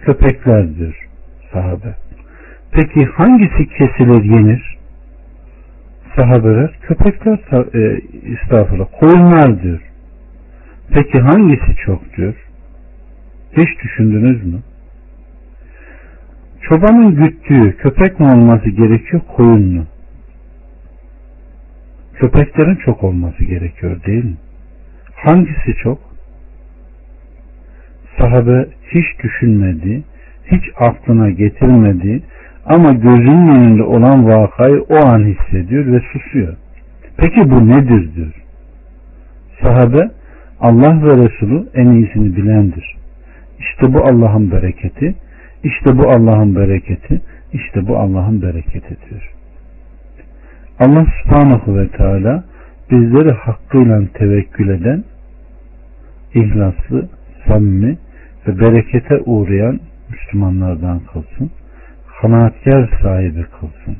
Köpekler 0.00 0.74
diyor 0.74 1.08
sahabe. 1.52 1.94
Peki 2.72 3.04
hangisi 3.04 3.68
kesilir 3.68 4.24
yenir? 4.24 4.78
Sahabeler 6.16 6.78
köpekler 6.82 7.38
e, 7.74 8.00
estağfurullah 8.32 8.88
koyunlar. 9.00 9.80
Peki 10.90 11.20
hangisi 11.20 11.76
çok? 11.86 12.02
Hiç 13.56 13.82
düşündünüz 13.84 14.44
mü? 14.44 14.60
Çobanın 16.60 17.14
güttüğü 17.14 17.76
köpek 17.76 18.20
mi 18.20 18.26
olması 18.26 18.70
gerekiyor 18.70 19.22
koyun 19.36 19.74
mu? 19.74 19.86
Köpeklerin 22.14 22.76
çok 22.76 23.04
olması 23.04 23.44
gerekiyor 23.44 24.04
değil 24.04 24.24
mi? 24.24 24.36
Hangisi 25.16 25.74
çok? 25.82 26.13
Sahabe 28.18 28.66
hiç 28.90 29.24
düşünmedi, 29.24 30.02
hiç 30.46 30.62
aklına 30.76 31.30
getirmedi 31.30 32.22
ama 32.66 32.92
gözünün 32.92 33.48
önünde 33.48 33.82
olan 33.82 34.26
vakayı 34.26 34.82
o 34.88 34.96
an 34.96 35.24
hissediyor 35.24 35.86
ve 35.86 36.00
susuyor. 36.12 36.56
Peki 37.16 37.50
bu 37.50 37.68
nedir 37.68 38.14
diyor. 38.14 38.34
Sahabe 39.62 40.10
Allah 40.60 41.02
ve 41.02 41.10
Resulü 41.10 41.68
en 41.74 41.86
iyisini 41.86 42.36
bilendir. 42.36 42.96
İşte 43.58 43.94
bu 43.94 44.04
Allah'ın 44.04 44.50
bereketi, 44.50 45.14
işte 45.64 45.98
bu 45.98 46.08
Allah'ın 46.10 46.56
bereketi, 46.56 47.20
işte 47.52 47.88
bu 47.88 47.98
Allah'ın 47.98 48.42
bereketi 48.42 48.96
diyor. 49.10 49.34
Allah 50.78 51.06
subhanahu 51.22 51.78
ve 51.78 51.88
teala 51.88 52.44
bizleri 52.90 53.30
hakkıyla 53.32 54.02
tevekkül 54.14 54.68
eden, 54.68 55.04
ihlaslı, 56.34 57.08
samimi 57.48 57.98
ve 58.48 58.60
berekete 58.60 59.18
uğrayan 59.26 59.80
Müslümanlardan 60.10 61.00
kılsın. 61.12 61.50
Kanaatkar 62.20 62.90
sahibi 63.02 63.44
kılsın. 63.60 63.96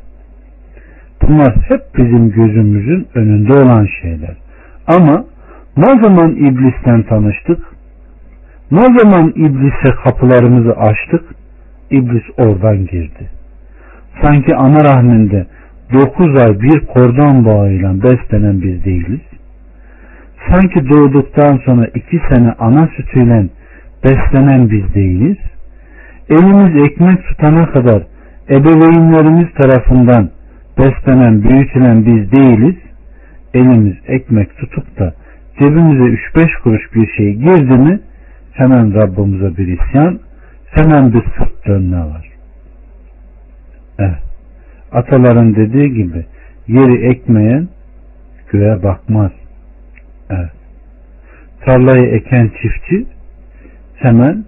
Bunlar 1.22 1.56
hep 1.68 1.80
bizim 1.98 2.30
gözümüzün 2.30 3.06
önünde 3.14 3.52
olan 3.52 3.88
şeyler. 4.02 4.36
Ama 4.86 5.24
ne 5.76 6.02
zaman 6.02 6.30
iblisten 6.30 7.02
tanıştık? 7.02 7.58
Ne 8.70 8.98
zaman 8.98 9.28
iblise 9.28 9.94
kapılarımızı 10.04 10.72
açtık? 10.72 11.24
İblis 11.90 12.24
oradan 12.38 12.86
girdi. 12.86 13.30
Sanki 14.22 14.56
ana 14.56 14.84
rahminde 14.84 15.46
dokuz 15.92 16.42
ay 16.42 16.60
bir 16.60 16.86
kordon 16.86 17.44
bağıyla 17.44 18.02
beslenen 18.02 18.62
biz 18.62 18.84
değiliz. 18.84 19.20
Sanki 20.48 20.88
doğduktan 20.90 21.60
sonra 21.64 21.86
iki 21.86 22.20
sene 22.28 22.52
ana 22.58 22.88
sütüyle 22.96 23.48
beslenen 24.04 24.70
biz 24.70 24.94
değiliz. 24.94 25.36
Elimiz 26.28 26.84
ekmek 26.84 27.24
tutana 27.24 27.70
kadar 27.70 28.02
ebeveynlerimiz 28.48 29.54
tarafından 29.54 30.30
beslenen, 30.78 31.42
büyütülen 31.42 32.06
biz 32.06 32.32
değiliz. 32.32 32.76
Elimiz 33.54 33.96
ekmek 34.06 34.56
tutup 34.56 34.98
da 34.98 35.14
cebimize 35.58 36.18
3-5 36.34 36.62
kuruş 36.62 36.94
bir 36.94 37.12
şey 37.16 37.34
girdi 37.34 37.76
mi 37.76 38.00
hemen 38.52 38.94
Rabbimize 38.94 39.56
bir 39.56 39.78
isyan, 39.78 40.20
hemen 40.70 41.12
bir 41.12 41.22
sırt 41.38 41.66
dönme 41.66 41.98
var. 41.98 42.30
Evet. 43.98 44.22
Ataların 44.92 45.54
dediği 45.54 45.94
gibi 45.94 46.24
yeri 46.68 47.06
ekmeyen 47.06 47.68
göğe 48.52 48.82
bakmaz. 48.82 49.30
Evet. 50.30 50.52
Tarlayı 51.66 52.06
eken 52.06 52.50
çiftçi 52.62 53.06
hemen 54.04 54.44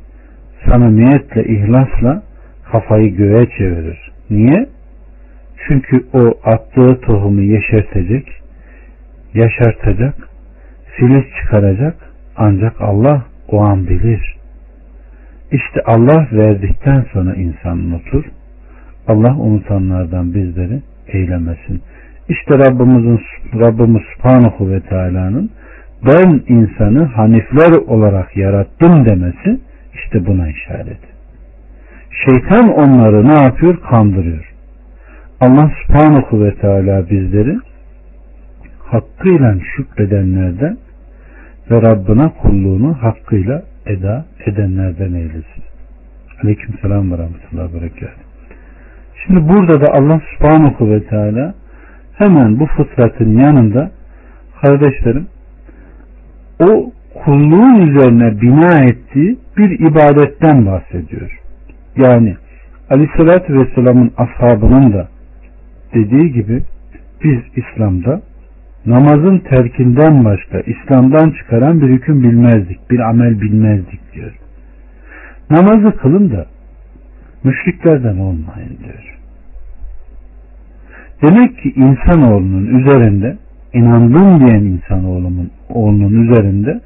samimiyetle, 0.68 1.44
ihlasla 1.44 2.22
kafayı 2.72 3.16
göğe 3.16 3.46
çevirir. 3.58 4.12
Niye? 4.30 4.66
Çünkü 5.68 6.06
o 6.12 6.34
attığı 6.44 7.00
tohumu 7.00 7.40
yeşertecek, 7.40 8.28
yaşartacak, 9.34 10.14
filiz 10.96 11.24
çıkaracak 11.40 11.94
ancak 12.36 12.80
Allah 12.80 13.24
o 13.48 13.60
an 13.60 13.86
bilir. 13.86 14.36
İşte 15.52 15.82
Allah 15.86 16.28
verdikten 16.32 17.06
sonra 17.12 17.34
insan 17.34 17.78
unutur. 17.78 18.24
Allah 19.08 19.36
unutanlardan 19.36 20.34
bizleri 20.34 20.82
eylemesin. 21.08 21.82
İşte 22.28 22.58
Rabbimizin 22.58 23.20
Rabbimiz 23.54 24.02
Subhanahu 24.16 24.70
ve 24.70 24.80
Teala'nın 24.80 25.50
ben 26.04 26.42
insanı 26.48 27.04
hanifler 27.04 27.72
olarak 27.72 28.36
yarattım 28.36 29.04
demesi 29.06 29.60
işte 29.94 30.26
buna 30.26 30.48
işaret. 30.48 31.00
Şeytan 32.24 32.68
onları 32.68 33.28
ne 33.28 33.42
yapıyor? 33.42 33.80
Kandırıyor. 33.90 34.52
Allah 35.40 35.70
subhanahu 35.82 36.44
ve 36.44 36.54
teala 36.54 37.10
bizleri 37.10 37.56
hakkıyla 38.78 39.56
şükredenlerden 39.76 40.76
ve 41.70 41.82
Rabbına 41.82 42.32
kulluğunu 42.42 43.02
hakkıyla 43.02 43.62
eda 43.86 44.24
edenlerden 44.46 45.12
eylesin. 45.14 45.64
Aleyküm 46.42 46.74
selam 46.82 47.12
ve 47.12 47.18
rahmetullahi 47.18 47.82
ve 47.82 47.90
Şimdi 49.26 49.48
burada 49.48 49.80
da 49.80 49.92
Allah 49.92 50.20
subhanahu 50.34 50.90
ve 50.90 51.04
teala 51.04 51.54
hemen 52.18 52.60
bu 52.60 52.66
fıtratın 52.66 53.38
yanında 53.38 53.90
kardeşlerim 54.62 55.26
o 56.60 56.92
kulluğun 57.24 57.80
üzerine 57.80 58.40
bina 58.40 58.84
ettiği 58.84 59.38
bir 59.56 59.78
ibadetten 59.80 60.66
bahsediyor. 60.66 61.40
Yani 61.96 62.36
Aleyhisselatü 62.90 63.54
Vesselam'ın 63.54 64.12
ashabının 64.16 64.92
da 64.92 65.08
dediği 65.94 66.32
gibi 66.32 66.62
biz 67.24 67.38
İslam'da 67.56 68.20
namazın 68.86 69.38
terkinden 69.38 70.24
başka 70.24 70.60
İslam'dan 70.60 71.30
çıkaran 71.30 71.80
bir 71.80 71.88
hüküm 71.88 72.22
bilmezdik, 72.22 72.90
bir 72.90 72.98
amel 72.98 73.40
bilmezdik 73.40 74.14
diyor. 74.14 74.32
Namazı 75.50 75.96
kılın 75.96 76.30
da 76.30 76.46
müşriklerden 77.44 78.18
olmayın 78.18 78.78
diyor. 78.84 79.16
Demek 81.22 81.58
ki 81.58 81.72
insanoğlunun 81.76 82.80
üzerinde 82.80 83.36
inandım 83.72 84.40
diyen 84.40 84.64
insanoğlunun 84.64 85.50
oğlunun 85.68 86.28
üzerinde 86.28 86.80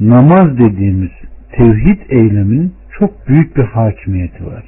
namaz 0.00 0.58
dediğimiz 0.58 1.10
tevhid 1.52 2.00
eyleminin 2.08 2.74
çok 2.98 3.28
büyük 3.28 3.56
bir 3.56 3.64
hakimiyeti 3.64 4.46
var. 4.46 4.64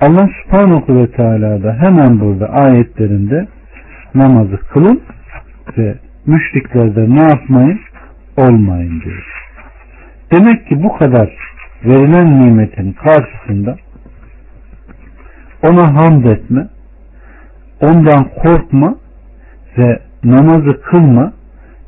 Allah 0.00 0.28
subhanahu 0.42 0.96
ve 0.96 1.10
teala 1.10 1.62
da 1.62 1.76
hemen 1.80 2.20
burada 2.20 2.48
ayetlerinde 2.48 3.46
namazı 4.14 4.56
kılın 4.56 5.00
ve 5.78 5.94
müşriklerde 6.26 7.10
ne 7.10 7.22
yapmayın? 7.22 7.80
Olmayın 8.36 9.00
diyor. 9.00 9.26
Demek 10.32 10.66
ki 10.68 10.82
bu 10.82 10.98
kadar 10.98 11.30
verilen 11.84 12.40
nimetin 12.40 12.92
karşısında 12.92 13.76
ona 15.62 15.94
hamd 15.94 16.24
etme, 16.24 16.68
ondan 17.80 18.28
korkma 18.42 18.96
ve 19.78 19.98
namazı 20.24 20.80
kılma 20.82 21.32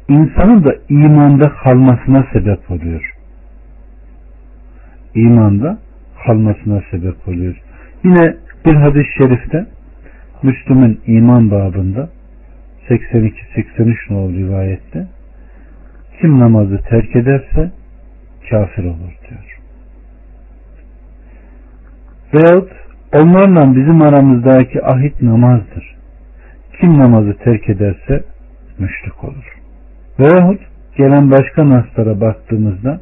insanın 0.09 0.65
da 0.65 0.75
imanda 0.89 1.49
kalmasına 1.49 2.27
sebep 2.33 2.71
oluyor. 2.71 3.15
İmanda 5.15 5.79
kalmasına 6.27 6.83
sebep 6.91 7.29
oluyor. 7.29 7.57
Yine 8.05 8.37
bir 8.67 8.75
hadis-i 8.75 9.13
şerifte 9.19 9.67
Müslüm'ün 10.43 11.01
iman 11.07 11.51
babında 11.51 12.09
82-83 12.89 14.13
nolu 14.13 14.33
rivayette 14.33 15.07
kim 16.21 16.41
namazı 16.41 16.79
terk 16.89 17.17
ederse 17.17 17.73
kafir 18.51 18.85
olur 18.85 19.19
diyor. 19.29 19.59
Veyahut 22.35 22.73
onlarla 23.15 23.77
bizim 23.77 24.03
aramızdaki 24.03 24.85
ahit 24.85 25.23
namazdır. 25.23 25.97
Kim 26.81 26.99
namazı 26.99 27.39
terk 27.39 27.69
ederse 27.69 28.25
müşrik 28.79 29.25
olur. 29.25 29.58
Veyahut 30.21 30.61
gelen 30.97 31.31
başka 31.31 31.69
naslara 31.71 32.21
baktığımızda 32.21 33.01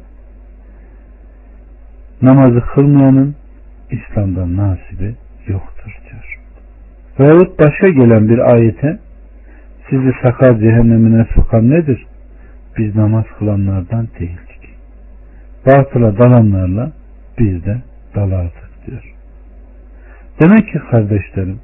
namazı 2.21 2.61
kılmayanın 2.61 3.35
İslam'dan 3.91 4.57
nasibi 4.57 5.15
yoktur 5.47 5.97
diyor. 6.09 6.39
Veyahut 7.19 7.59
başka 7.59 7.89
gelen 7.89 8.29
bir 8.29 8.53
ayete 8.53 8.99
sizi 9.89 10.11
sakar 10.23 10.59
cehennemine 10.59 11.25
sokan 11.35 11.69
nedir? 11.69 12.05
Biz 12.77 12.95
namaz 12.95 13.25
kılanlardan 13.39 14.07
değildik. 14.19 14.69
Batıla 15.65 16.17
dalanlarla 16.17 16.91
biz 17.39 17.65
de 17.65 17.77
dal 18.15 18.31
artık 18.31 18.87
diyor. 18.87 19.13
Demek 20.41 20.67
ki 20.67 20.79
kardeşlerim 20.91 21.59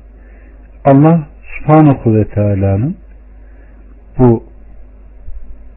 Allah 0.86 1.28
subhanahu 1.58 2.16
ve 2.16 2.28
teala'nın 2.28 2.98
bu 4.18 4.53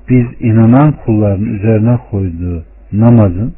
biz 0.08 0.26
inanan 0.40 0.92
kulların 0.92 1.44
üzerine 1.44 1.98
koyduğu 2.10 2.64
namazın 2.92 3.54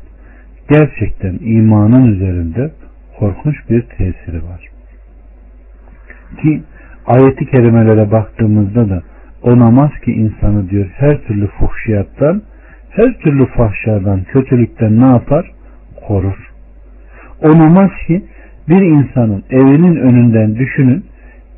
gerçekten 0.71 1.39
imanın 1.41 2.07
üzerinde 2.15 2.71
korkunç 3.19 3.57
bir 3.71 3.83
tesiri 3.83 4.45
var. 4.45 4.69
Ki 6.43 6.63
ayeti 7.07 7.47
kerimelere 7.47 8.11
baktığımızda 8.11 8.91
da 8.91 9.03
o 9.43 9.59
namaz 9.59 9.91
ki 10.05 10.13
insanı 10.13 10.71
diyor 10.71 10.87
her 10.97 11.19
türlü 11.19 11.47
fuhşiyattan, 11.47 12.43
her 12.91 13.19
türlü 13.19 13.47
fahşadan, 13.47 14.23
kötülükten 14.23 15.01
ne 15.01 15.07
yapar? 15.07 15.51
Korur. 16.07 16.51
O 17.43 17.59
namaz 17.59 17.91
ki 18.07 18.25
bir 18.69 18.83
insanın 18.83 19.45
evinin 19.51 19.97
önünden 19.97 20.57
düşünün 20.57 21.05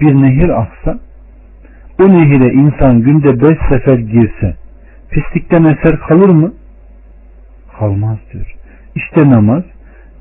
bir 0.01 0.15
nehir 0.15 0.49
aksa 0.49 0.99
o 2.01 2.09
nehire 2.09 2.53
insan 2.53 3.03
günde 3.03 3.41
beş 3.41 3.59
sefer 3.69 3.99
girse 3.99 4.57
pislikten 5.11 5.65
eser 5.65 6.01
kalır 6.09 6.29
mı? 6.29 6.53
Kalmaz 7.79 8.19
diyor. 8.33 8.55
İşte 8.95 9.31
namaz 9.31 9.63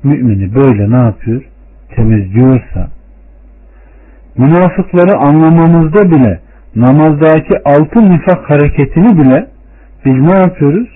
mümini 0.02 0.54
böyle 0.54 0.90
ne 0.90 0.96
yapıyor? 0.96 1.42
Temizliyorsa 1.96 2.88
münafıkları 4.38 5.16
anlamamızda 5.16 6.10
bile 6.10 6.40
namazdaki 6.76 7.58
altı 7.64 8.10
nifak 8.10 8.50
hareketini 8.50 9.18
bile 9.18 9.46
biz 10.04 10.14
ne 10.14 10.34
yapıyoruz? 10.34 10.88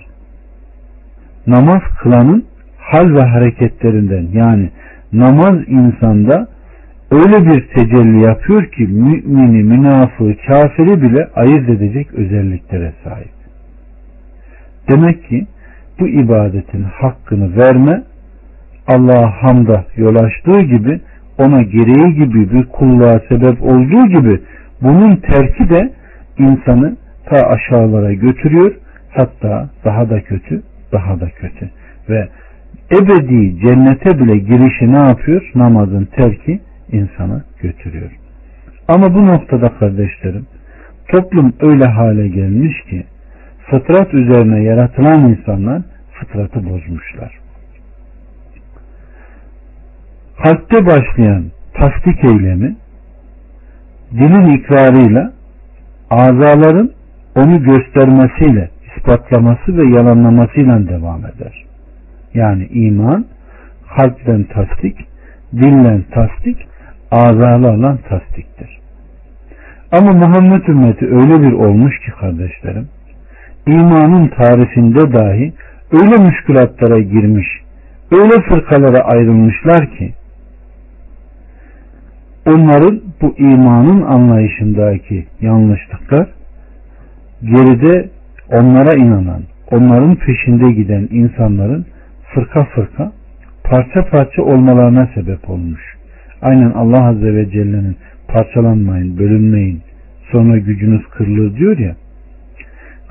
Namaz 1.47 1.81
kılanın 2.01 2.45
hal 2.77 3.13
ve 3.13 3.21
hareketlerinden 3.21 4.27
yani 4.33 4.69
namaz 5.13 5.55
insanda 5.67 6.47
öyle 7.11 7.45
bir 7.45 7.67
tecelli 7.67 8.21
yapıyor 8.21 8.65
ki 8.65 8.87
mümini, 8.87 9.63
münafığı, 9.63 10.35
kafiri 10.47 11.01
bile 11.01 11.29
ayırt 11.35 11.69
edecek 11.69 12.13
özelliklere 12.13 12.93
sahip. 13.03 13.34
Demek 14.89 15.29
ki 15.29 15.47
bu 15.99 16.07
ibadetin 16.07 16.83
hakkını 16.83 17.57
verme 17.57 18.03
Allah'a 18.87 19.43
hamda 19.43 19.85
yol 19.95 20.15
açtığı 20.15 20.61
gibi 20.61 21.01
ona 21.37 21.61
gereği 21.61 22.13
gibi 22.13 22.51
bir 22.51 22.65
kulluğa 22.65 23.19
sebep 23.29 23.63
olduğu 23.63 24.07
gibi 24.07 24.41
bunun 24.81 25.15
terki 25.15 25.69
de 25.69 25.93
insanı 26.37 26.97
ta 27.25 27.47
aşağılara 27.47 28.13
götürüyor 28.13 28.75
hatta 29.09 29.69
daha 29.85 30.09
da 30.09 30.21
kötü 30.21 30.63
daha 30.91 31.19
da 31.19 31.29
kötü 31.29 31.69
ve 32.09 32.29
ebedi 32.91 33.59
cennete 33.59 34.19
bile 34.19 34.37
girişi 34.37 34.93
ne 34.93 34.97
yapıyor? 34.97 35.51
Namazın 35.55 36.05
terki 36.05 36.59
insanı 36.91 37.43
götürüyor. 37.61 38.11
Ama 38.87 39.13
bu 39.13 39.27
noktada 39.27 39.69
kardeşlerim 39.79 40.45
toplum 41.07 41.53
öyle 41.59 41.85
hale 41.85 42.27
gelmiş 42.27 42.81
ki 42.81 43.03
fıtrat 43.69 44.13
üzerine 44.13 44.63
yaratılan 44.63 45.29
insanlar 45.29 45.81
fıtratı 46.11 46.69
bozmuşlar. 46.69 47.39
Kalpte 50.43 50.85
başlayan 50.85 51.45
tasdik 51.73 52.23
eylemi 52.23 52.75
dilin 54.11 54.57
ikrarıyla 54.57 55.33
azaların 56.09 56.91
onu 57.35 57.63
göstermesiyle 57.63 58.69
ispatlaması 58.97 59.77
ve 59.77 59.95
yalanlamasıyla 59.95 60.87
devam 60.87 61.19
eder. 61.19 61.65
Yani 62.33 62.67
iman 62.67 63.25
kalpten 63.97 64.43
tasdik, 64.43 64.97
dillen 65.53 66.03
tasdik, 66.11 66.67
azalarla 67.11 67.97
tasdiktir. 68.09 68.79
Ama 69.91 70.13
Muhammed 70.13 70.67
ümmeti 70.67 71.05
öyle 71.05 71.41
bir 71.41 71.51
olmuş 71.51 71.99
ki 71.99 72.11
kardeşlerim, 72.19 72.87
imanın 73.67 74.27
tarifinde 74.27 75.13
dahi 75.13 75.53
öyle 75.91 76.23
müşkülatlara 76.23 76.99
girmiş, 76.99 77.47
öyle 78.11 78.41
fırkalara 78.49 79.03
ayrılmışlar 79.03 79.97
ki, 79.97 80.13
onların 82.45 83.01
bu 83.21 83.35
imanın 83.37 84.01
anlayışındaki 84.01 85.25
yanlışlıklar 85.41 86.27
geride 87.41 88.09
onlara 88.51 88.93
inanan, 88.93 89.41
onların 89.71 90.15
peşinde 90.15 90.71
giden 90.71 91.07
insanların 91.11 91.85
fırka 92.33 92.63
fırka 92.65 93.11
parça 93.63 94.05
parça 94.11 94.41
olmalarına 94.41 95.09
sebep 95.15 95.49
olmuş. 95.49 95.81
Aynen 96.41 96.71
Allah 96.71 97.03
Azze 97.03 97.35
ve 97.35 97.49
Celle'nin 97.49 97.97
parçalanmayın, 98.27 99.17
bölünmeyin, 99.17 99.81
sonra 100.31 100.57
gücünüz 100.57 101.07
kırılır 101.07 101.57
diyor 101.57 101.77
ya. 101.77 101.95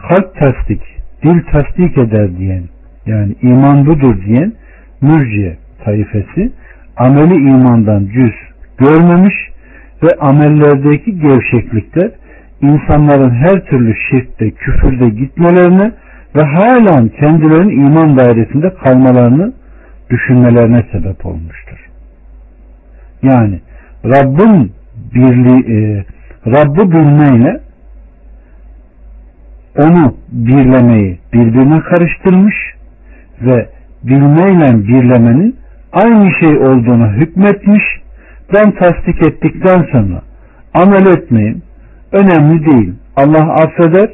Kalp 0.08 0.34
tasdik, 0.34 0.82
dil 1.22 1.42
tasdik 1.52 1.98
eder 1.98 2.38
diyen, 2.38 2.62
yani 3.06 3.34
iman 3.42 3.86
budur 3.86 4.22
diyen 4.26 4.52
mürciye 5.00 5.56
tayfesi 5.84 6.52
ameli 6.96 7.34
imandan 7.34 8.06
cüz 8.06 8.34
görmemiş 8.78 9.34
ve 10.02 10.08
amellerdeki 10.20 11.18
gevşeklikler 11.20 12.10
insanların 12.60 13.30
her 13.30 13.64
türlü 13.64 13.94
şirkte, 14.10 14.50
küfürde 14.50 15.08
gitmelerine 15.08 15.92
ve 16.36 16.42
halen 16.42 17.08
kendilerinin 17.08 17.80
iman 17.86 18.18
dairesinde 18.18 18.74
kalmalarını 18.74 19.52
düşünmelerine 20.10 20.84
sebep 20.92 21.26
olmuştur. 21.26 21.90
Yani 23.22 23.60
Rabbin 24.04 24.72
birliği, 25.14 25.76
e, 25.76 26.04
Rabb'ı 26.46 26.92
bilmeyle 26.92 27.60
onu 29.78 30.14
birlemeyi 30.32 31.18
birbirine 31.32 31.80
karıştırmış 31.80 32.54
ve 33.40 33.68
bilmeyle 34.02 34.86
birlemenin 34.88 35.56
aynı 35.92 36.30
şey 36.40 36.58
olduğunu 36.58 37.12
hükmetmiş. 37.12 37.82
Ben 38.54 38.70
tasdik 38.70 39.26
ettikten 39.26 39.86
sonra 39.92 40.22
amel 40.74 41.06
etmeyin 41.06 41.62
önemli 42.12 42.66
değil. 42.66 42.94
Allah 43.16 43.52
affeder 43.52 44.10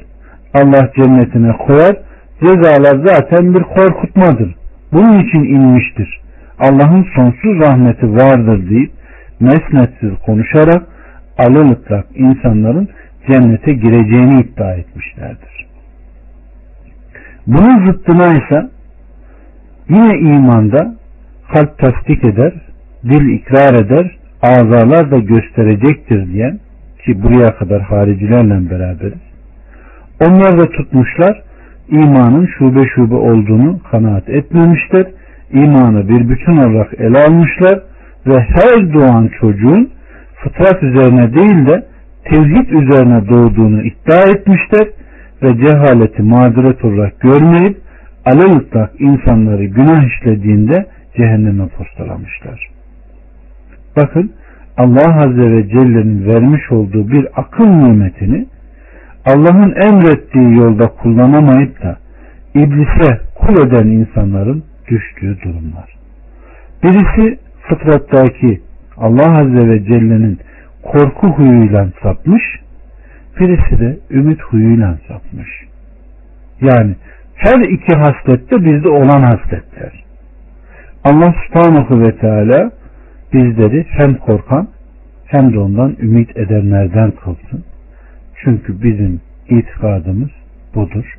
Allah 0.54 0.90
cennetine 0.96 1.52
koyar 1.52 1.96
cezalar 2.40 3.06
zaten 3.06 3.54
bir 3.54 3.62
korkutmadır. 3.62 4.54
Bunun 4.92 5.18
için 5.18 5.38
inmiştir. 5.38 6.20
Allah'ın 6.58 7.06
sonsuz 7.16 7.60
rahmeti 7.60 8.12
vardır 8.12 8.70
deyip 8.70 8.90
mesnetsiz 9.40 10.10
konuşarak 10.26 10.82
alılıkla 11.38 12.04
insanların 12.14 12.88
cennete 13.28 13.72
gireceğini 13.72 14.40
iddia 14.40 14.74
etmişlerdir. 14.74 15.66
Bunun 17.46 17.86
zıttına 17.86 18.26
ise 18.26 18.70
yine 19.88 20.18
imanda 20.18 20.94
kalp 21.52 21.78
tasdik 21.78 22.24
eder, 22.24 22.52
dil 23.04 23.28
ikrar 23.28 23.74
eder, 23.74 24.16
azalar 24.42 25.10
da 25.10 25.18
gösterecektir 25.18 26.32
diyen 26.32 26.58
ki 27.04 27.22
buraya 27.22 27.56
kadar 27.56 27.82
haricilerle 27.82 28.70
beraberiz. 28.70 29.20
Onlar 30.20 30.60
da 30.60 30.70
tutmuşlar 30.70 31.42
imanın 31.88 32.46
şube 32.58 32.88
şube 32.94 33.14
olduğunu 33.14 33.80
kanaat 33.90 34.28
etmemişler. 34.28 35.06
İmanı 35.52 36.08
bir 36.08 36.28
bütün 36.28 36.56
olarak 36.56 37.00
ele 37.00 37.18
almışlar 37.18 37.80
ve 38.26 38.40
her 38.40 38.94
doğan 38.94 39.30
çocuğun 39.40 39.90
fıtrat 40.34 40.82
üzerine 40.82 41.34
değil 41.34 41.66
de 41.66 41.86
tevhid 42.24 42.68
üzerine 42.68 43.28
doğduğunu 43.28 43.82
iddia 43.82 44.22
etmişler 44.22 44.88
ve 45.42 45.66
cehaleti 45.66 46.22
mağduret 46.22 46.84
olarak 46.84 47.20
görmeyip 47.20 47.76
alelütlak 48.24 49.00
insanları 49.00 49.64
günah 49.64 50.04
işlediğinde 50.04 50.86
cehenneme 51.16 51.68
postalamışlar. 51.68 52.70
Bakın 53.96 54.32
Allah 54.76 55.22
Azze 55.22 55.52
ve 55.52 55.68
Celle'nin 55.68 56.26
vermiş 56.26 56.72
olduğu 56.72 57.08
bir 57.08 57.26
akıl 57.36 57.66
nimetini 57.66 58.46
Allah'ın 59.24 59.74
emrettiği 59.88 60.56
yolda 60.56 60.86
kullanamayıp 60.86 61.82
da 61.82 61.98
iblise 62.54 63.20
kul 63.34 63.66
eden 63.66 63.86
insanların 63.86 64.64
düştüğü 64.88 65.38
durumlar. 65.42 65.96
Birisi 66.82 67.38
fıtrattaki 67.68 68.60
Allah 68.96 69.38
Azze 69.38 69.68
ve 69.68 69.84
Celle'nin 69.84 70.38
korku 70.82 71.26
huyuyla 71.26 71.88
sapmış, 72.02 72.42
birisi 73.40 73.80
de 73.80 73.98
ümit 74.10 74.42
huyuyla 74.42 74.98
sapmış. 75.08 75.48
Yani 76.60 76.94
her 77.34 77.60
iki 77.60 77.96
haslette 77.96 78.64
bizde 78.64 78.88
olan 78.88 79.22
hasletler. 79.22 80.04
Allah 81.04 81.34
subhanahu 81.46 82.00
ve 82.00 82.16
teala 82.16 82.70
bizleri 83.32 83.86
hem 83.88 84.14
korkan 84.14 84.68
hem 85.26 85.52
de 85.52 85.58
ondan 85.58 85.96
ümit 86.00 86.36
edenlerden 86.36 87.10
kılsın. 87.10 87.64
Çünkü 88.44 88.82
bizim 88.82 89.20
itikadımız 89.48 90.30
budur. 90.74 91.14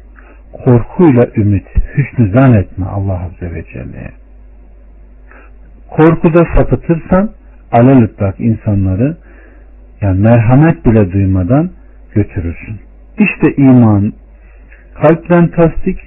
Korkuyla 0.53 1.21
ümit, 1.35 1.65
hüsnü 1.97 2.31
zan 2.31 2.53
etme 2.53 2.85
Allah 2.85 3.21
Azze 3.21 3.55
ve 3.55 3.63
Celle'ye. 3.63 4.11
korkuda 5.89 6.45
sapıtırsan 6.55 7.29
alelütlak 7.71 8.39
insanları 8.39 9.17
yani 10.01 10.19
merhamet 10.19 10.85
bile 10.85 11.11
duymadan 11.11 11.69
götürürsün. 12.13 12.79
İşte 13.19 13.53
iman 13.57 14.13
kalpten 15.01 15.47
tasdik, 15.47 15.99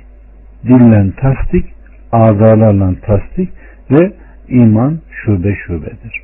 dillen 0.65 1.11
tasdik, 1.11 1.65
azalarla 2.13 2.95
tasdik 3.03 3.51
ve 3.91 4.13
iman 4.49 5.01
şube 5.11 5.55
şubedir. 5.67 6.23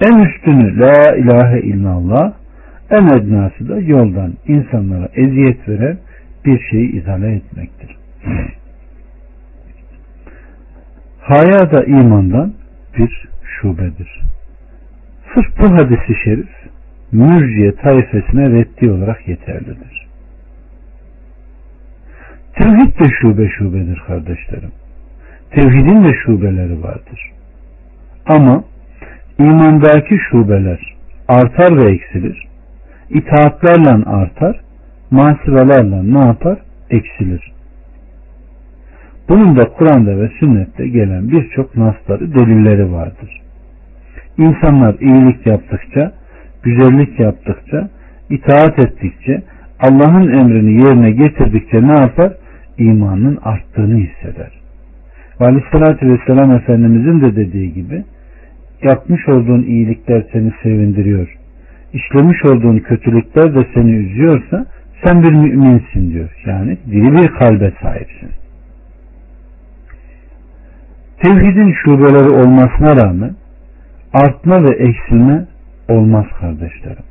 En 0.00 0.18
üstünü 0.18 0.80
la 0.80 1.16
ilahe 1.16 1.60
illallah, 1.60 2.32
en 2.90 3.06
ednası 3.06 3.68
da 3.68 3.80
yoldan 3.80 4.34
insanlara 4.46 5.08
eziyet 5.14 5.68
veren 5.68 5.98
bir 6.44 6.60
şeyi 6.70 6.92
izale 6.92 7.34
etmektir. 7.34 7.96
Haya 11.20 11.72
da 11.72 11.84
imandan 11.84 12.52
bir 12.98 13.28
şubedir. 13.44 14.20
Sırf 15.34 15.58
bu 15.58 15.76
hadisi 15.76 16.14
şerif 16.24 16.48
mürciye 17.12 17.74
taifesine 17.74 18.50
reddi 18.50 18.90
olarak 18.90 19.28
yeterlidir. 19.28 20.06
Tevhid 22.54 23.00
de 23.00 23.04
şube 23.20 23.48
şubedir 23.48 24.02
kardeşlerim. 24.06 24.72
Tevhidin 25.50 26.04
de 26.04 26.14
şubeleri 26.24 26.82
vardır. 26.82 27.30
Ama 28.26 28.64
imandaki 29.38 30.18
şubeler 30.30 30.94
artar 31.28 31.76
ve 31.76 31.90
eksilir. 31.90 32.48
İtaatlerle 33.10 34.04
artar, 34.04 34.60
masivelerle 35.10 36.14
ne 36.14 36.26
yapar? 36.26 36.58
Eksilir. 36.90 37.52
Bunun 39.28 39.56
da 39.56 39.68
Kur'an'da 39.68 40.20
ve 40.20 40.28
sünnette 40.40 40.88
gelen 40.88 41.28
birçok 41.28 41.76
nasları, 41.76 42.34
delilleri 42.34 42.92
vardır. 42.92 43.39
İnsanlar 44.38 44.94
iyilik 45.00 45.46
yaptıkça, 45.46 46.12
güzellik 46.62 47.20
yaptıkça, 47.20 47.88
itaat 48.30 48.78
ettikçe, 48.78 49.42
Allah'ın 49.80 50.32
emrini 50.32 50.72
yerine 50.72 51.10
getirdikçe 51.10 51.82
ne 51.82 51.92
yapar? 51.92 52.32
İmanın 52.78 53.38
arttığını 53.42 53.98
hisseder. 53.98 54.60
Ve 55.40 55.44
Aleyhisselatü 55.44 56.08
Vesselam 56.08 56.52
Efendimizin 56.52 57.20
de 57.20 57.36
dediği 57.36 57.74
gibi 57.74 58.04
yapmış 58.82 59.28
olduğun 59.28 59.62
iyilikler 59.62 60.24
seni 60.32 60.52
sevindiriyor. 60.62 61.36
İşlemiş 61.92 62.44
olduğun 62.44 62.78
kötülükler 62.78 63.54
de 63.54 63.66
seni 63.74 63.90
üzüyorsa 63.90 64.66
sen 65.04 65.22
bir 65.22 65.32
müminsin 65.32 66.10
diyor. 66.10 66.30
Yani 66.46 66.78
diri 66.90 67.12
bir 67.12 67.28
kalbe 67.28 67.72
sahipsin. 67.82 68.30
Tevhidin 71.22 71.74
şubeleri 71.84 72.28
olmasına 72.28 72.96
rağmen 72.96 73.30
artma 74.14 74.62
ve 74.62 74.74
eksilme 74.74 75.46
olmaz 75.88 76.24
kardeşlerim. 76.40 77.04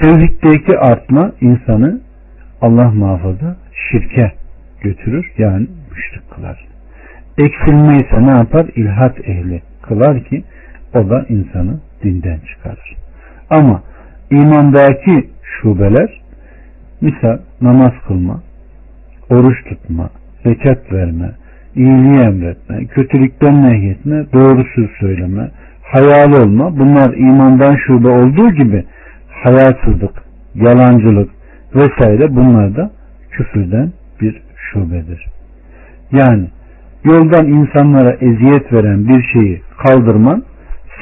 Tevhiddeki 0.00 0.78
artma 0.78 1.32
insanı 1.40 2.00
Allah 2.60 2.90
muhafaza 2.90 3.56
şirke 3.90 4.32
götürür 4.80 5.32
yani 5.38 5.66
müşrik 5.90 6.30
kılar. 6.30 6.66
Eksilme 7.38 7.96
ise 7.96 8.26
ne 8.26 8.30
yapar? 8.30 8.66
İlhat 8.76 9.28
ehli 9.28 9.62
kılar 9.82 10.24
ki 10.24 10.44
o 10.94 11.10
da 11.10 11.26
insanı 11.28 11.80
dinden 12.02 12.38
çıkarır. 12.38 12.96
Ama 13.50 13.82
imandaki 14.30 15.30
şubeler 15.42 16.20
misal 17.00 17.38
namaz 17.60 17.92
kılma, 18.06 18.42
oruç 19.30 19.64
tutma, 19.64 20.10
zekat 20.44 20.92
verme, 20.92 21.30
iyiliği 21.76 22.20
emretme, 22.20 22.84
kötülükten 22.86 23.62
nehyetme, 23.62 24.26
doğru 24.32 24.64
söz 24.74 24.90
söyleme, 25.00 25.50
hayal 25.92 26.32
olma 26.32 26.78
bunlar 26.78 27.14
imandan 27.14 27.76
şube 27.86 28.08
olduğu 28.08 28.50
gibi 28.50 28.84
hayasızlık, 29.44 30.22
yalancılık 30.54 31.30
vesaire 31.74 32.36
bunlar 32.36 32.76
da 32.76 32.90
küfürden 33.30 33.92
bir 34.20 34.42
şubedir. 34.56 35.26
Yani 36.12 36.48
yoldan 37.04 37.46
insanlara 37.46 38.12
eziyet 38.12 38.72
veren 38.72 39.08
bir 39.08 39.22
şeyi 39.32 39.62
kaldırman 39.86 40.42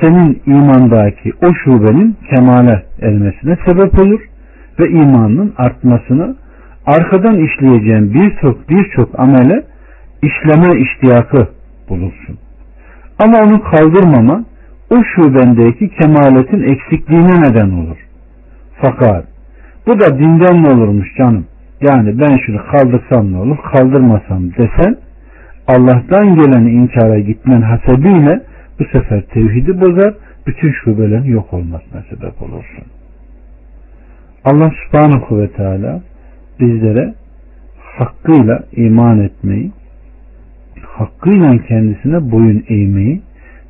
senin 0.01 0.43
imandaki 0.47 1.33
o 1.43 1.55
şubenin 1.64 2.16
kemale 2.30 2.83
ermesine 3.03 3.57
sebep 3.66 3.99
olur 3.99 4.20
ve 4.80 4.89
imanın 4.89 5.55
artmasına 5.57 6.35
arkadan 6.87 7.39
işleyeceğin 7.39 8.14
birçok 8.14 8.68
birçok 8.68 9.20
amele 9.20 9.64
işleme 10.22 10.80
iştiyakı 10.80 11.49
bulursun. 11.89 12.39
Ama 13.18 13.39
onu 13.39 13.62
kaldırmama 13.62 14.45
o 14.93 15.05
şubendeki 15.14 15.88
kemaletin 15.88 16.62
eksikliğine 16.62 17.40
neden 17.40 17.70
olur. 17.70 17.97
Fakat 18.80 19.24
bu 19.86 20.01
da 20.01 20.18
dinden 20.18 20.62
ne 20.62 20.68
olurmuş 20.68 21.09
canım? 21.18 21.47
Yani 21.80 22.18
ben 22.18 22.38
şunu 22.47 22.61
kaldırsam 22.72 23.32
ne 23.32 23.36
olur, 23.38 23.57
kaldırmasam 23.72 24.51
desen 24.51 24.97
Allah'tan 25.68 26.34
geleni 26.34 26.70
inkara 26.70 27.18
gitmen 27.18 27.62
hasebiyle 27.62 28.43
bu 28.80 28.84
sefer 28.84 29.22
tevhidi 29.22 29.80
bozar, 29.80 30.14
bütün 30.47 30.72
şubelerin 30.72 31.24
yok 31.24 31.53
olmasına 31.53 32.03
sebep 32.11 32.43
olursun. 32.43 32.84
Allah 34.45 34.70
subhanahu 34.84 35.38
ve 35.38 35.49
teala 35.49 36.01
bizlere 36.61 37.14
hakkıyla 37.99 38.64
iman 38.72 39.20
etmeyi, 39.20 39.72
hakkıyla 40.82 41.59
kendisine 41.59 42.30
boyun 42.30 42.64
eğmeyi 42.68 43.22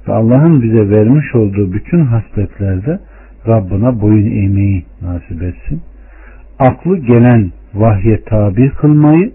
ve 0.08 0.12
Allah'ın 0.12 0.62
bize 0.62 0.90
vermiş 0.90 1.34
olduğu 1.34 1.72
bütün 1.72 2.04
hasletlerde 2.04 3.00
Rabbına 3.46 4.00
boyun 4.00 4.26
eğmeyi 4.26 4.84
nasip 5.02 5.42
etsin. 5.42 5.82
Aklı 6.58 6.98
gelen 6.98 7.50
vahye 7.74 8.22
tabi 8.24 8.70
kılmayı 8.70 9.32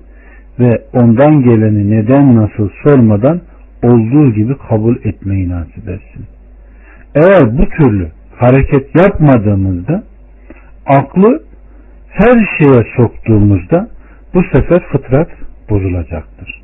ve 0.60 0.82
ondan 0.94 1.44
geleni 1.44 1.92
neden 1.92 2.36
nasıl 2.36 2.70
sormadan 2.84 3.42
olduğu 3.84 4.34
gibi 4.34 4.58
kabul 4.70 4.96
etmeyi 5.04 5.50
nasip 5.50 5.90
etsin. 5.90 6.26
Eğer 7.16 7.58
bu 7.58 7.70
türlü 7.70 8.08
hareket 8.36 8.96
yapmadığımızda 8.96 10.04
aklı 10.86 11.44
her 12.10 12.48
şeye 12.58 12.84
soktuğumuzda 12.98 13.90
bu 14.34 14.44
sefer 14.44 14.84
fıtrat 14.92 15.30
bozulacaktır. 15.70 16.62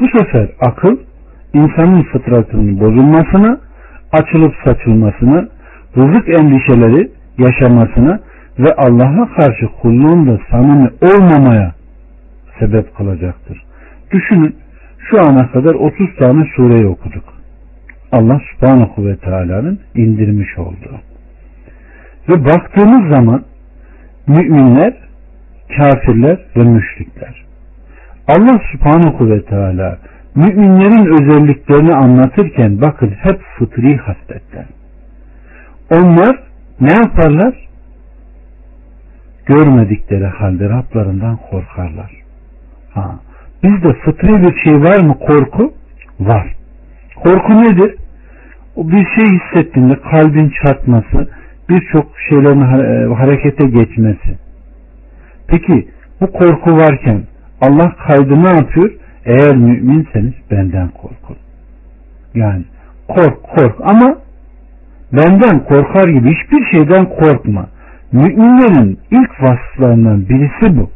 Bu 0.00 0.18
sefer 0.18 0.48
akıl 0.60 0.96
insanın 1.54 2.02
fıtratının 2.02 2.80
bozulmasına, 2.80 3.58
açılıp 4.12 4.54
saçılmasına, 4.64 5.48
rızık 5.96 6.28
endişeleri 6.28 7.10
yaşamasına 7.38 8.20
ve 8.58 8.68
Allah'a 8.76 9.34
karşı 9.34 9.66
kulluğunda 9.82 10.38
samimi 10.50 10.90
olmamaya 11.02 11.74
sebep 12.58 12.96
kılacaktır. 12.96 13.62
Düşünün 14.12 14.56
şu 15.10 15.20
ana 15.20 15.50
kadar 15.50 15.74
30 15.74 16.16
tane 16.18 16.44
sureyi 16.56 16.86
okuduk. 16.86 17.24
Allah 18.12 18.40
subhanahu 18.52 19.06
ve 19.06 19.16
teala'nın 19.16 19.80
indirmiş 19.94 20.58
olduğu. 20.58 21.00
Ve 22.28 22.44
baktığımız 22.44 23.10
zaman 23.10 23.44
müminler, 24.26 24.94
kafirler 25.76 26.38
ve 26.56 26.64
müşrikler. 26.64 27.44
Allah 28.28 28.60
subhanahu 28.72 29.30
ve 29.30 29.44
teala 29.44 29.98
müminlerin 30.34 31.06
özelliklerini 31.06 31.94
anlatırken 31.94 32.80
bakın 32.80 33.10
hep 33.10 33.40
fıtri 33.58 33.96
hasletler. 33.96 34.66
Onlar 35.90 36.42
ne 36.80 36.92
yaparlar? 36.92 37.54
Görmedikleri 39.46 40.26
halde 40.26 40.68
Rablarından 40.68 41.38
korkarlar. 41.50 42.12
Ha, 42.94 43.18
bizde 43.62 43.92
fıtri 43.92 44.42
bir 44.42 44.60
şey 44.64 44.74
var 44.74 45.02
mı 45.02 45.18
korku? 45.18 45.74
Var. 46.20 46.54
Korku 47.16 47.62
nedir? 47.62 47.94
O 48.76 48.88
bir 48.88 49.06
şey 49.16 49.38
hissettiğinde 49.38 49.94
kalbin 50.10 50.52
çarpması, 50.62 51.28
birçok 51.68 52.06
şeylerin 52.28 52.60
e, 52.60 53.14
harekete 53.14 53.66
geçmesi. 53.66 54.38
Peki 55.48 55.88
bu 56.20 56.32
korku 56.32 56.76
varken 56.76 57.22
Allah 57.60 57.96
kaydı 58.06 58.44
ne 58.44 58.48
yapıyor? 58.48 58.90
Eğer 59.24 59.56
müminseniz 59.56 60.34
benden 60.50 60.88
korkun. 60.88 61.36
Yani 62.34 62.64
kork 63.08 63.42
kork 63.42 63.76
ama 63.80 64.18
benden 65.12 65.64
korkar 65.64 66.08
gibi 66.08 66.34
hiçbir 66.34 66.64
şeyden 66.70 67.06
korkma. 67.06 67.68
Müminlerin 68.12 68.98
ilk 69.10 69.42
vasıflarından 69.42 70.28
birisi 70.28 70.76
bu. 70.76 70.90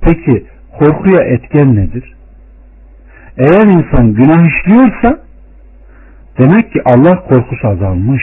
Peki 0.00 0.46
korkuya 0.78 1.20
etken 1.22 1.76
nedir? 1.76 2.14
Eğer 3.38 3.66
insan 3.66 4.14
günah 4.14 4.46
işliyorsa 4.46 5.20
demek 6.38 6.72
ki 6.72 6.82
Allah 6.84 7.22
korkusu 7.28 7.68
azalmış. 7.68 8.22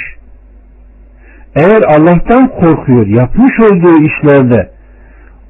Eğer 1.55 1.81
Allah'tan 1.81 2.47
korkuyor, 2.47 3.07
yapmış 3.07 3.59
olduğu 3.59 4.03
işlerde 4.03 4.72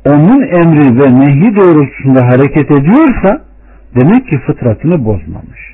onun 0.06 0.42
emri 0.42 1.00
ve 1.00 1.20
nehi 1.20 1.56
doğrultusunda 1.56 2.26
hareket 2.26 2.72
ediyorsa 2.72 3.42
demek 3.96 4.28
ki 4.28 4.38
fıtratını 4.38 5.06
bozmamış. 5.06 5.74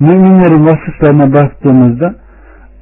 müminlerin 0.00 0.66
vasıflarına 0.66 1.32
baktığımızda 1.32 2.14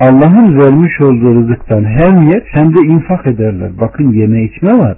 Allah'ın 0.01 0.59
vermiş 0.59 1.01
olduğu 1.01 1.35
rızıktan 1.35 1.85
hem 1.85 2.23
yer 2.23 2.43
hem 2.45 2.75
de 2.75 2.81
infak 2.87 3.27
ederler. 3.27 3.71
Bakın 3.81 4.13
yeme 4.13 4.43
içme 4.43 4.79
var. 4.79 4.97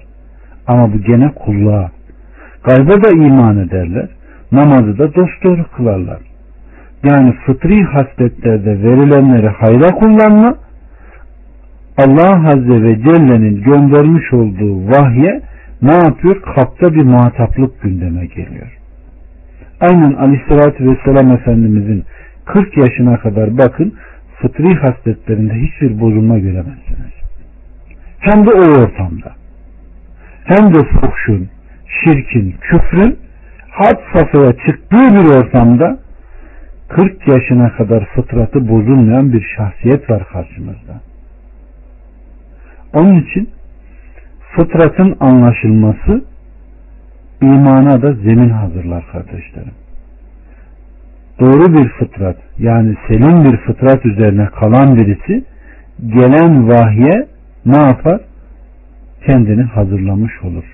Ama 0.66 0.92
bu 0.92 0.98
gene 0.98 1.28
kulluğa. 1.34 1.90
Gayba 2.64 3.04
da 3.04 3.10
iman 3.10 3.58
ederler. 3.58 4.08
Namazı 4.52 4.98
da 4.98 5.14
dosdoğru 5.14 5.64
kılarlar. 5.76 6.18
Yani 7.04 7.34
fıtri 7.46 7.82
hasletlerde 7.82 8.82
verilenleri 8.82 9.48
hayra 9.48 9.90
kullanma 9.94 10.54
Allah 12.02 12.48
Azze 12.48 12.82
ve 12.82 13.02
Celle'nin 13.02 13.62
göndermiş 13.62 14.32
olduğu 14.32 14.88
vahye 14.88 15.40
ne 15.82 15.94
yapıyor? 15.94 16.42
Kapta 16.42 16.94
bir 16.94 17.02
muhataplık 17.02 17.82
gündeme 17.82 18.26
geliyor. 18.26 18.78
Aynen 19.80 20.12
Aleyhisselatü 20.12 20.90
Vesselam 20.90 21.32
Efendimizin 21.32 22.04
40 22.44 22.76
yaşına 22.76 23.18
kadar 23.18 23.58
bakın 23.58 23.94
fıtri 24.40 24.74
hasletlerinde 24.74 25.54
hiçbir 25.54 26.00
bozulma 26.00 26.38
göremezsiniz. 26.38 27.12
Hem 28.18 28.46
de 28.46 28.50
o 28.50 28.82
ortamda. 28.82 29.32
Hem 30.44 30.74
de 30.74 30.78
fuhşun, 30.78 31.48
şirkin, 32.04 32.54
küfrün 32.60 33.18
had 33.70 33.98
safhaya 34.12 34.52
çıktığı 34.52 35.14
bir 35.14 35.36
ortamda 35.36 35.98
40 36.88 37.28
yaşına 37.28 37.72
kadar 37.72 38.04
fıtratı 38.04 38.68
bozulmayan 38.68 39.32
bir 39.32 39.46
şahsiyet 39.56 40.10
var 40.10 40.24
karşımızda. 40.32 41.11
Onun 42.94 43.22
için 43.22 43.50
fıtratın 44.56 45.16
anlaşılması 45.20 46.24
imana 47.42 48.02
da 48.02 48.12
zemin 48.12 48.50
hazırlar 48.50 49.04
kardeşlerim. 49.12 49.74
Doğru 51.40 51.74
bir 51.74 51.88
fıtrat 51.88 52.36
yani 52.58 52.94
selim 53.08 53.44
bir 53.44 53.56
fıtrat 53.56 54.06
üzerine 54.06 54.46
kalan 54.46 54.96
birisi 54.96 55.44
gelen 56.06 56.68
vahye 56.68 57.28
ne 57.66 57.82
yapar? 57.82 58.20
Kendini 59.26 59.62
hazırlamış 59.62 60.32
olur. 60.42 60.64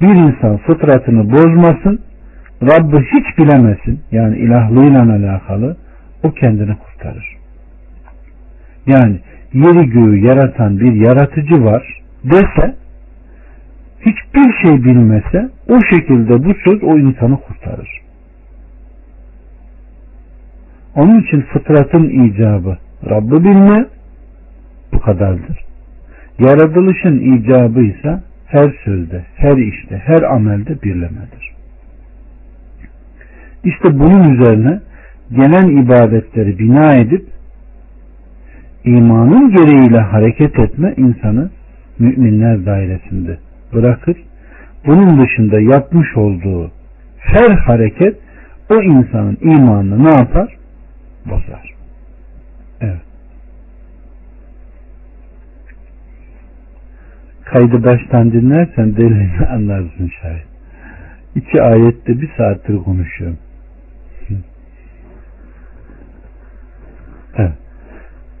Bir 0.00 0.14
insan 0.14 0.56
fıtratını 0.56 1.32
bozmasın, 1.32 2.00
Rabb'i 2.62 2.98
hiç 2.98 3.38
bilemesin, 3.38 4.00
yani 4.12 4.38
ilahlığıyla 4.38 5.02
alakalı, 5.02 5.76
o 6.22 6.30
kendini 6.30 6.76
kurtarır. 6.76 7.36
Yani 8.86 9.20
yeri 9.54 9.90
göğü 9.90 10.18
yaratan 10.26 10.80
bir 10.80 10.92
yaratıcı 10.92 11.64
var 11.64 12.02
dese, 12.24 12.74
hiçbir 14.00 14.52
şey 14.62 14.84
bilmese, 14.84 15.50
o 15.68 15.78
şekilde 15.90 16.44
bu 16.44 16.54
söz 16.64 16.82
o 16.82 16.98
insanı 16.98 17.36
kurtarır. 17.40 18.00
Onun 20.94 21.20
için 21.20 21.40
fıtratın 21.40 22.08
icabı 22.08 22.78
Rabb'i 23.10 23.44
bilme 23.44 23.86
bu 24.92 25.00
kadardır. 25.00 25.64
Yaratılışın 26.38 27.18
icabı 27.18 27.82
ise 27.82 28.22
her 28.46 28.74
sözde, 28.84 29.24
her 29.36 29.56
işte, 29.56 30.02
her 30.04 30.22
amelde 30.22 30.82
birlemedir. 30.82 31.54
İşte 33.64 33.98
bunun 33.98 34.34
üzerine 34.34 34.80
gelen 35.30 35.76
ibadetleri 35.84 36.58
bina 36.58 36.96
edip 36.96 37.33
imanın 38.84 39.50
gereğiyle 39.50 40.00
hareket 40.00 40.58
etme 40.58 40.94
insanı 40.96 41.50
müminler 41.98 42.66
dairesinde 42.66 43.38
bırakır. 43.72 44.16
Bunun 44.86 45.24
dışında 45.24 45.60
yapmış 45.60 46.16
olduğu 46.16 46.70
her 47.18 47.50
hareket 47.50 48.18
o 48.70 48.82
insanın 48.82 49.38
imanını 49.40 50.04
ne 50.04 50.10
yapar? 50.10 50.56
Bozar. 51.26 51.74
Evet. 52.80 53.00
Kaydı 57.44 57.84
baştan 57.84 58.32
dinlersen 58.32 58.96
delilini 58.96 59.46
anlarsın 59.50 60.10
şayet. 60.22 60.46
İki 61.34 61.62
ayette 61.62 62.20
bir 62.20 62.30
saattir 62.36 62.76
konuşuyorum. 62.76 63.38
Evet. 67.36 67.63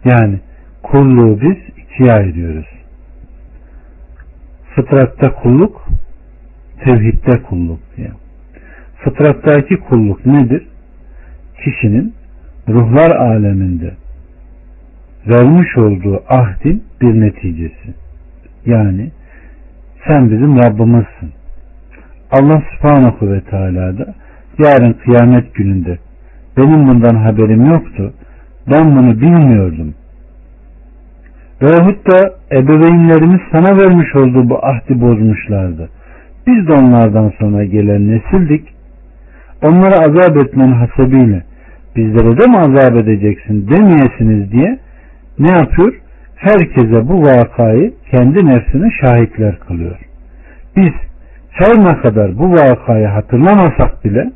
Yani 0.04 0.40
kulluğu 0.82 1.40
biz 1.40 1.84
ikiye 1.84 2.12
ayırıyoruz. 2.12 2.66
Fıtratta 4.74 5.34
kulluk, 5.34 5.88
tevhidde 6.84 7.42
kulluk 7.42 7.80
diye. 7.96 8.10
Fıtrattaki 8.96 9.76
kulluk 9.76 10.26
nedir? 10.26 10.66
Kişinin 11.64 12.14
ruhlar 12.68 13.10
aleminde 13.10 13.94
vermiş 15.26 15.78
olduğu 15.78 16.22
ahdin 16.28 16.84
bir 17.00 17.20
neticesi. 17.20 17.94
Yani 18.66 19.10
sen 20.08 20.30
bizim 20.30 20.56
Rabbimizsin. 20.56 21.32
Allah 22.30 22.62
subhanahu 22.72 23.32
ve 23.32 23.40
teala 23.40 23.98
da 23.98 24.14
yarın 24.58 24.92
kıyamet 24.92 25.54
gününde 25.54 25.98
benim 26.56 26.88
bundan 26.88 27.16
haberim 27.16 27.66
yoktu. 27.66 28.12
Ben 28.70 28.96
bunu 28.96 29.20
bilmiyordum. 29.20 29.94
Veyahut 31.62 32.10
da 32.10 32.34
ebeveynlerimiz 32.52 33.40
sana 33.52 33.78
vermiş 33.78 34.16
olduğu 34.16 34.50
bu 34.50 34.66
ahdi 34.66 35.00
bozmuşlardı. 35.00 35.88
Biz 36.46 36.68
de 36.68 36.72
onlardan 36.72 37.32
sonra 37.38 37.64
gelen 37.64 38.08
nesildik. 38.08 38.68
Onlara 39.62 39.94
azap 39.94 40.36
etmen 40.36 40.72
hasebiyle 40.72 41.42
bizlere 41.96 42.38
de 42.38 42.46
mi 42.46 42.58
azap 42.58 42.96
edeceksin 42.96 43.68
demeyesiniz 43.68 44.52
diye 44.52 44.78
ne 45.38 45.52
yapıyor? 45.52 45.94
Herkese 46.36 47.08
bu 47.08 47.22
vakayı 47.22 47.94
kendi 48.10 48.46
nefsine 48.46 48.90
şahitler 49.00 49.58
kılıyor. 49.58 49.98
Biz 50.76 50.92
her 51.50 51.84
ne 51.84 52.00
kadar 52.00 52.38
bu 52.38 52.52
vakayı 52.52 53.06
hatırlamasak 53.06 54.04
bile 54.04 54.32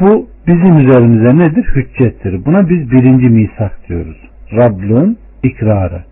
bu 0.00 0.33
bizim 0.46 0.78
üzerimize 0.78 1.38
nedir? 1.38 1.64
Hüccettir. 1.74 2.44
Buna 2.44 2.68
biz 2.68 2.90
birinci 2.90 3.28
misak 3.28 3.88
diyoruz. 3.88 4.16
Rablığın 4.52 5.18
ikrarı. 5.42 6.04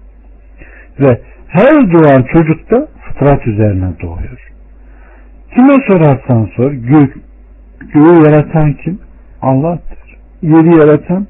Ve 1.00 1.20
her 1.48 1.92
doğan 1.92 2.22
çocuk 2.32 2.70
da 2.70 2.88
fıtrat 3.00 3.46
üzerine 3.46 3.90
doğuyor. 4.02 4.48
Kime 5.54 5.74
sorarsan 5.88 6.48
sor, 6.56 6.72
gök, 6.72 7.16
göğü 7.94 8.24
yaratan 8.24 8.72
kim? 8.72 8.98
Allah'tır. 9.42 9.98
Yeri 10.42 10.76
yaratan 10.76 11.26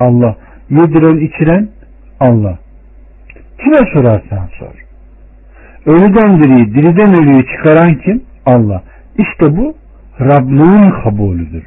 Allah. 0.00 0.36
Yediren 0.70 1.26
içiren 1.26 1.68
Allah. 2.20 2.58
Kime 3.58 3.92
sorarsan 3.92 4.48
sor. 4.58 4.82
Ölüden 5.86 6.42
diriyi, 6.42 6.74
diriden 6.74 7.22
ölüyü 7.22 7.44
çıkaran 7.46 7.94
kim? 7.94 8.22
Allah. 8.46 8.82
İşte 9.18 9.56
bu 9.56 9.74
Rablığın 10.20 10.90
kabulüdür. 10.90 11.64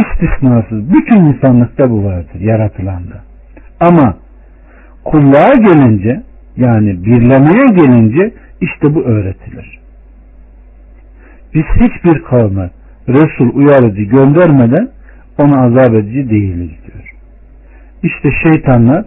İstisnasız. 0.00 0.92
Bütün 0.92 1.16
insanlıkta 1.16 1.90
bu 1.90 2.04
vardır. 2.04 2.40
Yaratılanda. 2.40 3.22
Ama 3.80 4.16
kulluğa 5.04 5.52
gelince 5.54 6.22
yani 6.56 7.04
birlemeye 7.04 7.64
gelince 7.64 8.34
işte 8.60 8.94
bu 8.94 9.02
öğretilir. 9.02 9.78
Biz 11.54 11.64
hiçbir 11.74 12.22
kavme 12.22 12.70
Resul 13.08 13.54
uyarıcı 13.54 14.02
göndermeden 14.02 14.88
ona 15.38 15.64
azap 15.64 15.94
edici 15.94 16.30
değiliz 16.30 16.70
diyor. 16.86 17.14
İşte 18.02 18.30
şeytanlar 18.42 19.04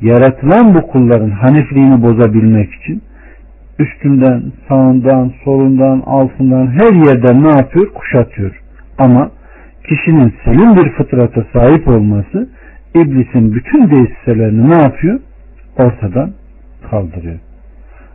yaratılan 0.00 0.74
bu 0.74 0.86
kulların 0.86 1.30
hanifliğini 1.30 2.02
bozabilmek 2.02 2.74
için 2.74 3.02
üstünden, 3.78 4.42
sağından, 4.68 5.32
solundan, 5.44 6.02
altından 6.06 6.66
her 6.66 6.92
yerden 6.92 7.44
ne 7.44 7.48
yapıyor? 7.48 7.92
Kuşatıyor. 7.94 8.62
Ama 8.98 9.30
kişinin 9.90 10.34
selim 10.44 10.76
bir 10.76 10.92
fıtrata 10.92 11.44
sahip 11.52 11.88
olması 11.88 12.48
iblisin 12.94 13.54
bütün 13.54 13.90
desiselerini 13.90 14.70
ne 14.70 14.82
yapıyor? 14.82 15.20
Ortadan 15.78 16.32
kaldırıyor. 16.90 17.38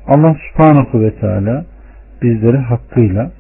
Allah 0.08 0.36
subhanahu 0.52 1.02
ve 1.02 1.12
teala 1.12 1.66
bizleri 2.22 2.58
hakkıyla 2.58 3.32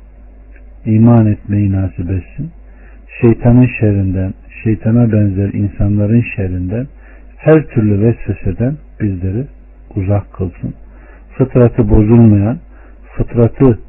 iman 0.86 1.26
etmeyi 1.26 1.72
nasip 1.72 2.12
etsin. 2.12 2.52
Şeytanın 3.22 3.70
şerrinden, 3.80 4.34
şeytana 4.64 5.12
benzer 5.12 5.54
insanların 5.54 6.26
şerrinden, 6.36 6.88
her 7.38 7.64
türlü 7.64 8.02
vesveseden 8.02 8.78
bizleri 9.02 9.46
uzak 9.96 10.34
kılsın. 10.34 10.74
Fıtratı 11.38 11.90
bozulmayan, 11.90 12.58
fıtratı 13.18 13.80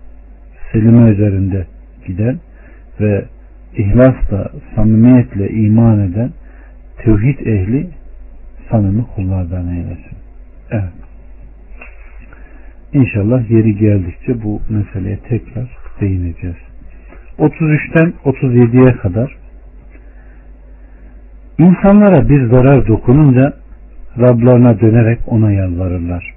selime 0.73 1.11
üzerinde 1.11 1.67
giden 2.07 2.39
ve 3.01 3.25
ihlasla, 3.77 4.51
samimiyetle 4.75 5.49
iman 5.49 6.01
eden 6.01 6.31
tevhid 6.99 7.39
ehli 7.47 7.89
samimi 8.71 9.05
kullardan 9.15 9.69
eylesin. 9.69 10.17
Evet. 10.71 10.93
İnşallah 12.93 13.51
yeri 13.51 13.77
geldikçe 13.77 14.43
bu 14.43 14.61
meseleye 14.69 15.19
tekrar 15.19 15.69
değineceğiz. 16.01 16.57
33'ten 17.39 18.13
37'ye 18.25 18.97
kadar 18.97 19.37
İnsanlara 21.59 22.29
bir 22.29 22.51
zarar 22.51 22.87
dokununca 22.87 23.53
Rablarına 24.19 24.81
dönerek 24.81 25.19
ona 25.27 25.53
yalvarırlar. 25.53 26.35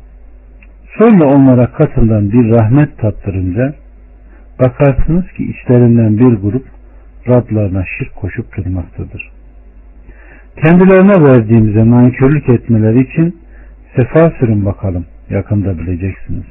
Sonra 0.98 1.26
onlara 1.26 1.72
katından 1.72 2.32
bir 2.32 2.50
rahmet 2.50 2.98
tattırınca 2.98 3.74
bakarsınız 4.60 5.32
ki 5.32 5.44
içlerinden 5.44 6.18
bir 6.18 6.42
grup 6.42 6.66
Rablarına 7.30 7.86
şirk 7.98 8.16
koşup 8.16 8.58
durmaktadır. 8.58 9.32
Kendilerine 10.64 11.24
verdiğimize 11.28 11.90
nankörlük 11.90 12.50
etmeleri 12.50 13.02
için 13.02 13.36
sefa 13.96 14.32
sürün 14.40 14.66
bakalım 14.66 15.06
yakında 15.30 15.78
bileceksiniz. 15.78 16.46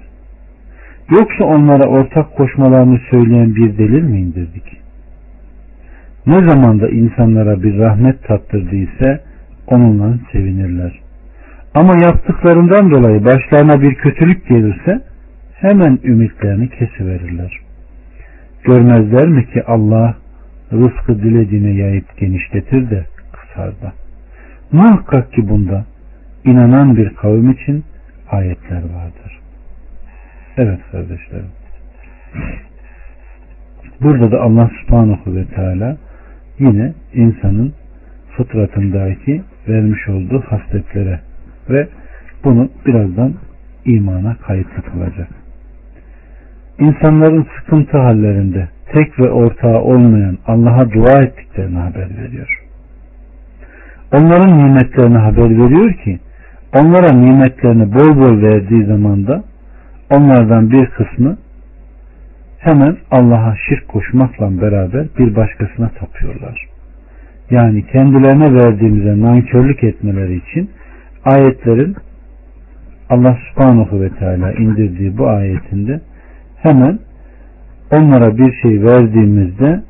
Yoksa 1.10 1.44
onlara 1.44 1.88
ortak 1.88 2.36
koşmalarını 2.36 3.00
söyleyen 3.10 3.54
bir 3.54 3.78
delil 3.78 4.02
mi 4.02 4.20
indirdik? 4.20 4.80
Ne 6.26 6.50
zaman 6.50 6.80
da 6.80 6.88
insanlara 6.88 7.62
bir 7.62 7.78
rahmet 7.78 8.24
tattırdıysa 8.24 9.20
onunla 9.66 10.14
sevinirler. 10.32 11.00
Ama 11.74 11.94
yaptıklarından 12.02 12.90
dolayı 12.90 13.24
başlarına 13.24 13.82
bir 13.82 13.94
kötülük 13.94 14.48
gelirse 14.48 15.00
hemen 15.54 15.98
ümitlerini 16.04 16.68
kesiverirler. 16.68 17.60
Görmezler 18.64 19.28
mi 19.28 19.46
ki 19.46 19.62
Allah 19.66 20.16
rızkı 20.72 21.22
dilediğine 21.22 21.70
yayıp 21.70 22.16
genişletir 22.18 22.90
de 22.90 23.06
kısar 23.32 23.70
da. 23.82 23.92
Muhakkak 24.72 25.32
ki 25.32 25.48
bunda 25.48 25.84
inanan 26.44 26.96
bir 26.96 27.14
kavim 27.14 27.50
için 27.50 27.84
ayetler 28.30 28.82
vardır. 28.82 29.40
Evet 30.56 30.80
kardeşlerim. 30.92 31.50
Burada 34.00 34.32
da 34.32 34.40
Allah 34.40 34.70
subhanahu 34.80 35.34
ve 35.34 35.44
teala 35.44 35.96
yine 36.58 36.92
insanın 37.14 37.74
fıtratındaki 38.36 39.42
vermiş 39.68 40.08
olduğu 40.08 40.40
hasletlere 40.40 41.20
ve 41.70 41.88
bunu 42.44 42.68
birazdan 42.86 43.34
imana 43.84 44.36
kayıtlı 44.36 44.82
kılacak. 44.82 45.28
İnsanların 46.78 47.46
sıkıntı 47.58 47.98
hallerinde 47.98 48.68
tek 48.92 49.18
ve 49.18 49.30
ortağı 49.30 49.80
olmayan 49.80 50.38
Allah'a 50.46 50.92
dua 50.92 51.22
ettiklerini 51.22 51.78
haber 51.78 52.08
veriyor. 52.22 52.62
Onların 54.12 54.58
nimetlerini 54.58 55.18
haber 55.18 55.50
veriyor 55.50 55.92
ki 55.92 56.18
onlara 56.80 57.12
nimetlerini 57.12 57.94
bol 57.94 58.16
bol 58.16 58.42
verdiği 58.42 58.84
zaman 58.84 59.26
da 59.26 59.44
onlardan 60.10 60.70
bir 60.70 60.86
kısmı 60.86 61.36
hemen 62.58 62.96
Allah'a 63.10 63.56
şirk 63.68 63.88
koşmakla 63.88 64.60
beraber 64.60 65.06
bir 65.18 65.36
başkasına 65.36 65.88
tapıyorlar. 65.88 66.66
Yani 67.50 67.86
kendilerine 67.86 68.54
verdiğimize 68.54 69.20
nankörlük 69.20 69.84
etmeleri 69.84 70.36
için 70.36 70.70
ayetlerin 71.24 71.96
Allah 73.10 73.38
subhanahu 73.48 74.00
ve 74.00 74.08
teala 74.08 74.52
indirdiği 74.52 75.18
bu 75.18 75.28
ayetinde 75.28 76.00
hemen 76.56 76.98
onlara 77.90 78.38
bir 78.38 78.52
şey 78.62 78.82
verdiğimizde 78.82 79.82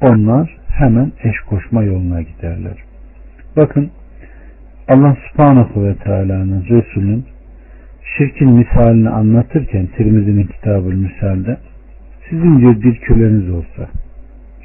onlar 0.00 0.58
hemen 0.68 1.12
eş 1.24 1.40
koşma 1.40 1.82
yoluna 1.82 2.22
giderler. 2.22 2.76
Bakın 3.56 3.90
Allah 4.88 5.16
subhanahu 5.30 5.84
ve 5.84 5.94
teala'nın 5.94 6.62
Resulünün 6.62 7.24
şirkin 8.16 8.50
misalini 8.50 9.08
anlatırken 9.08 9.86
Tirmizi'nin 9.86 10.46
kitabı 10.46 10.88
misalde 10.88 11.58
sizin 12.30 12.60
diyor 12.60 12.82
bir 12.82 13.00
köleniz 13.00 13.50
olsa 13.50 13.88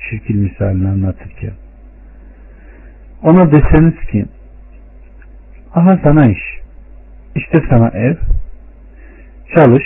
şirkin 0.10 0.38
misalini 0.38 0.88
anlatırken 0.88 1.52
ona 3.24 3.52
deseniz 3.52 4.06
ki 4.12 4.26
aha 5.74 6.00
sana 6.04 6.26
iş 6.32 6.42
işte 7.36 7.62
sana 7.70 7.90
ev 7.90 8.16
çalış 9.56 9.84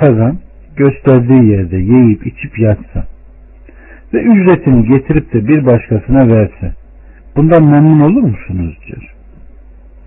kazan 0.00 0.38
gösterdiği 0.78 1.50
yerde 1.50 1.76
yiyip 1.76 2.26
içip 2.26 2.58
yatsa 2.58 3.06
ve 4.14 4.22
ücretini 4.22 4.88
getirip 4.88 5.32
de 5.32 5.48
bir 5.48 5.66
başkasına 5.66 6.28
verse 6.28 6.74
bundan 7.36 7.64
memnun 7.64 8.00
olur 8.00 8.22
musunuz 8.22 8.78
diyor. 8.86 9.14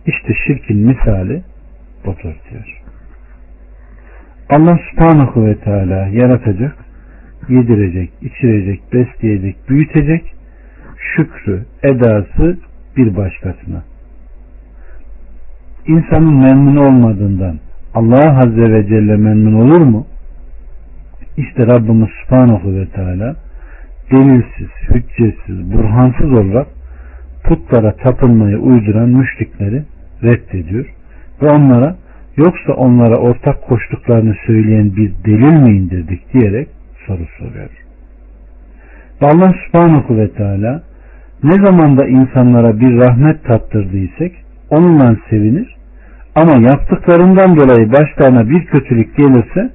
İşte 0.06 0.34
şirkin 0.48 0.78
misali 0.78 1.42
budur 2.06 2.36
diyor. 2.50 2.82
Allah 4.50 4.80
subhanahu 4.92 5.46
ve 5.46 5.56
teala 5.56 6.08
yaratacak, 6.08 6.76
yedirecek, 7.50 8.12
içirecek, 8.22 8.82
besleyecek, 8.94 9.70
büyütecek, 9.70 10.34
şükrü, 11.16 11.66
edası 11.84 12.58
bir 12.98 13.16
başkasına. 13.16 13.84
İnsanın 15.88 16.36
memnun 16.36 16.76
olmadığından 16.76 17.60
Allah 17.94 18.38
Azze 18.38 18.72
ve 18.72 18.88
Celle 18.88 19.16
memnun 19.16 19.54
olur 19.54 19.82
mu? 19.82 20.08
İşte 21.38 21.68
Rabbimiz 21.68 22.10
Subhanahu 22.24 22.76
ve 22.76 22.86
Teala 22.86 23.36
delilsiz, 24.12 24.70
hüccetsiz, 24.90 25.74
burhansız 25.74 26.32
olarak 26.32 26.68
putlara 27.44 27.96
tapınmayı 27.96 28.58
uyduran 28.58 29.10
müşrikleri 29.10 29.84
reddediyor 30.24 30.86
ve 31.42 31.50
onlara 31.50 31.96
yoksa 32.38 32.74
onlara 32.74 33.16
ortak 33.16 33.62
koştuklarını 33.62 34.36
söyleyen 34.46 34.96
bir 34.96 35.14
delil 35.26 35.60
mi 35.60 35.78
indirdik 35.78 36.34
diyerek 36.34 36.68
soru 37.08 37.26
soruyor. 37.38 37.70
Ve 39.22 39.28
Allah 39.28 39.54
subhanahu 39.66 40.18
ve 40.18 40.32
teala 40.32 40.84
ne 41.44 41.66
zaman 41.66 41.98
da 41.98 42.06
insanlara 42.08 42.80
bir 42.80 42.98
rahmet 42.98 43.44
tattırdıysak 43.44 44.32
onunla 44.70 45.16
sevinir 45.30 45.76
ama 46.36 46.52
yaptıklarından 46.70 47.56
dolayı 47.56 47.92
başlarına 47.92 48.50
bir 48.50 48.66
kötülük 48.66 49.18
gelirse 49.18 49.72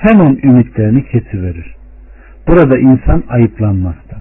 hemen 0.00 0.38
ümitlerini 0.42 1.04
kesiverir. 1.04 1.74
Burada 2.48 2.78
insan 2.78 3.22
ayıplanmakta. 3.28 4.16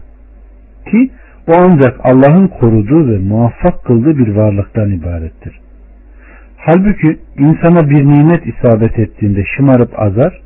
Ki 0.92 1.10
o 1.48 1.52
ancak 1.58 2.00
Allah'ın 2.04 2.48
koruduğu 2.48 3.12
ve 3.12 3.18
muvaffak 3.18 3.86
kıldığı 3.86 4.18
bir 4.18 4.28
varlıktan 4.28 4.92
ibarettir. 4.92 5.60
Halbuki 6.58 7.20
insana 7.38 7.90
bir 7.90 8.06
nimet 8.06 8.48
isabet 8.48 9.00
ettiğinde 9.00 9.44
şımarıp 9.56 10.00
azar 10.00 10.42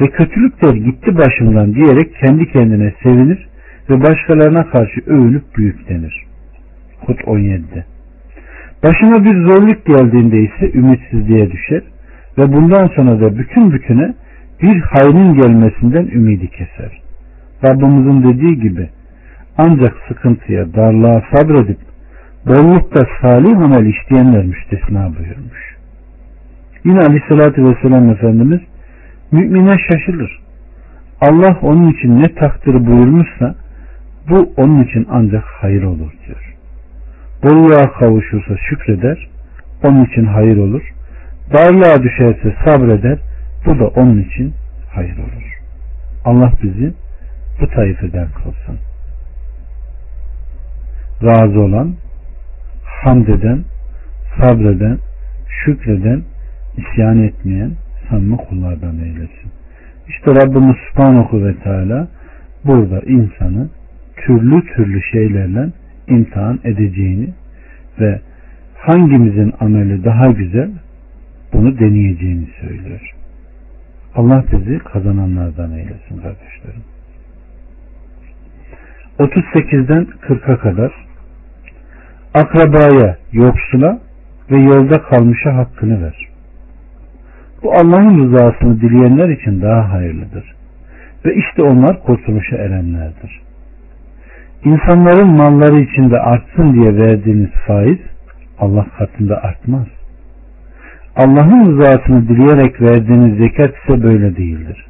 ve 0.00 0.10
kötülükler 0.10 0.74
gitti 0.74 1.16
başımdan 1.16 1.74
diyerek 1.74 2.14
kendi 2.24 2.52
kendine 2.52 2.92
sevinir 3.02 3.48
ve 3.90 4.00
başkalarına 4.00 4.70
karşı 4.70 5.00
övünüp 5.06 5.56
büyüklenir. 5.56 6.26
Hud 7.06 7.18
17'de. 7.18 7.84
Başına 8.82 9.24
bir 9.24 9.52
zorluk 9.52 9.86
geldiğinde 9.86 10.38
ise 10.38 10.78
ümitsizliğe 10.78 11.50
düşer 11.52 11.82
ve 12.38 12.52
bundan 12.52 12.86
sonra 12.96 13.20
da 13.20 13.38
bütün 13.38 13.72
bütüne 13.72 14.14
bir 14.62 14.80
hayrın 14.80 15.34
gelmesinden 15.34 16.06
ümidi 16.06 16.48
keser. 16.48 17.02
Rabbimizin 17.64 18.22
dediği 18.22 18.60
gibi 18.60 18.88
ancak 19.58 19.94
sıkıntıya, 20.08 20.74
darlığa 20.74 21.22
sabredip 21.34 21.78
bollukta 22.46 23.00
salih 23.22 23.58
amel 23.58 23.86
işleyenler 23.86 24.44
müstesna 24.44 25.12
buyurmuş. 25.18 25.76
Yine 26.84 27.00
aleyhissalatü 27.00 27.64
vesselam 27.64 28.10
Efendimiz 28.10 28.60
mümine 29.32 29.76
şaşılır. 29.90 30.40
Allah 31.20 31.58
onun 31.62 31.90
için 31.90 32.22
ne 32.22 32.34
takdir 32.34 32.86
buyurmuşsa 32.86 33.54
bu 34.30 34.52
onun 34.56 34.84
için 34.84 35.06
ancak 35.10 35.44
hayır 35.44 35.82
olur 35.82 36.12
diyor. 36.26 36.54
Bolluğa 37.42 37.92
kavuşursa 37.92 38.56
şükreder, 38.68 39.28
onun 39.84 40.04
için 40.04 40.24
hayır 40.24 40.56
olur. 40.56 40.82
Darlığa 41.52 42.02
düşerse 42.02 42.54
sabreder, 42.64 43.18
bu 43.66 43.78
da 43.78 43.86
onun 43.86 44.22
için 44.22 44.54
hayır 44.90 45.18
olur. 45.18 45.58
Allah 46.24 46.52
bizi 46.62 46.92
bu 47.60 47.68
taifeden 47.68 48.28
kılsın. 48.28 48.78
Razı 51.22 51.60
olan, 51.60 51.94
hamd 52.84 53.28
eden, 53.28 53.64
sabreden, 54.40 54.98
şükreden, 55.48 56.22
isyan 56.76 57.22
etmeyen 57.22 57.72
samimi 58.08 58.36
kullardan 58.36 58.98
eylesin. 58.98 59.50
İşte 60.08 60.30
Rabbimiz 60.30 60.76
Subhanahu 60.90 61.44
ve 61.44 61.54
Teala 61.54 62.08
burada 62.64 63.00
insanı 63.00 63.68
türlü 64.16 64.66
türlü 64.66 65.02
şeylerle 65.02 65.68
imtihan 66.08 66.60
edeceğini 66.64 67.28
ve 68.00 68.20
hangimizin 68.78 69.52
ameli 69.60 70.04
daha 70.04 70.26
güzel 70.26 70.70
bunu 71.52 71.78
deneyeceğini 71.78 72.46
söylüyor. 72.60 73.13
Allah 74.14 74.44
bizi 74.52 74.78
kazananlardan 74.78 75.70
eylesin 75.70 76.16
kardeşlerim. 76.16 76.84
38'den 79.18 80.06
40'a 80.28 80.58
kadar 80.58 80.92
akrabaya, 82.34 83.16
yoksula 83.32 83.98
ve 84.50 84.58
yolda 84.58 85.02
kalmışa 85.02 85.56
hakkını 85.56 86.02
ver. 86.02 86.28
Bu 87.62 87.72
Allah'ın 87.72 88.18
rızasını 88.18 88.80
dileyenler 88.80 89.28
için 89.28 89.62
daha 89.62 89.92
hayırlıdır. 89.92 90.54
Ve 91.24 91.34
işte 91.34 91.62
onlar 91.62 92.02
kurtuluşa 92.02 92.56
erenlerdir. 92.56 93.40
İnsanların 94.64 95.36
malları 95.36 95.80
içinde 95.80 96.20
artsın 96.20 96.74
diye 96.74 96.96
verdiğiniz 96.96 97.50
faiz 97.66 97.98
Allah 98.58 98.86
katında 98.98 99.42
artmaz. 99.42 99.86
Allah'ın 101.16 101.66
rızasını 101.66 102.28
dileyerek 102.28 102.80
verdiğiniz 102.80 103.38
zekat 103.38 103.74
ise 103.76 104.02
böyle 104.02 104.36
değildir. 104.36 104.86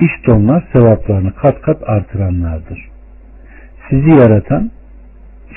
İşte 0.00 0.32
onlar 0.32 0.64
sevaplarını 0.72 1.34
kat 1.34 1.62
kat 1.62 1.88
artıranlardır. 1.88 2.88
Sizi 3.90 4.10
yaratan, 4.10 4.70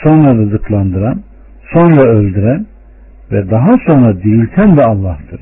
sonra 0.04 0.36
rızıklandıran, 0.36 1.22
sonra 1.74 2.02
öldüren 2.02 2.66
ve 3.32 3.52
daha 3.52 3.78
sonra 3.88 4.18
dirilten 4.18 4.78
de 4.78 4.82
Allah'tır. 4.82 5.42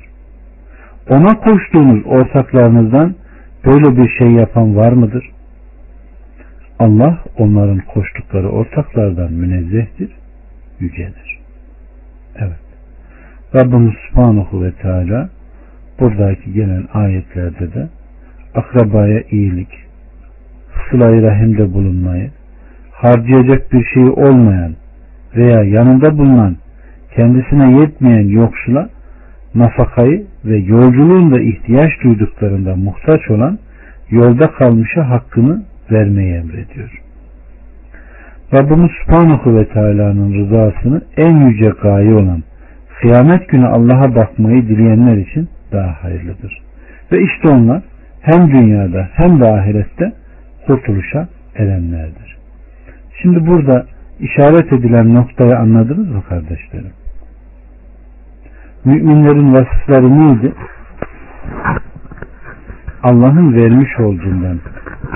Ona 1.10 1.39
koştuğunuz 1.39 2.06
ortaklarınızdan 2.06 3.16
böyle 3.66 3.97
bir 3.97 4.10
şey 4.18 4.32
yapan 4.32 4.76
var 4.76 4.91
mıdır? 4.91 5.32
Allah 6.80 7.20
onların 7.38 7.80
koştukları 7.80 8.49
ortaklardan 8.49 9.34
münezzehtir, 9.34 10.12
yücedir. 10.80 11.39
Evet. 12.36 12.70
Rabbimiz 13.56 13.93
Subhanahu 14.10 14.64
ve 14.64 14.72
Teala 14.72 15.30
buradaki 15.99 16.54
gelen 16.54 16.84
ayetlerde 16.93 17.74
de 17.74 17.88
akrabaya 18.56 19.22
iyilik, 19.32 19.70
sıla 20.89 21.22
rahimde 21.22 21.74
bulunmayı, 21.74 22.32
harcayacak 22.91 23.74
bir 23.74 23.86
şeyi 23.86 24.10
olmayan 24.10 24.76
veya 25.36 25.64
yanında 25.64 26.18
bulunan 26.18 26.56
kendisine 27.16 27.80
yetmeyen 27.80 28.28
yoksula 28.28 28.89
nafakayı 29.56 30.26
ve 30.45 30.58
yolculuğunda 30.58 31.41
ihtiyaç 31.41 31.91
duyduklarında 32.04 32.76
muhtaç 32.76 33.30
olan 33.30 33.60
yolda 34.10 34.52
kalmışa 34.52 35.10
hakkını 35.10 35.64
vermeyi 35.91 36.34
emrediyor. 36.34 37.02
Rabbimiz 38.54 38.91
Subhanahu 39.06 39.56
ve 39.56 39.66
Teala'nın 39.66 40.34
rızasını 40.34 41.02
en 41.18 41.47
yüce 41.47 41.72
gaye 41.84 42.14
olan 42.14 42.43
kıyamet 43.02 43.49
günü 43.49 43.68
Allah'a 43.68 44.16
bakmayı 44.16 44.68
dileyenler 44.68 45.18
için 45.18 45.49
daha 45.72 46.04
hayırlıdır. 46.04 46.62
Ve 47.12 47.24
işte 47.24 47.49
onlar 47.49 47.82
hem 48.22 48.52
dünyada 48.52 49.10
hem 49.14 49.39
de 49.39 49.47
ahirette 49.47 50.12
kurtuluşa 50.68 51.28
erenlerdir. 51.56 52.38
Şimdi 53.22 53.47
burada 53.47 53.86
işaret 54.20 54.74
edilen 54.74 55.16
noktayı 55.16 55.58
anladınız 55.58 56.10
mı 56.10 56.24
kardeşlerim? 56.30 56.91
Müminlerin 58.86 59.54
vasıfları 59.54 60.20
neydi? 60.20 60.54
Allah'ın 63.04 63.54
vermiş 63.54 63.99
olduğundan 63.99 64.60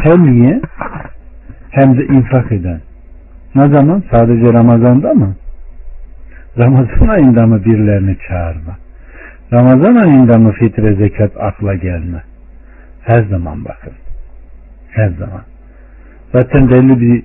hem 0.03 0.43
ye 0.43 0.61
hem 1.69 1.97
de 1.97 2.05
infak 2.05 2.51
eden. 2.51 2.81
Ne 3.55 3.67
zaman? 3.67 4.03
Sadece 4.11 4.53
Ramazan'da 4.53 5.13
mı? 5.13 5.35
Ramazan 6.59 7.07
ayında 7.07 7.47
mı 7.47 7.65
birilerini 7.65 8.17
çağırma? 8.27 8.77
Ramazan 9.53 9.95
ayında 9.95 10.37
mı 10.37 10.51
fitre 10.51 10.95
zekat 10.95 11.31
akla 11.39 11.75
gelme? 11.75 12.23
Her 13.01 13.23
zaman 13.23 13.65
bakın. 13.65 13.93
Her 14.89 15.09
zaman. 15.09 15.41
Zaten 16.33 16.69
belli 16.69 17.01
bir 17.01 17.23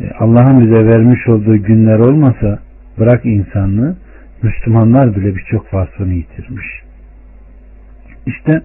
e, 0.00 0.10
Allah'ın 0.18 0.60
bize 0.60 0.86
vermiş 0.86 1.28
olduğu 1.28 1.62
günler 1.62 1.98
olmasa 1.98 2.58
bırak 2.98 3.26
insanlığı 3.26 3.96
Müslümanlar 4.42 5.16
bile 5.16 5.36
birçok 5.36 5.74
vasfını 5.74 6.12
yitirmiş. 6.12 6.66
İşte 8.26 8.62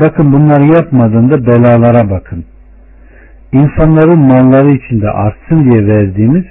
bakın 0.00 0.32
bunları 0.32 0.64
yapmadığında 0.64 1.46
belalara 1.46 2.10
bakın. 2.10 2.44
İnsanların 3.52 4.18
malları 4.18 4.70
içinde 4.70 5.10
artsın 5.10 5.70
diye 5.70 5.86
verdiğimiz 5.86 6.44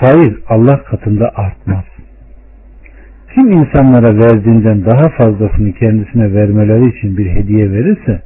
faiz 0.00 0.34
Allah 0.48 0.82
katında 0.82 1.32
artmaz. 1.36 1.84
Kim 3.36 3.52
insanlara 3.52 4.16
verdiğinden 4.16 4.84
daha 4.84 5.08
fazlasını 5.08 5.72
kendisine 5.72 6.34
vermeleri 6.34 6.98
için 6.98 7.16
bir 7.16 7.30
hediye 7.30 7.72
verirse 7.72 8.22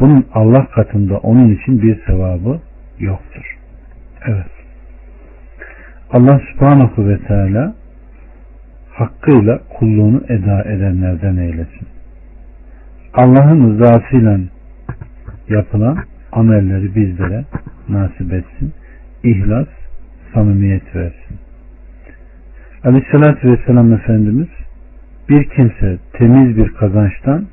bunun 0.00 0.26
Allah 0.34 0.66
katında 0.66 1.18
onun 1.18 1.54
için 1.54 1.82
bir 1.82 2.04
sevabı 2.06 2.60
yoktur. 2.98 3.58
Evet. 4.26 4.50
Allah 6.12 6.40
subhanahu 6.52 7.08
ve 7.08 7.18
teala 7.18 7.74
hakkıyla 8.92 9.60
kulluğunu 9.78 10.22
eda 10.28 10.62
edenlerden 10.62 11.36
eylesin. 11.36 11.88
Allah'ın 13.14 13.70
rızasıyla 13.70 14.38
yapılan 15.48 15.98
amelleri 16.32 16.94
bizlere 16.94 17.44
nasip 17.88 18.32
etsin. 18.32 18.72
İhlas, 19.24 19.68
samimiyet 20.34 20.96
versin. 20.96 21.39
Aleyhissalatü 22.84 23.52
Vesselam 23.52 23.92
Efendimiz 23.92 24.48
bir 25.28 25.44
kimse 25.44 25.98
temiz 26.12 26.56
bir 26.56 26.68
kazançtan 26.68 27.46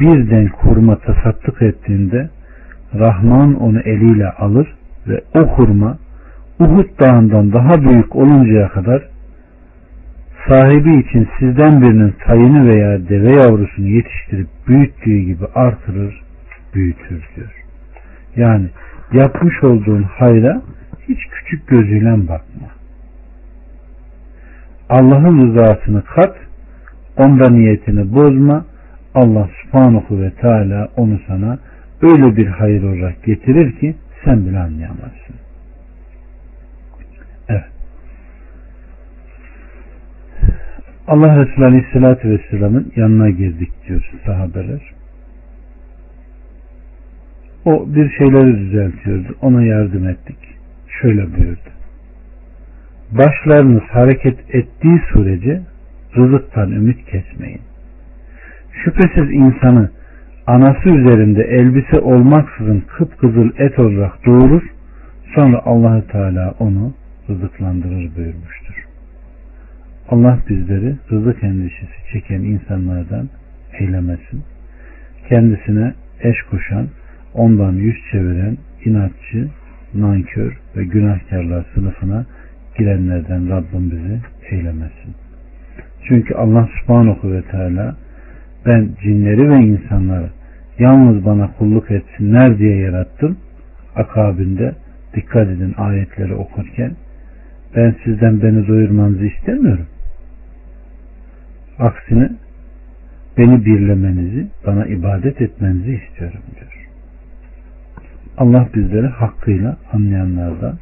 bir 0.00 0.30
denk 0.30 0.50
hurma 0.52 0.98
tasattık 0.98 1.62
ettiğinde 1.62 2.30
Rahman 2.94 3.54
onu 3.60 3.80
eliyle 3.80 4.30
alır 4.30 4.74
ve 5.08 5.20
o 5.34 5.40
hurma 5.40 5.98
Uhud 6.58 7.00
dağından 7.00 7.52
daha 7.52 7.82
büyük 7.82 8.16
oluncaya 8.16 8.68
kadar 8.68 9.02
sahibi 10.48 11.00
için 11.00 11.28
sizden 11.38 11.82
birinin 11.82 12.14
tayını 12.26 12.68
veya 12.68 13.08
deve 13.08 13.30
yavrusunu 13.30 13.86
yetiştirip 13.86 14.48
büyüttüğü 14.68 15.18
gibi 15.18 15.44
artırır, 15.54 16.22
büyütür 16.74 17.28
diyor. 17.36 17.64
Yani 18.36 18.66
yapmış 19.12 19.64
olduğun 19.64 20.02
hayra 20.02 20.62
hiç 21.08 21.18
küçük 21.30 21.68
gözüyle 21.68 22.28
bakma. 22.28 22.75
Allah'ın 24.88 25.48
rızasını 25.48 26.02
kat, 26.04 26.36
onda 27.16 27.50
niyetini 27.50 28.14
bozma. 28.14 28.64
Allah 29.14 29.48
subhanahu 29.62 30.20
ve 30.20 30.30
teala 30.30 30.88
onu 30.96 31.20
sana 31.26 31.58
öyle 32.02 32.36
bir 32.36 32.46
hayır 32.46 32.82
olarak 32.82 33.24
getirir 33.24 33.78
ki 33.78 33.96
sen 34.24 34.46
bile 34.46 34.58
anlayamazsın. 34.58 35.36
Evet. 37.48 37.64
Allah 41.08 41.44
Resulü 41.44 41.64
Aleyhisselatü 41.64 42.30
Vesselam'ın 42.30 42.92
yanına 42.96 43.30
girdik 43.30 43.70
diyor 43.88 44.10
sahabeler. 44.26 44.80
O 47.64 47.86
bir 47.94 48.10
şeyleri 48.18 48.58
düzeltiyordu. 48.58 49.36
Ona 49.42 49.64
yardım 49.64 50.08
ettik. 50.08 50.38
Şöyle 51.00 51.36
buyurdu. 51.36 51.75
Başlarınız 53.10 53.82
hareket 53.82 54.54
ettiği 54.54 55.00
sürece 55.12 55.62
rızıktan 56.16 56.70
ümit 56.70 57.04
kesmeyin. 57.04 57.60
Şüphesiz 58.84 59.30
insanı 59.30 59.90
anası 60.46 60.88
üzerinde 60.88 61.42
elbise 61.42 62.00
olmaksızın 62.00 62.84
kıpkızıl 62.96 63.50
et 63.58 63.78
olarak 63.78 64.26
doğurur. 64.26 64.62
Sonra 65.34 65.62
Allahü 65.64 66.06
Teala 66.06 66.54
onu 66.58 66.94
rızıklandırır 67.28 68.16
buyurmuştur. 68.16 68.86
Allah 70.08 70.38
bizleri 70.48 70.96
rızık 71.10 71.44
endişesi 71.44 72.12
çeken 72.12 72.40
insanlardan 72.40 73.28
eylemesin. 73.78 74.42
Kendisine 75.28 75.94
eş 76.20 76.42
koşan, 76.50 76.88
ondan 77.34 77.72
yüz 77.72 77.96
çeviren, 78.12 78.56
inatçı, 78.84 79.48
nankör 79.94 80.58
ve 80.76 80.84
günahkarlar 80.84 81.66
sınıfına 81.74 82.26
girenlerden 82.78 83.50
Rabbim 83.50 83.90
bizi 83.90 84.20
eylemesin. 84.50 85.14
Çünkü 86.08 86.34
Allah 86.34 86.68
subhanahu 86.80 87.32
ve 87.32 87.42
teala 87.42 87.96
ben 88.66 88.88
cinleri 89.02 89.50
ve 89.50 89.56
insanları 89.56 90.30
yalnız 90.78 91.24
bana 91.24 91.52
kulluk 91.58 91.90
etsinler 91.90 92.58
diye 92.58 92.76
yarattım. 92.76 93.36
Akabinde 93.96 94.74
dikkat 95.14 95.48
edin 95.48 95.74
ayetleri 95.76 96.34
okurken 96.34 96.92
ben 97.76 97.94
sizden 98.04 98.42
beni 98.42 98.68
doyurmanızı 98.68 99.26
istemiyorum. 99.26 99.86
Aksine 101.78 102.30
beni 103.38 103.64
birlemenizi, 103.64 104.46
bana 104.66 104.86
ibadet 104.86 105.40
etmenizi 105.40 105.92
istiyorum 105.94 106.40
diyor. 106.54 106.88
Allah 108.38 108.68
bizleri 108.74 109.06
hakkıyla 109.06 109.76
anlayanlardan, 109.92 110.78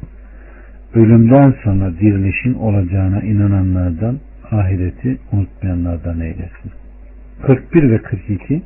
ölümden 0.95 1.53
sonra 1.63 1.91
dirilişin 1.99 2.53
olacağına 2.53 3.21
inananlardan, 3.21 4.19
ahireti 4.51 5.17
unutmayanlardan 5.31 6.19
eylesin. 6.19 6.71
41 7.41 7.91
ve 7.91 7.97
42 7.97 8.61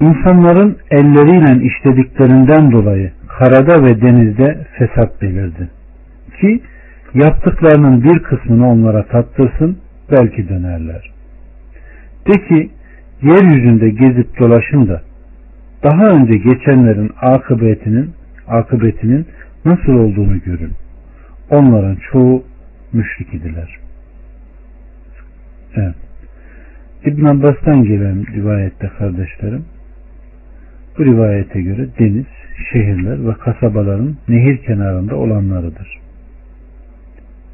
İnsanların 0.00 0.76
elleriyle 0.90 1.64
işlediklerinden 1.64 2.72
dolayı 2.72 3.12
karada 3.28 3.84
ve 3.84 4.00
denizde 4.02 4.66
fesat 4.78 5.22
belirdi. 5.22 5.70
Ki 6.40 6.62
yaptıklarının 7.14 8.04
bir 8.04 8.22
kısmını 8.22 8.68
onlara 8.68 9.02
tattırsın 9.02 9.78
belki 10.10 10.48
dönerler. 10.48 11.10
De 12.26 12.32
ki 12.48 12.70
yeryüzünde 13.22 13.90
gezip 13.90 14.38
dolaşın 14.38 14.88
da 14.88 15.02
daha 15.82 16.06
önce 16.06 16.36
geçenlerin 16.36 17.10
akıbetinin 17.22 18.10
akıbetinin 18.48 19.26
Nasıl 19.64 19.92
olduğunu 19.92 20.40
görün. 20.40 20.72
Onların 21.50 21.98
çoğu 22.12 22.44
müşrik 22.92 23.34
idiler. 23.34 23.78
Evet. 25.74 25.94
İbn 27.04 27.24
Abbas'tan 27.24 27.84
gelen 27.84 28.26
rivayette 28.26 28.88
kardeşlerim 28.98 29.64
bu 30.98 31.04
rivayete 31.04 31.62
göre 31.62 31.88
deniz, 31.98 32.26
şehirler 32.72 33.26
ve 33.28 33.32
kasabaların 33.32 34.16
nehir 34.28 34.56
kenarında 34.56 35.16
olanlarıdır. 35.16 35.98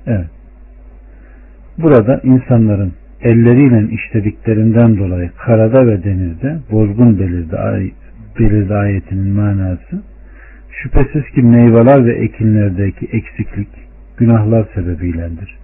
Evet. 0.06 0.30
Burada 1.78 2.20
insanların 2.24 2.92
elleriyle 3.20 3.92
işlediklerinden 3.94 4.98
dolayı 4.98 5.30
karada 5.38 5.86
ve 5.86 6.04
denizde 6.04 6.58
bozgun 6.70 7.18
belirdi, 7.18 7.56
belirdi 8.38 8.74
ayetinin 8.74 9.28
manası 9.28 10.02
şüphesiz 10.82 11.30
ki 11.34 11.42
meyveler 11.42 12.06
ve 12.06 12.14
ekinlerdeki 12.14 13.06
eksiklik 13.06 13.68
günahlar 14.16 14.66
sebebiylendir. 14.74 15.58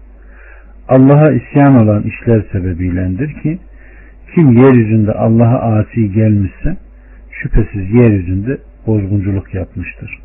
Allah'a 0.89 1.33
isyan 1.33 1.77
olan 1.77 2.03
işler 2.03 2.43
sebebiylendir 2.53 3.33
ki 3.43 3.59
kim 4.35 4.53
yeryüzünde 4.53 5.13
Allah'a 5.13 5.79
asi 5.79 6.13
gelmişse 6.13 6.77
şüphesiz 7.31 7.91
yeryüzünde 7.91 8.59
bozgunculuk 8.87 9.55
yapmıştır. 9.55 10.19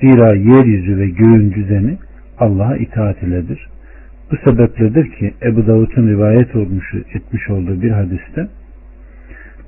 Zira 0.00 0.34
yeryüzü 0.34 0.98
ve 0.98 1.08
göğün 1.08 1.52
düzeni 1.52 1.98
Allah'a 2.38 2.76
itaat 2.76 3.22
iledir. 3.22 3.68
Bu 4.30 4.36
sebepledir 4.36 5.10
ki 5.10 5.34
Ebu 5.42 5.66
Davud'un 5.66 6.08
rivayet 6.08 6.56
olmuş, 6.56 6.94
etmiş 7.14 7.50
olduğu 7.50 7.82
bir 7.82 7.90
hadiste 7.90 8.48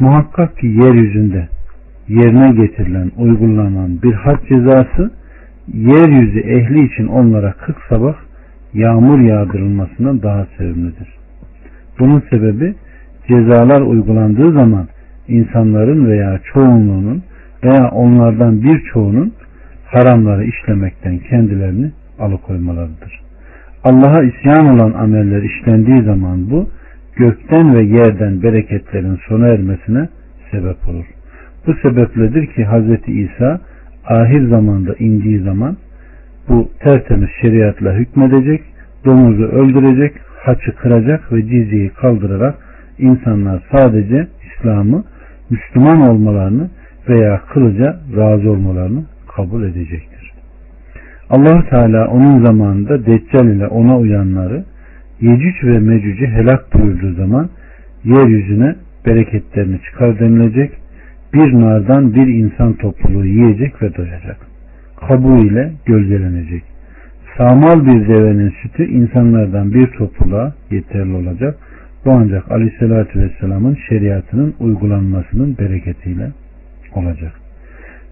muhakkak 0.00 0.58
ki 0.58 0.66
yeryüzünde 0.66 1.48
yerine 2.08 2.52
getirilen, 2.52 3.10
uygulanan 3.16 4.02
bir 4.02 4.12
had 4.12 4.38
cezası 4.48 5.10
yeryüzü 5.74 6.40
ehli 6.40 6.86
için 6.86 7.06
onlara 7.06 7.52
40 7.52 7.76
sabah 7.88 8.14
yağmur 8.74 9.20
yağdırılmasından 9.20 10.22
daha 10.22 10.46
sevimlidir. 10.58 11.08
Bunun 11.98 12.22
sebebi 12.30 12.74
cezalar 13.28 13.80
uygulandığı 13.80 14.52
zaman 14.52 14.88
insanların 15.28 16.06
veya 16.06 16.40
çoğunluğunun 16.52 17.22
veya 17.64 17.90
onlardan 17.90 18.62
birçoğunun 18.62 19.32
haramları 19.86 20.44
işlemekten 20.44 21.18
kendilerini 21.18 21.90
alıkoymalarıdır. 22.18 23.20
Allah'a 23.84 24.22
isyan 24.22 24.66
olan 24.66 24.92
ameller 24.92 25.42
işlendiği 25.42 26.02
zaman 26.02 26.50
bu 26.50 26.68
gökten 27.16 27.74
ve 27.74 27.82
yerden 27.82 28.42
bereketlerin 28.42 29.18
sona 29.28 29.48
ermesine 29.48 30.08
sebep 30.50 30.88
olur. 30.88 31.15
Bu 31.66 31.74
sebepledir 31.74 32.46
ki 32.46 32.64
Hz. 32.64 33.08
İsa 33.08 33.60
ahir 34.04 34.48
zamanda 34.48 34.94
indiği 34.94 35.38
zaman 35.38 35.76
bu 36.48 36.70
tertemiz 36.80 37.28
şeriatla 37.42 37.92
hükmedecek, 37.92 38.62
domuzu 39.04 39.42
öldürecek, 39.42 40.12
haçı 40.44 40.76
kıracak 40.76 41.32
ve 41.32 41.42
cizyeyi 41.42 41.88
kaldırarak 41.88 42.54
insanlar 42.98 43.62
sadece 43.72 44.26
İslam'ı 44.46 45.04
Müslüman 45.50 46.00
olmalarını 46.00 46.70
veya 47.08 47.40
kılıca 47.52 48.00
razı 48.16 48.50
olmalarını 48.50 49.04
kabul 49.36 49.62
edecektir. 49.62 50.32
allah 51.30 51.68
Teala 51.70 52.08
onun 52.08 52.44
zamanında 52.44 53.06
Deccal 53.06 53.46
ile 53.46 53.66
ona 53.66 53.98
uyanları 53.98 54.64
Yecüc 55.20 55.66
ve 55.66 55.78
Mecüc'ü 55.78 56.26
helak 56.26 56.74
buyurduğu 56.74 57.12
zaman 57.12 57.48
yeryüzüne 58.04 58.74
bereketlerini 59.06 59.80
çıkar 59.82 60.18
denilecek. 60.18 60.72
Bir 61.36 61.52
nardan 61.52 62.14
bir 62.14 62.26
insan 62.26 62.72
topluluğu 62.72 63.26
yiyecek 63.26 63.82
ve 63.82 63.96
doyacak. 63.96 64.36
Kabuğu 65.08 65.38
ile 65.38 65.72
gölgelenecek. 65.86 66.62
Sağmal 67.38 67.86
bir 67.86 68.08
devenin 68.08 68.54
sütü 68.62 68.84
insanlardan 68.84 69.74
bir 69.74 69.86
topluluğa 69.86 70.54
yeterli 70.70 71.14
olacak 71.14 71.58
bu 72.04 72.10
ancak 72.10 72.52
Aleyhisselatü 72.52 73.20
Vesselam'ın 73.20 73.78
şeriatının 73.88 74.54
uygulanmasının 74.60 75.58
bereketiyle 75.58 76.30
olacak. 76.94 77.32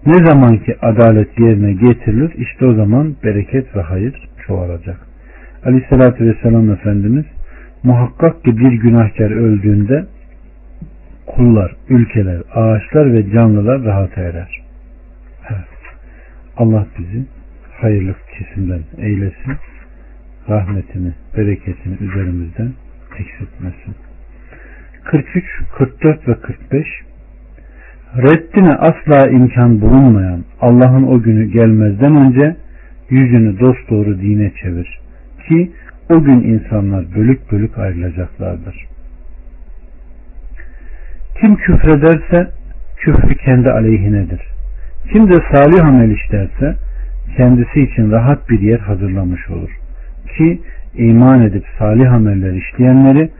Ne 0.05 0.25
zaman 0.25 0.57
ki 0.57 0.75
adalet 0.81 1.39
yerine 1.39 1.73
getirilir 1.73 2.31
işte 2.37 2.65
o 2.65 2.73
zaman 2.73 3.15
bereket 3.23 3.75
ve 3.75 3.81
hayır 3.81 4.29
çoğalacak. 4.47 4.97
Aleyhisselatü 5.65 6.25
Vesselam 6.25 6.71
Efendimiz 6.71 7.25
muhakkak 7.83 8.43
ki 8.43 8.57
bir 8.57 8.71
günahkar 8.71 9.31
öldüğünde 9.31 10.05
kullar, 11.25 11.75
ülkeler, 11.89 12.41
ağaçlar 12.53 13.13
ve 13.13 13.31
canlılar 13.31 13.83
rahat 13.83 14.17
erer. 14.17 14.61
Evet. 15.49 15.65
Allah 16.57 16.87
bizi 16.99 17.25
hayırlı 17.81 18.15
kesimden 18.37 18.81
eylesin. 18.97 19.53
Rahmetini, 20.49 21.13
bereketini 21.37 21.93
üzerimizden 22.01 22.71
eksiltmesin. 23.19 23.95
43, 25.03 25.45
44 25.77 26.27
ve 26.27 26.33
45 26.41 26.87
Reddine 28.17 28.75
asla 28.75 29.29
imkan 29.29 29.81
bulunmayan 29.81 30.43
Allah'ın 30.61 31.03
o 31.03 31.21
günü 31.21 31.45
gelmezden 31.45 32.15
önce 32.15 32.55
yüzünü 33.09 33.59
dosdoğru 33.59 34.21
dine 34.21 34.51
çevir 34.61 34.99
ki 35.47 35.71
o 36.09 36.23
gün 36.23 36.41
insanlar 36.41 37.05
bölük 37.15 37.51
bölük 37.51 37.77
ayrılacaklardır. 37.77 38.94
Kim 41.39 41.55
küfrederse 41.55 42.51
küfrü 42.97 43.35
kendi 43.35 43.71
aleyhinedir. 43.71 44.41
Kim 45.11 45.29
de 45.31 45.35
salih 45.53 45.85
amel 45.85 46.09
işlerse 46.09 46.75
kendisi 47.37 47.81
için 47.81 48.11
rahat 48.11 48.49
bir 48.49 48.59
yer 48.59 48.79
hazırlamış 48.79 49.49
olur. 49.49 49.69
Ki 50.37 50.61
iman 50.93 51.41
edip 51.41 51.65
salih 51.79 52.13
ameller 52.13 52.53
işleyenleri 52.53 53.31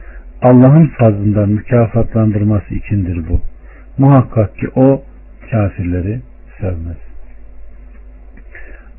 Allah'ın 0.42 0.88
fazlından 0.88 1.50
mükafatlandırması 1.50 2.74
içindir 2.74 3.30
bu. 3.30 3.42
Muhakkak 3.98 4.58
ki 4.58 4.70
o 4.76 5.04
kafirleri 5.52 6.20
sevmez. 6.60 6.98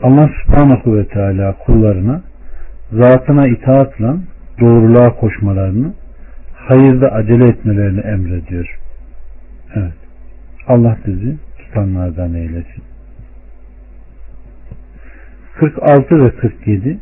Allah 0.02 0.30
subhanahu 0.42 0.96
ve 0.96 1.08
teala 1.08 1.52
kullarına 1.52 2.22
zatına 2.92 3.46
itaatla 3.46 4.16
doğruluğa 4.60 5.16
koşmalarını 5.16 5.92
hayırda 6.54 7.12
acele 7.12 7.48
etmelerini 7.48 8.00
emrediyor. 8.00 8.85
Evet. 9.76 9.92
Allah 10.68 10.96
bizi 11.06 11.36
tutanlardan 11.58 12.34
eylesin. 12.34 12.82
46 15.54 16.24
ve 16.24 16.30
47 16.30 16.98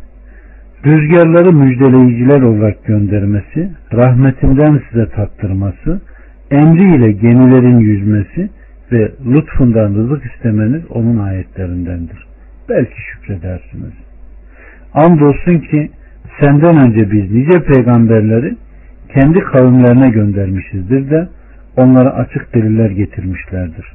rüzgarları 0.87 1.53
müjdeleyiciler 1.53 2.43
olarak 2.43 2.85
göndermesi, 2.85 3.71
rahmetinden 3.93 4.83
size 4.91 5.09
tattırması, 5.09 6.01
emriyle 6.51 7.13
gemilerin 7.13 7.79
yüzmesi 7.79 8.51
ve 8.93 9.13
lütfundan 9.27 9.95
rızık 9.95 10.25
istemeniz 10.25 10.83
onun 10.91 11.19
ayetlerindendir. 11.19 12.27
Belki 12.69 12.95
şükredersiniz. 13.13 13.93
Andolsun 14.95 15.59
ki 15.59 15.91
senden 16.41 16.77
önce 16.77 17.11
biz 17.13 17.31
nice 17.31 17.65
peygamberleri 17.65 18.57
kendi 19.15 19.41
kavimlerine 19.41 20.11
göndermişizdir 20.11 21.11
de 21.11 21.29
onlara 21.77 22.15
açık 22.15 22.55
deliller 22.55 22.91
getirmişlerdir. 22.91 23.87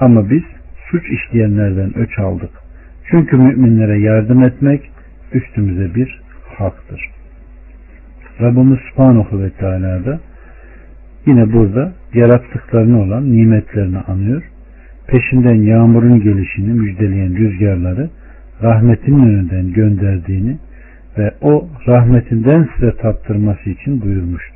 Ama 0.00 0.30
biz 0.30 0.42
suç 0.90 1.02
işleyenlerden 1.10 1.98
öç 1.98 2.18
aldık. 2.18 2.50
Çünkü 3.10 3.36
müminlere 3.36 4.00
yardım 4.00 4.42
etmek 4.44 4.90
üstümüze 5.32 5.94
bir 5.94 6.20
haktır. 6.58 7.10
Rabbimiz 8.40 8.78
Subhanahu 8.78 9.42
ve 9.42 9.50
Teala 9.50 10.04
da 10.04 10.20
yine 11.26 11.52
burada 11.52 11.92
yarattıklarını 12.14 13.02
olan 13.02 13.36
nimetlerini 13.36 13.98
anıyor. 13.98 14.42
Peşinden 15.06 15.54
yağmurun 15.54 16.20
gelişini 16.20 16.72
müjdeleyen 16.72 17.36
rüzgarları 17.36 18.10
rahmetinin 18.62 19.22
önünden 19.22 19.72
gönderdiğini 19.72 20.58
ve 21.18 21.34
o 21.40 21.68
rahmetinden 21.86 22.68
size 22.74 22.96
tattırması 22.96 23.70
için 23.70 24.02
buyurmuştur. 24.02 24.55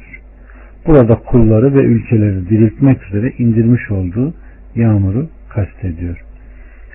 Burada 0.87 1.15
kulları 1.15 1.75
ve 1.75 1.85
ülkeleri 1.85 2.49
diriltmek 2.49 3.07
üzere 3.07 3.33
indirmiş 3.39 3.91
olduğu 3.91 4.35
yağmuru 4.75 5.29
kastediyor. 5.49 6.25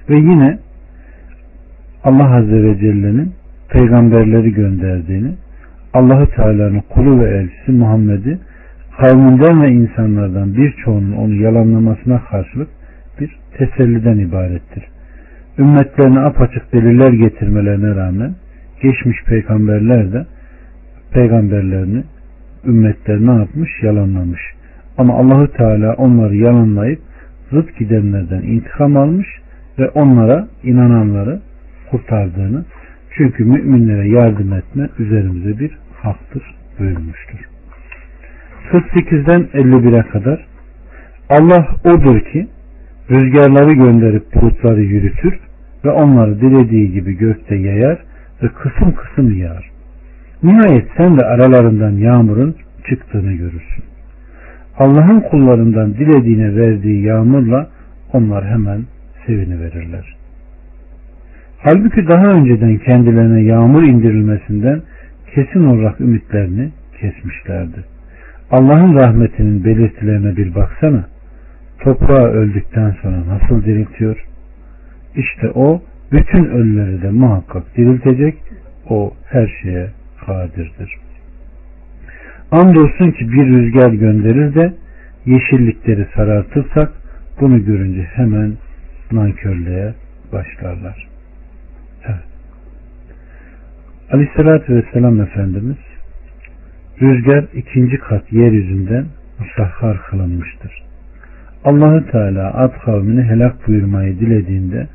Ve 0.10 0.16
yine 0.16 0.60
Allah 2.04 2.36
Azze 2.36 2.64
ve 2.64 2.78
Celle'nin 2.78 3.32
peygamberleri 3.70 4.54
gönderdiğini, 4.54 5.32
Allahu 5.94 6.30
Teala'nın 6.36 6.84
kulu 6.90 7.20
ve 7.20 7.30
elçisi 7.30 7.72
Muhammed'i 7.72 8.40
kavminden 9.02 9.62
ve 9.62 9.70
insanlardan 9.70 10.54
birçoğunun 10.54 11.12
onu 11.12 11.34
yalanlamasına 11.34 12.22
karşılık 12.32 12.68
bir 13.20 13.36
teselliden 13.58 14.18
ibarettir. 14.18 14.84
Ümmetlerine 15.60 16.20
apaçık 16.20 16.74
deliller 16.74 17.14
getirmelerine 17.14 17.96
rağmen 17.96 18.36
geçmiş 18.82 19.24
peygamberler 19.24 20.14
de 20.14 20.26
peygamberlerini 21.12 22.04
ümmetler 22.66 23.20
ne 23.20 23.40
yapmış? 23.40 23.70
Yalanlamış. 23.82 24.42
Ama 24.98 25.14
Allahu 25.14 25.48
Teala 25.52 25.94
onları 25.94 26.36
yalanlayıp 26.36 27.00
zıt 27.52 27.78
gidenlerden 27.80 28.42
intikam 28.42 28.98
almış 28.98 29.28
ve 29.80 29.90
onlara 29.90 30.48
inananları 30.64 31.40
kurtardığını 31.92 32.66
çünkü 33.18 33.46
müminlere 33.46 34.10
yardım 34.10 34.54
etme 34.54 34.90
üzerimize 35.00 35.60
bir 35.60 35.78
haktır 36.02 36.56
buyurmuştur. 36.80 37.40
48'den 38.72 39.42
51'e 39.54 40.10
kadar 40.10 40.46
Allah 41.30 41.68
odur 41.84 42.20
ki 42.20 42.48
rüzgarları 43.10 43.74
gönderip 43.74 44.36
bulutları 44.36 44.82
yürütür 44.82 45.40
ve 45.86 45.92
onları 45.92 46.42
dilediği 46.42 46.92
gibi 46.92 47.18
gökte 47.18 47.56
yayar 47.56 48.00
ve 48.44 48.48
kısım 48.48 48.96
kısım 48.96 49.38
yağar. 49.38 49.75
Nihayet 50.46 50.88
sen 50.98 51.18
de 51.18 51.26
aralarından 51.26 51.92
yağmurun 51.92 52.56
çıktığını 52.90 53.34
görürsün. 53.34 53.84
Allah'ın 54.78 55.20
kullarından 55.20 55.94
dilediğine 55.94 56.56
verdiği 56.56 57.04
yağmurla 57.04 57.70
onlar 58.14 58.46
hemen 58.46 58.82
seviniverirler. 59.26 60.16
Halbuki 61.58 62.08
daha 62.08 62.26
önceden 62.26 62.78
kendilerine 62.78 63.42
yağmur 63.42 63.84
indirilmesinden 63.84 64.82
kesin 65.36 65.66
olarak 65.66 66.02
ümitlerini 66.02 66.72
kesmişlerdi. 67.02 67.84
Allah'ın 68.52 68.96
rahmetinin 68.96 69.66
belirtilerine 69.66 70.38
bir 70.38 70.56
baksana. 70.56 71.06
Toprağı 71.80 72.28
öldükten 72.28 72.96
sonra 73.02 73.18
nasıl 73.28 73.66
diriltiyor? 73.66 74.26
İşte 75.16 75.50
o 75.56 75.82
bütün 76.12 76.46
ölüleri 76.46 77.02
de 77.02 77.12
muhakkak 77.12 77.78
diriltecek. 77.78 78.38
O 78.90 79.14
her 79.30 79.60
şeye 79.64 79.88
kadirdir. 80.26 80.98
Andolsun 82.52 83.12
ki 83.12 83.32
bir 83.32 83.46
rüzgar 83.46 83.94
gönderir 83.94 84.56
de 84.56 84.74
yeşillikleri 85.26 86.08
sarartırsak 86.16 86.92
bunu 87.42 87.66
görünce 87.66 88.04
hemen 88.04 88.54
nankörlüğe 89.12 89.94
başlarlar. 90.34 91.08
Evet. 92.06 92.24
Aleyhissalatü 94.12 94.76
Vesselam 94.76 95.22
Efendimiz 95.22 95.78
rüzgar 97.02 97.46
ikinci 97.54 97.98
kat 97.98 98.34
yeryüzünden 98.34 99.06
musahhar 99.40 100.02
kılınmıştır. 100.02 100.84
Allahu 101.66 102.12
Teala 102.12 102.54
Ad 102.54 102.74
kavmini 102.86 103.24
helak 103.24 103.68
buyurmayı 103.68 104.20
dilediğinde 104.20 104.88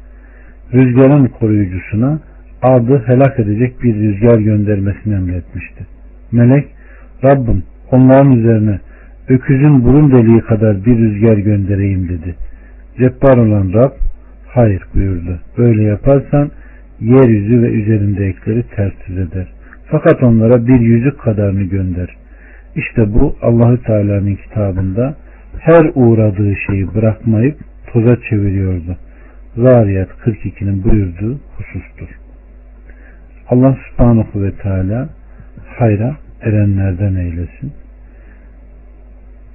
rüzgarın 0.72 1.26
koruyucusuna 1.26 2.20
adı 2.62 3.02
helak 3.06 3.40
edecek 3.40 3.82
bir 3.82 3.94
rüzgar 3.94 4.38
göndermesini 4.38 5.14
emretmişti. 5.14 5.86
Melek 6.32 6.64
Rabbim 7.24 7.62
onların 7.90 8.32
üzerine 8.32 8.80
öküzün 9.28 9.84
burun 9.84 10.12
deliği 10.12 10.40
kadar 10.40 10.84
bir 10.84 10.98
rüzgar 10.98 11.36
göndereyim 11.36 12.08
dedi. 12.08 12.34
Cebbar 12.98 13.36
olan 13.36 13.72
Rab 13.72 13.92
hayır 14.46 14.82
buyurdu. 14.94 15.38
Böyle 15.58 15.82
yaparsan 15.82 16.50
yeryüzü 17.00 17.62
ve 17.62 17.66
üzerindekileri 17.66 18.62
ters 18.76 18.92
yüz 19.08 19.18
eder. 19.18 19.46
Fakat 19.86 20.22
onlara 20.22 20.66
bir 20.66 20.80
yüzük 20.80 21.18
kadarını 21.18 21.62
gönder. 21.62 22.16
İşte 22.76 23.14
bu 23.14 23.36
Allahü 23.42 23.82
Teala'nın 23.82 24.34
kitabında 24.34 25.16
her 25.58 25.90
uğradığı 25.94 26.54
şeyi 26.66 26.94
bırakmayıp 26.94 27.56
toza 27.86 28.16
çeviriyordu. 28.30 28.96
Zariyat 29.56 30.08
42'nin 30.26 30.84
buyurduğu 30.84 31.40
husustur. 31.56 32.08
Allah 33.50 33.76
subhanahu 33.90 34.42
ve 34.42 34.52
teala 34.52 35.08
hayra 35.78 36.16
erenlerden 36.42 37.14
eylesin. 37.14 37.72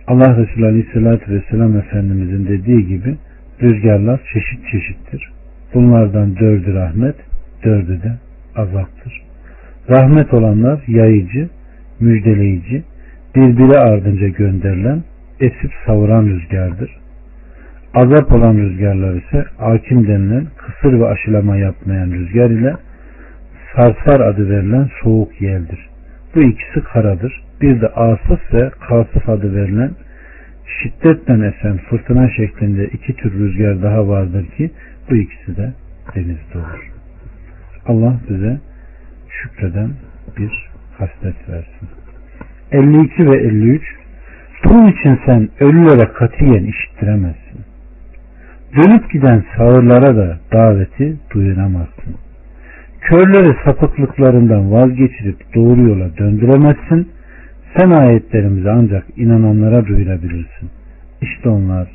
Allah 0.08 0.38
Resulü 0.38 0.66
Aleyhisselatü 0.66 1.32
Vesselam 1.32 1.78
Efendimizin 1.78 2.48
dediği 2.48 2.88
gibi 2.88 3.18
rüzgarlar 3.62 4.20
çeşit 4.34 4.72
çeşittir. 4.72 5.32
Bunlardan 5.74 6.36
dördü 6.36 6.74
rahmet, 6.74 7.16
dördü 7.64 8.02
de 8.04 8.12
azaptır. 8.56 9.22
Rahmet 9.90 10.34
olanlar 10.34 10.80
yayıcı, 10.88 11.50
müjdeleyici, 12.00 12.84
birbiri 13.36 13.80
ardınca 13.80 14.28
gönderilen, 14.28 15.04
esip 15.40 15.72
savuran 15.86 16.26
rüzgardır. 16.26 16.98
Azap 17.94 18.32
olan 18.32 18.58
rüzgarlar 18.58 19.14
ise 19.14 19.46
akim 19.60 20.08
denilen 20.08 20.46
kısır 20.58 21.00
ve 21.00 21.08
aşılama 21.08 21.58
yapmayan 21.58 22.12
rüzgar 22.12 22.50
ile 22.50 22.74
sarsar 23.76 24.20
adı 24.20 24.50
verilen 24.50 24.90
soğuk 25.04 25.42
yeldir. 25.42 25.90
Bu 26.36 26.42
ikisi 26.42 26.84
karadır. 26.84 27.44
Bir 27.62 27.82
de 27.82 27.88
asıf 27.88 28.54
ve 28.54 28.70
kasıf 28.88 29.30
adı 29.30 29.56
verilen 29.56 29.92
şiddetle 30.66 31.48
esen 31.48 31.78
fırtına 31.78 32.30
şeklinde 32.30 32.86
iki 32.88 33.16
tür 33.16 33.34
rüzgar 33.34 33.82
daha 33.82 34.08
vardır 34.08 34.46
ki 34.58 34.72
bu 35.10 35.16
ikisi 35.16 35.58
de 35.58 35.74
denizde 36.16 36.58
olur. 36.58 36.92
Allah 37.86 38.16
bize 38.30 38.60
şükreden 39.30 39.90
bir 40.38 40.70
haslet 40.98 41.50
versin. 41.50 41.90
52 42.72 43.26
ve 43.32 43.38
53 43.38 43.84
Bunun 44.66 44.92
için 44.92 45.20
sen 45.26 45.50
ölülere 45.60 46.14
katiyen 46.14 46.64
işittiremezsin. 46.64 47.62
Dönüp 48.76 49.12
giden 49.12 49.44
sağırlara 49.58 50.16
da 50.16 50.38
daveti 50.52 51.18
duyuramazsın. 51.34 52.16
Körleri 53.06 53.56
sapıklıklarından 53.66 54.72
vazgeçirip 54.72 55.56
doğru 55.56 55.82
yola 55.82 56.18
döndüremezsin. 56.18 57.12
Sen 57.78 57.90
ayetlerimizi 57.90 58.70
ancak 58.70 59.06
inananlara 59.18 59.86
duyurabilirsin. 59.86 60.70
İşte 61.22 61.50
onlar 61.50 61.88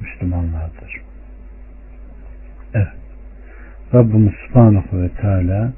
Müslümanlardır. 0.00 1.00
Evet. 2.74 2.88
Rabbimiz 3.94 4.32
Subhanahu 4.46 5.02
ve 5.02 5.08
Teala 5.08 5.72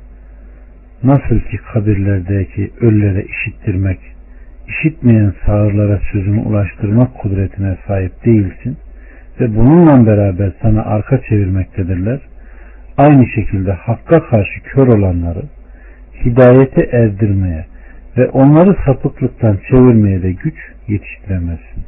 nasıl 1.02 1.40
ki 1.40 1.56
kabirlerdeki 1.72 2.70
ölülere 2.80 3.24
işittirmek, 3.24 3.98
işitmeyen 4.68 5.34
sağırlara 5.46 6.00
sözümü 6.12 6.40
ulaştırmak 6.40 7.14
kudretine 7.14 7.76
sahip 7.86 8.24
değilsin 8.24 8.76
ve 9.40 9.56
bununla 9.56 10.06
beraber 10.06 10.52
sana 10.62 10.82
arka 10.82 11.20
çevirmektedirler. 11.22 12.20
Aynı 12.98 13.26
şekilde 13.26 13.72
hakka 13.72 14.20
karşı 14.26 14.62
kör 14.62 14.86
olanları 14.86 15.42
hidayete 16.24 16.88
erdirmeye 16.92 17.66
ve 18.16 18.28
onları 18.28 18.76
sapıklıktan 18.86 19.58
çevirmeye 19.70 20.22
de 20.22 20.32
güç 20.32 20.54
yetiştiremezsin. 20.88 21.84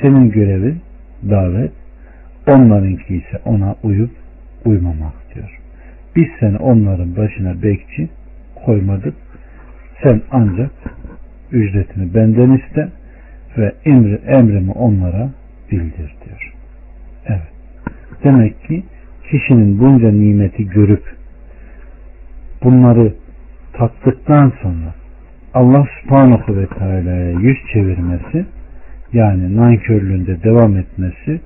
Senin 0.00 0.30
görevin 0.30 0.80
davet, 1.30 1.72
onlarınki 2.46 3.16
ise 3.16 3.40
ona 3.44 3.74
uyup 3.82 4.10
uymamak 4.64 5.34
diyor. 5.34 5.60
Biz 6.16 6.26
seni 6.40 6.56
onların 6.56 7.16
başına 7.16 7.62
bekçi 7.62 8.08
koymadık. 8.64 9.14
Sen 10.02 10.22
ancak 10.30 10.70
ücretini 11.52 12.14
benden 12.14 12.50
iste 12.50 12.88
ve 13.58 13.72
emri, 13.84 14.20
emrimi 14.26 14.72
onlara 14.72 15.30
bildir 15.70 16.14
diyor. 16.24 16.52
Evet. 17.26 17.52
Demek 18.24 18.64
ki 18.64 18.82
kişinin 19.30 19.78
bunca 19.78 20.10
nimeti 20.10 20.68
görüp 20.68 21.02
bunları 22.62 23.12
tattıktan 23.72 24.52
sonra 24.62 24.94
Allah 25.54 25.86
subhanahu 26.02 26.56
ve 26.56 26.66
teala'ya 26.66 27.30
yüz 27.30 27.56
çevirmesi 27.72 28.46
yani 29.12 29.56
nankörlüğünde 29.56 30.42
devam 30.42 30.76
etmesi 30.76 31.40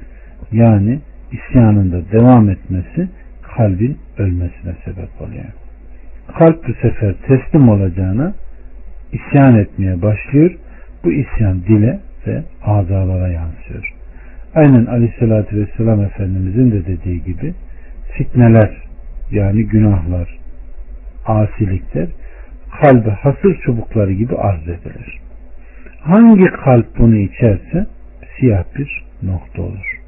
yani 0.52 1.00
isyanında 1.32 2.12
devam 2.12 2.50
etmesi 2.50 3.08
kalbin 3.42 3.98
ölmesine 4.18 4.72
sebep 4.84 5.20
oluyor. 5.20 5.44
Kalp 6.38 6.68
bu 6.68 6.72
sefer 6.72 7.14
teslim 7.26 7.68
olacağına 7.68 8.34
isyan 9.12 9.58
etmeye 9.58 10.02
başlıyor. 10.02 10.56
Bu 11.04 11.12
isyan 11.12 11.62
dile 11.62 12.00
ve 12.26 12.42
azalara 12.64 13.28
yansıyor. 13.28 13.92
Aynen 14.54 14.86
Aleyhisselatü 14.86 15.56
Vesselam 15.56 16.00
Efendimizin 16.00 16.72
de 16.72 16.86
dediği 16.86 17.24
gibi 17.24 17.54
fitneler 18.18 18.70
yani 19.30 19.66
günahlar, 19.66 20.38
asilikler 21.26 22.08
kalbe 22.80 23.10
hasır 23.10 23.60
çubukları 23.64 24.12
gibi 24.12 24.36
arz 24.36 24.62
edilir. 24.62 25.20
Hangi 26.00 26.46
kalp 26.64 26.98
bunu 26.98 27.16
içerse 27.16 27.86
siyah 28.36 28.64
bir 28.78 29.04
nokta 29.22 29.62
olur. 29.62 30.00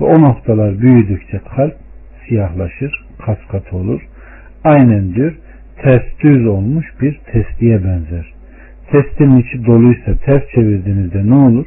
Ve 0.00 0.04
o 0.04 0.22
noktalar 0.22 0.80
büyüdükçe 0.80 1.40
kalp 1.56 1.74
siyahlaşır, 2.28 3.06
kaskat 3.26 3.72
olur. 3.72 4.00
Aynen 4.64 5.14
diyor 5.14 5.34
ters 5.82 6.02
düz 6.22 6.46
olmuş 6.46 6.86
bir 7.00 7.20
testiye 7.32 7.84
benzer. 7.84 8.34
Testin 8.90 9.36
içi 9.36 9.66
doluysa 9.66 10.14
ters 10.24 10.42
çevirdiğinizde 10.54 11.26
ne 11.26 11.34
olur? 11.34 11.66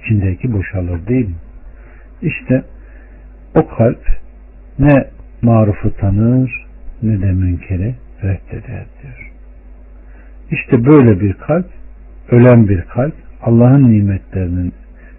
İçindeki 0.00 0.52
boşalır 0.52 1.06
değil 1.06 1.26
mi? 1.26 1.34
İşte 2.22 2.62
o 3.54 3.68
kalp 3.68 4.02
ne 4.78 5.06
marufu 5.42 5.96
tanır 5.96 6.66
ne 7.02 7.22
de 7.22 7.32
münkeri 7.32 7.94
reddeder 8.22 8.84
diyor. 9.02 9.30
İşte 10.50 10.84
böyle 10.84 11.20
bir 11.20 11.32
kalp, 11.32 11.66
ölen 12.30 12.68
bir 12.68 12.82
kalp, 12.82 13.14
Allah'ın 13.42 13.92
nimetlerinin 13.92 14.72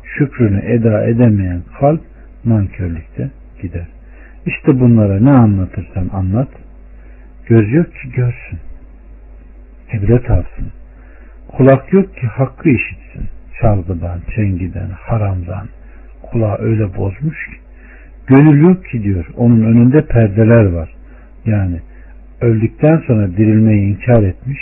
şükrünü 0.03 0.65
eda 0.65 1.03
edemeyen 1.03 1.61
kalp 1.79 2.01
nankörlükte 2.45 3.29
gider. 3.61 3.87
İşte 4.45 4.79
bunlara 4.79 5.19
ne 5.19 5.31
anlatırsan 5.31 6.09
anlat. 6.13 6.49
Göz 7.47 7.73
yok 7.73 7.85
ki 7.85 8.11
görsün. 8.11 8.59
İbret 9.93 10.31
alsın. 10.31 10.71
Kulak 11.47 11.93
yok 11.93 12.15
ki 12.17 12.27
hakkı 12.27 12.69
işitsin. 12.69 13.29
Çalgıdan, 13.61 14.19
çengiden, 14.35 14.89
haramdan. 14.89 15.67
Kulağı 16.21 16.57
öyle 16.57 16.95
bozmuş 16.97 17.45
ki. 17.45 17.60
Gönül 18.27 18.75
ki 18.75 19.03
diyor. 19.03 19.25
Onun 19.37 19.61
önünde 19.61 20.01
perdeler 20.05 20.65
var. 20.65 20.89
Yani 21.45 21.79
öldükten 22.41 22.97
sonra 23.07 23.27
dirilmeyi 23.27 23.81
inkar 23.81 24.23
etmiş. 24.23 24.59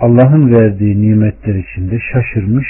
Allah'ın 0.00 0.52
verdiği 0.52 1.02
nimetler 1.02 1.54
içinde 1.54 1.98
şaşırmış. 2.12 2.66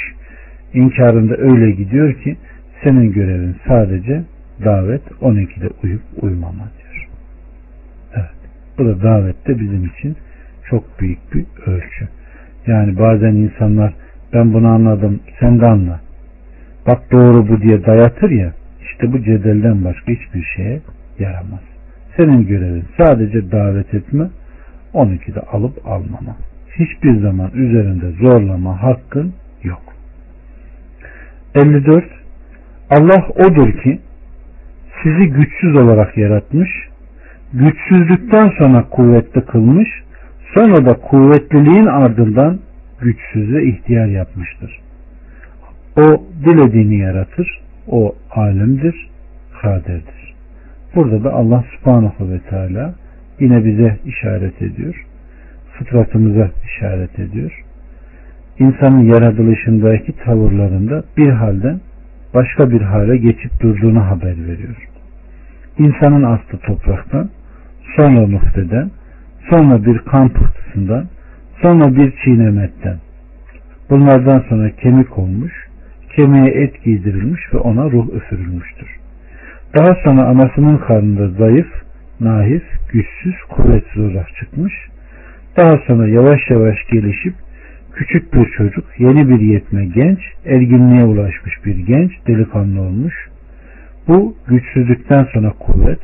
İnkarında 0.74 1.36
öyle 1.36 1.70
gidiyor 1.70 2.14
ki 2.14 2.36
senin 2.84 3.12
görevin 3.12 3.56
sadece 3.68 4.22
davet 4.64 5.02
12'de 5.22 5.68
uyup 5.84 6.02
uyumama 6.22 6.68
diyor. 6.78 7.08
Evet. 8.14 8.50
Bu 8.78 8.84
da 8.84 9.02
davette 9.02 9.60
bizim 9.60 9.84
için 9.84 10.16
çok 10.70 11.00
büyük 11.00 11.34
bir 11.34 11.44
ölçü. 11.66 12.08
Yani 12.66 12.98
bazen 12.98 13.34
insanlar 13.34 13.94
ben 14.32 14.52
bunu 14.52 14.68
anladım 14.68 15.20
sen 15.40 15.60
de 15.60 15.66
anla. 15.66 16.00
Bak 16.86 17.12
doğru 17.12 17.48
bu 17.48 17.60
diye 17.60 17.86
dayatır 17.86 18.30
ya 18.30 18.52
işte 18.98 19.12
bu 19.12 19.22
cedelden 19.22 19.84
başka 19.84 20.12
hiçbir 20.12 20.42
şeye 20.56 20.80
yaramaz. 21.18 21.60
Senin 22.16 22.46
görevin 22.46 22.84
sadece 22.96 23.52
davet 23.52 23.94
etme 23.94 24.30
12'de 24.94 25.40
alıp 25.40 25.86
almama. 25.86 26.36
Hiçbir 26.78 27.20
zaman 27.20 27.50
üzerinde 27.54 28.10
zorlama 28.10 28.82
hakkın 28.82 29.34
yok. 29.62 29.82
54 31.54 32.04
Allah 32.90 33.28
odur 33.28 33.72
ki 33.82 34.00
sizi 35.02 35.28
güçsüz 35.30 35.76
olarak 35.76 36.16
yaratmış, 36.16 36.70
güçsüzlükten 37.52 38.52
sonra 38.58 38.88
kuvvetli 38.90 39.40
kılmış, 39.40 39.88
sonra 40.54 40.86
da 40.86 40.94
kuvvetliliğin 40.94 41.86
ardından 41.86 42.58
güçsüz 43.00 43.52
ve 43.52 43.64
ihtiyar 43.64 44.06
yapmıştır. 44.06 44.80
O 45.96 46.22
dilediğini 46.44 46.98
yaratır, 46.98 47.67
o 47.88 48.14
alemdir, 48.30 49.08
kaderdir. 49.62 50.34
Burada 50.94 51.24
da 51.24 51.32
Allah 51.32 51.64
subhanahu 51.76 52.30
ve 52.30 52.38
teala 52.38 52.94
yine 53.40 53.64
bize 53.64 53.98
işaret 54.06 54.62
ediyor. 54.62 55.06
Fıtratımıza 55.78 56.50
işaret 56.64 57.18
ediyor. 57.18 57.64
İnsanın 58.58 59.04
yaratılışındaki 59.04 60.12
tavırlarında 60.24 61.04
bir 61.16 61.28
halden 61.28 61.80
başka 62.34 62.70
bir 62.70 62.80
hale 62.80 63.16
geçip 63.16 63.60
durduğunu 63.60 64.00
haber 64.00 64.46
veriyor. 64.46 64.88
İnsanın 65.78 66.22
aslı 66.22 66.58
topraktan, 66.58 67.30
sonra 67.96 68.26
muhteden, 68.26 68.90
sonra 69.50 69.84
bir 69.84 69.98
kan 69.98 70.28
pıhtısından, 70.28 71.06
sonra 71.62 71.96
bir 71.96 72.12
çiğnemetten. 72.24 72.96
Bunlardan 73.90 74.44
sonra 74.48 74.70
kemik 74.70 75.18
olmuş, 75.18 75.67
kemiğe 76.18 76.50
et 76.50 76.84
giydirilmiş 76.84 77.54
ve 77.54 77.58
ona 77.58 77.90
ruh 77.90 78.14
üfürülmüştür. 78.14 78.88
Daha 79.78 79.94
sonra 80.04 80.26
anasının 80.26 80.76
karnında 80.76 81.28
zayıf, 81.28 81.66
nahif, 82.20 82.62
güçsüz, 82.92 83.34
kuvvetsiz 83.48 84.02
olarak 84.02 84.34
çıkmış. 84.34 84.74
Daha 85.56 85.78
sonra 85.86 86.08
yavaş 86.08 86.40
yavaş 86.50 86.76
gelişip 86.92 87.34
küçük 87.94 88.34
bir 88.34 88.50
çocuk, 88.50 88.84
yeni 88.98 89.28
bir 89.28 89.40
yetme 89.40 89.86
genç, 89.86 90.18
erginliğe 90.44 91.04
ulaşmış 91.04 91.64
bir 91.64 91.76
genç, 91.76 92.12
delikanlı 92.26 92.80
olmuş. 92.80 93.14
Bu 94.08 94.36
güçsüzlükten 94.48 95.28
sonra 95.32 95.50
kuvvet, 95.50 95.98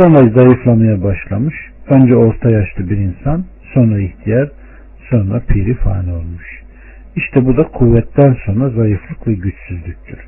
sonra 0.00 0.28
zayıflamaya 0.28 1.02
başlamış. 1.02 1.54
Önce 1.88 2.16
orta 2.16 2.50
yaşlı 2.50 2.90
bir 2.90 2.96
insan, 2.96 3.44
sonra 3.74 4.00
ihtiyar, 4.00 4.50
sonra 5.10 5.42
piri 5.48 5.74
fani 5.74 6.12
olmuş. 6.12 6.65
İşte 7.16 7.46
bu 7.46 7.56
da 7.56 7.62
kuvvetten 7.62 8.36
sonra 8.46 8.70
zayıflık 8.70 9.28
ve 9.28 9.32
güçsüzlüktür. 9.32 10.18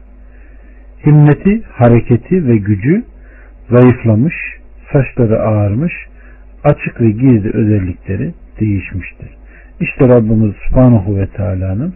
Himmeti, 1.07 1.63
hareketi 1.63 2.47
ve 2.47 2.57
gücü 2.57 3.05
zayıflamış, 3.71 4.35
saçları 4.93 5.41
ağarmış, 5.41 5.93
açık 6.65 7.01
ve 7.01 7.11
gizli 7.11 7.51
özellikleri 7.51 8.35
değişmiştir. 8.61 9.29
İşte 9.81 10.09
Rabbimiz 10.09 10.55
Subhanahu 10.69 11.17
ve 11.17 11.27
Teala'nın 11.27 11.95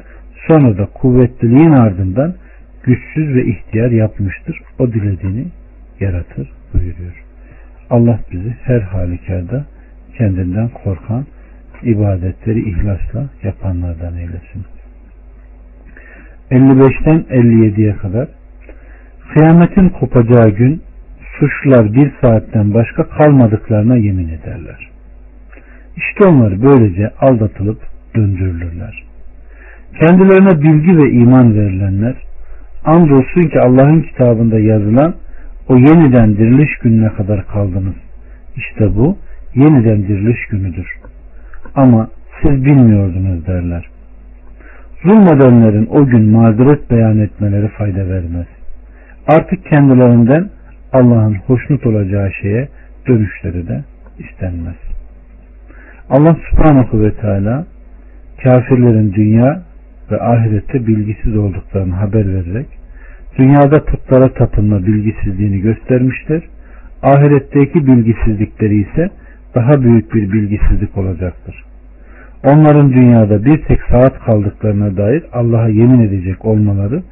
sonra 0.49 0.79
da 0.79 0.87
kuvvetliliğin 0.87 1.73
ardından 1.73 2.35
güçsüz 2.83 3.35
ve 3.35 3.45
ihtiyar 3.45 3.91
yapmıştır. 3.91 4.63
O 4.79 4.93
dilediğini 4.93 5.47
yaratır 6.01 6.53
buyuruyor. 6.75 7.25
Allah 7.91 8.21
bizi 8.33 8.57
her 8.63 8.81
halükarda 8.81 9.65
kendinden 10.19 10.69
korkan, 10.69 11.27
ibadetleri 11.83 12.71
ihlasla 12.71 13.29
yapanlardan 13.43 14.17
eylesin. 14.17 14.65
55'ten 16.53 17.25
57'ye 17.31 17.97
kadar 17.97 18.29
kıyametin 19.35 19.89
kopacağı 19.89 20.51
gün 20.51 20.83
suçlular 21.39 21.93
bir 21.93 22.13
saatten 22.21 22.75
başka 22.75 23.09
kalmadıklarına 23.09 23.97
yemin 23.97 24.29
ederler. 24.29 24.89
İşte 25.97 26.25
onlar 26.29 26.63
böylece 26.63 27.11
aldatılıp 27.21 27.79
döndürülürler. 28.17 29.05
Kendilerine 30.01 30.63
bilgi 30.63 30.97
ve 30.99 31.11
iman 31.11 31.55
verilenler 31.55 32.15
andolsun 32.85 33.43
ki 33.43 33.61
Allah'ın 33.61 34.01
kitabında 34.01 34.61
yazılan 34.61 35.15
o 35.69 35.77
yeniden 35.77 36.37
diriliş 36.37 36.79
gününe 36.79 37.09
kadar 37.09 37.47
kaldınız. 37.47 37.95
İşte 38.57 38.97
bu 38.97 39.19
yeniden 39.55 40.03
diriliş 40.03 40.47
günüdür. 40.51 40.87
Ama 41.75 42.09
siz 42.43 42.65
bilmiyordunuz 42.65 43.47
derler. 43.47 43.92
Zulmedenlerin 45.03 45.87
o 45.87 46.07
gün 46.07 46.31
mazeret 46.31 46.91
beyan 46.91 47.19
etmeleri 47.19 47.69
fayda 47.69 48.09
vermez. 48.09 48.47
Artık 49.29 49.67
kendilerinden 49.67 50.51
Allah'ın 50.93 51.35
hoşnut 51.35 51.87
olacağı 51.87 52.33
şeye 52.43 52.69
dönüşleri 53.09 53.69
de 53.69 53.85
istenmez. 54.19 54.77
Allah 56.11 56.37
subhanahu 56.51 57.03
ve 57.03 57.15
teala 57.15 57.67
kafirlerin 58.43 59.13
dünya 59.13 59.63
ve 60.11 60.21
ahirette 60.21 60.87
bilgisiz 60.87 61.37
olduklarını 61.37 61.95
haber 61.95 62.35
vererek 62.35 62.67
dünyada 63.39 63.85
putlara 63.85 64.33
tapınma 64.35 64.87
bilgisizliğini 64.87 65.61
göstermiştir. 65.61 66.45
Ahiretteki 67.03 67.87
bilgisizlikleri 67.87 68.81
ise 68.81 69.11
daha 69.55 69.83
büyük 69.83 70.15
bir 70.15 70.33
bilgisizlik 70.33 70.99
olacaktır. 70.99 71.65
Onların 72.45 72.93
dünyada 72.93 73.45
bir 73.45 73.63
tek 73.63 73.81
saat 73.91 74.19
kaldıklarına 74.19 74.97
dair 74.97 75.23
Allah'a 75.33 75.69
yemin 75.69 76.01
edecek 76.01 76.45
olmaları 76.45 77.03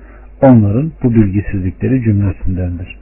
onların 0.43 0.93
bu 1.03 1.15
bilgisizlikleri 1.15 2.03
cümlesindendir. 2.03 2.99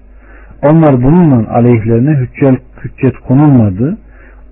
Onlar 0.62 1.02
bununla 1.02 1.50
aleyhlerine 1.50 2.10
hüccet, 2.10 2.60
hüccet 2.84 3.18
konulmadı, 3.18 3.98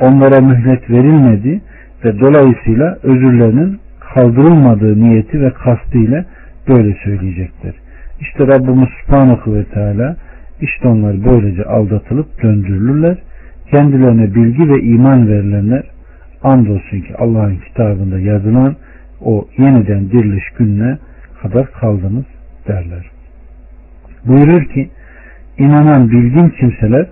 onlara 0.01 0.41
mühlet 0.41 0.91
verilmedi 0.91 1.61
ve 2.05 2.21
dolayısıyla 2.21 2.99
özürlerinin 3.03 3.79
kaldırılmadığı 4.01 5.01
niyeti 5.01 5.41
ve 5.41 5.51
kastıyla 5.51 6.25
böyle 6.69 6.97
söyleyecekler. 7.05 7.75
İşte 8.21 8.47
Rabbimiz 8.47 8.89
Subhanahu 9.05 9.55
ve 9.55 9.65
Teala 9.65 10.17
işte 10.61 10.89
onlar 10.89 11.25
böylece 11.25 11.65
aldatılıp 11.65 12.43
döndürülürler. 12.43 13.19
Kendilerine 13.71 14.35
bilgi 14.35 14.69
ve 14.69 14.83
iman 14.83 15.29
verilenler 15.29 15.83
andolsun 16.43 17.01
ki 17.01 17.15
Allah'ın 17.19 17.57
kitabında 17.57 18.19
yazılan 18.19 18.77
o 19.21 19.49
yeniden 19.59 20.11
diriliş 20.11 20.51
gününe 20.59 20.99
kadar 21.43 21.73
kaldınız 21.73 22.25
derler. 22.69 23.11
Buyurur 24.25 24.65
ki 24.65 24.91
inanan 25.59 26.11
bilgin 26.11 26.49
kimseler 26.49 27.07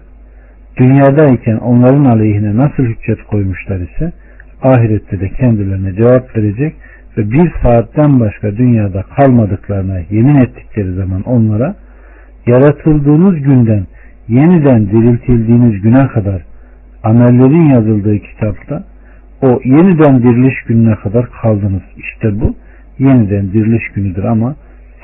dünyadayken 0.77 1.57
onların 1.57 2.05
aleyhine 2.05 2.57
nasıl 2.57 2.83
hüccet 2.83 3.23
koymuşlar 3.23 3.81
ise 3.81 4.13
ahirette 4.63 5.21
de 5.21 5.29
kendilerine 5.29 5.95
cevap 5.95 6.37
verecek 6.37 6.75
ve 7.19 7.31
bir 7.31 7.53
saatten 7.63 8.21
başka 8.21 8.57
dünyada 8.57 9.03
kalmadıklarına 9.03 9.99
yemin 10.11 10.37
ettikleri 10.37 10.95
zaman 10.95 11.23
onlara 11.23 11.75
yaratıldığınız 12.47 13.35
günden 13.35 13.87
yeniden 14.29 14.87
diriltildiğiniz 14.91 15.83
güne 15.83 16.07
kadar 16.09 16.43
amellerin 17.03 17.69
yazıldığı 17.69 18.19
kitapta 18.19 18.85
o 19.45 19.61
yeniden 19.65 20.23
diriliş 20.23 20.63
gününe 20.63 20.95
kadar 20.95 21.31
kaldınız. 21.31 21.83
İşte 21.97 22.41
bu 22.41 22.55
yeniden 22.99 23.53
diriliş 23.53 23.89
günüdür 23.95 24.25
ama 24.25 24.57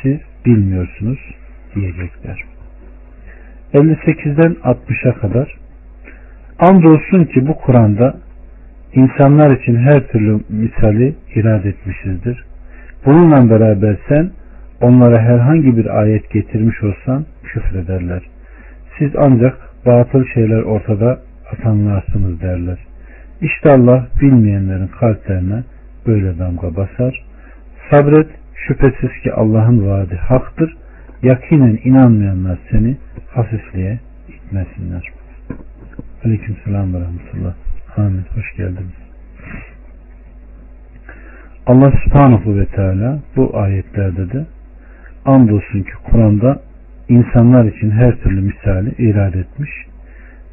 siz 0.02 0.18
bilmiyorsunuz 0.46 1.18
diyecekler. 1.74 2.44
58'den 3.74 4.56
60'a 4.64 5.14
kadar 5.14 5.54
andolsun 6.58 7.24
ki 7.24 7.48
bu 7.48 7.54
Kur'an'da 7.54 8.14
insanlar 8.94 9.56
için 9.56 9.76
her 9.76 10.06
türlü 10.06 10.40
misali 10.48 11.14
irad 11.34 11.64
etmişizdir. 11.64 12.44
Bununla 13.06 13.50
beraber 13.50 13.96
sen 14.08 14.30
onlara 14.80 15.22
herhangi 15.22 15.76
bir 15.76 16.00
ayet 16.00 16.30
getirmiş 16.30 16.82
olsan 16.82 17.26
küfrederler. 17.44 18.22
Siz 18.98 19.10
ancak 19.18 19.58
batıl 19.86 20.24
şeyler 20.34 20.62
ortada 20.62 21.18
atanlarsınız 21.52 22.40
derler. 22.40 22.89
İşte 23.40 23.70
Allah 23.70 24.06
bilmeyenlerin 24.20 24.86
kalplerine 24.86 25.62
böyle 26.06 26.38
damga 26.38 26.76
basar. 26.76 27.24
Sabret 27.90 28.28
şüphesiz 28.54 29.22
ki 29.22 29.32
Allah'ın 29.32 29.86
vaadi 29.86 30.16
haktır. 30.16 30.76
Yakinen 31.22 31.78
inanmayanlar 31.84 32.58
seni 32.70 32.96
hafifliğe 33.30 34.00
itmesinler. 34.28 35.08
Aleyküm 36.24 36.56
selam 36.64 36.94
ve 36.94 37.00
rahmetullah. 37.00 37.54
Amin. 37.96 38.24
Hoş 38.34 38.56
geldiniz. 38.56 39.00
Allah 41.66 41.92
subhanahu 42.04 42.58
ve 42.58 42.66
teala 42.66 43.18
bu 43.36 43.58
ayetlerde 43.58 44.32
de 44.32 44.46
andolsun 45.24 45.82
ki 45.82 45.92
Kur'an'da 46.10 46.60
insanlar 47.08 47.64
için 47.64 47.90
her 47.90 48.16
türlü 48.16 48.40
misali 48.40 48.90
irade 48.98 49.38
etmiş, 49.38 49.70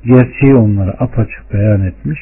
gerçeği 0.06 0.56
onlara 0.56 0.92
apaçık 0.92 1.54
beyan 1.54 1.82
etmiş 1.82 2.20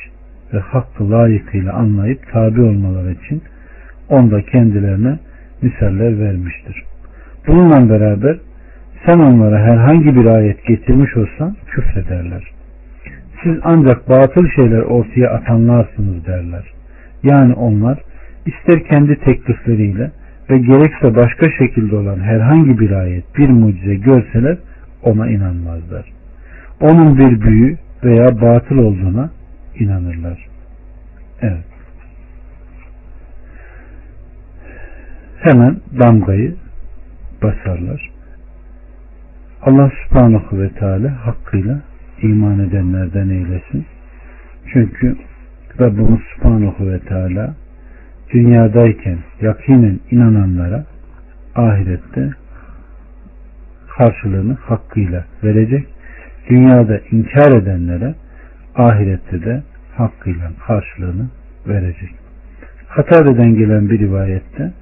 ve 0.55 0.59
hakkı 0.59 1.11
layıkıyla 1.11 1.73
anlayıp 1.73 2.31
tabi 2.31 2.61
olmaları 2.61 3.11
için 3.11 3.41
onda 4.09 4.41
kendilerine 4.41 5.19
misaller 5.61 6.19
vermiştir. 6.19 6.83
Bununla 7.47 7.89
beraber 7.89 8.37
sen 9.05 9.19
onlara 9.19 9.59
herhangi 9.59 10.15
bir 10.15 10.25
ayet 10.25 10.65
getirmiş 10.65 11.17
olsan 11.17 11.55
küfrederler. 11.67 12.43
Siz 13.43 13.57
ancak 13.63 14.09
batıl 14.09 14.47
şeyler 14.55 14.81
ortaya 14.81 15.29
atanlarsınız 15.29 16.25
derler. 16.25 16.63
Yani 17.23 17.53
onlar 17.53 17.99
ister 18.45 18.83
kendi 18.83 19.15
teklifleriyle 19.15 20.11
ve 20.49 20.57
gerekse 20.57 21.15
başka 21.15 21.51
şekilde 21.51 21.95
olan 21.95 22.19
herhangi 22.19 22.79
bir 22.79 22.91
ayet, 22.91 23.37
bir 23.37 23.49
mucize 23.49 23.95
görseler 23.95 24.57
ona 25.03 25.27
inanmazlar. 25.27 26.05
Onun 26.81 27.17
bir 27.17 27.41
büyü 27.41 27.77
veya 28.03 28.41
batıl 28.41 28.77
olduğuna 28.77 29.29
inanırlar. 29.79 30.47
Evet. 31.41 31.65
Hemen 35.39 35.77
damgayı 36.03 36.55
basarlar. 37.43 38.11
Allah 39.61 39.91
subhanahu 40.03 40.61
ve 40.61 40.69
teala 40.69 41.25
hakkıyla 41.25 41.81
iman 42.21 42.59
edenlerden 42.59 43.29
eylesin. 43.29 43.85
Çünkü 44.73 45.15
Rabbimiz 45.79 46.19
subhanahu 46.35 46.91
ve 46.91 46.99
teala 46.99 47.55
dünyadayken 48.33 49.17
yakinen 49.41 49.99
inananlara 50.11 50.85
ahirette 51.55 52.29
karşılığını 53.97 54.53
hakkıyla 54.53 55.25
verecek. 55.43 55.87
Dünyada 56.49 56.99
inkar 57.11 57.61
edenlere 57.61 58.15
ahirette 58.75 59.45
de 59.45 59.63
hakkıyla 59.97 60.51
karşılığını 60.67 61.27
verecek. 61.67 62.15
Katare'den 62.95 63.55
gelen 63.55 63.89
bir 63.89 63.99
rivayette 63.99 64.73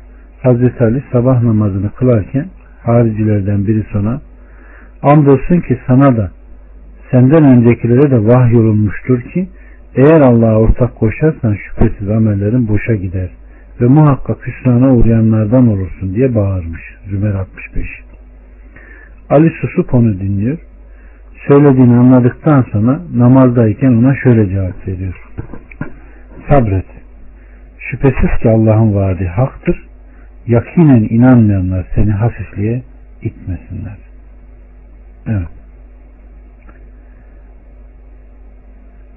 Hazreti 0.42 0.84
Ali 0.84 1.04
sabah 1.12 1.42
namazını 1.42 1.92
kılarken 1.92 2.46
haricilerden 2.84 3.68
biri 3.68 3.84
sana 3.94 4.22
andolsun 5.02 5.60
ki 5.60 5.80
sana 5.88 6.18
da 6.18 6.32
senden 7.12 7.44
öncekilere 7.44 8.12
de 8.12 8.26
vahyolunmuştur 8.26 9.22
ki 9.22 9.48
eğer 9.96 10.22
Allah'a 10.22 10.60
ortak 10.60 10.96
koşarsan 10.96 11.56
şüphesiz 11.56 12.10
amellerin 12.10 12.68
boşa 12.68 12.96
gider 12.96 13.30
ve 13.82 13.86
muhakkak 13.86 14.48
hüsrana 14.48 14.96
uğrayanlardan 14.96 15.68
olursun 15.68 16.16
diye 16.16 16.36
bağırmış. 16.36 16.82
Zümer 17.10 17.34
65. 17.34 17.88
Ali 19.30 19.50
susup 19.62 19.94
onu 19.94 20.20
dinliyor. 20.20 20.58
Söylediğini 21.48 21.96
anladıktan 21.96 22.66
sonra 22.72 23.02
namazdayken 23.16 23.92
ona 23.92 24.16
şöyle 24.16 24.50
cevap 24.50 24.88
veriyor. 24.88 25.30
Sabret. 26.50 26.86
Şüphesiz 27.80 28.40
ki 28.42 28.50
Allah'ın 28.50 28.96
vaadi 28.96 29.28
haktır. 29.28 29.88
Yakinen 30.48 31.08
inanmayanlar 31.10 31.86
seni 31.96 32.12
hafifliğe 32.12 32.84
itmesinler. 33.22 33.98
Evet. 35.28 35.48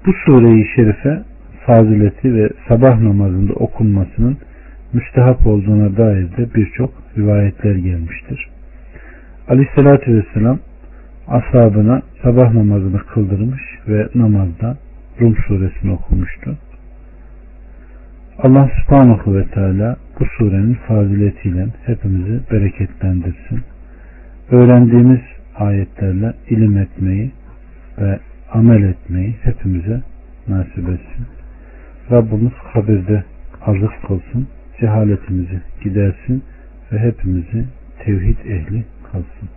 Bu 0.05 0.13
sureyi 0.13 0.67
şerife 0.75 1.23
fazileti 1.65 2.35
ve 2.35 2.49
sabah 2.67 2.99
namazında 2.99 3.53
okunmasının 3.53 4.37
müstehap 4.93 5.47
olduğuna 5.47 5.97
dair 5.97 6.37
de 6.37 6.53
birçok 6.55 6.93
rivayetler 7.17 7.75
gelmiştir. 7.75 8.49
Aleyhissalatü 9.49 10.17
vesselam 10.17 10.59
ashabına 11.27 12.01
sabah 12.23 12.53
namazını 12.53 12.99
kıldırmış 12.99 13.61
ve 13.87 14.07
namazda 14.15 14.77
Rum 15.21 15.35
suresini 15.47 15.91
okumuştu. 15.91 16.57
Allah 18.39 18.69
subhanahu 18.81 19.35
ve 19.35 19.45
teala 19.47 19.95
bu 20.19 20.25
surenin 20.37 20.73
faziletiyle 20.73 21.67
hepimizi 21.85 22.39
bereketlendirsin. 22.51 23.59
Öğrendiğimiz 24.51 25.21
ayetlerle 25.55 26.33
ilim 26.49 26.77
etmeyi 26.77 27.31
ve 27.97 28.19
amel 28.51 28.83
etmeyi 28.83 29.35
hepimize 29.43 30.01
nasip 30.47 30.89
etsin. 30.89 31.25
Rabbimiz 32.11 32.53
kabirde 32.73 33.23
azık 33.65 34.01
kılsın, 34.07 34.47
cehaletimizi 34.79 35.61
gidersin 35.83 36.43
ve 36.91 36.99
hepimizi 36.99 37.65
tevhid 38.05 38.37
ehli 38.39 38.85
kalsın. 39.11 39.56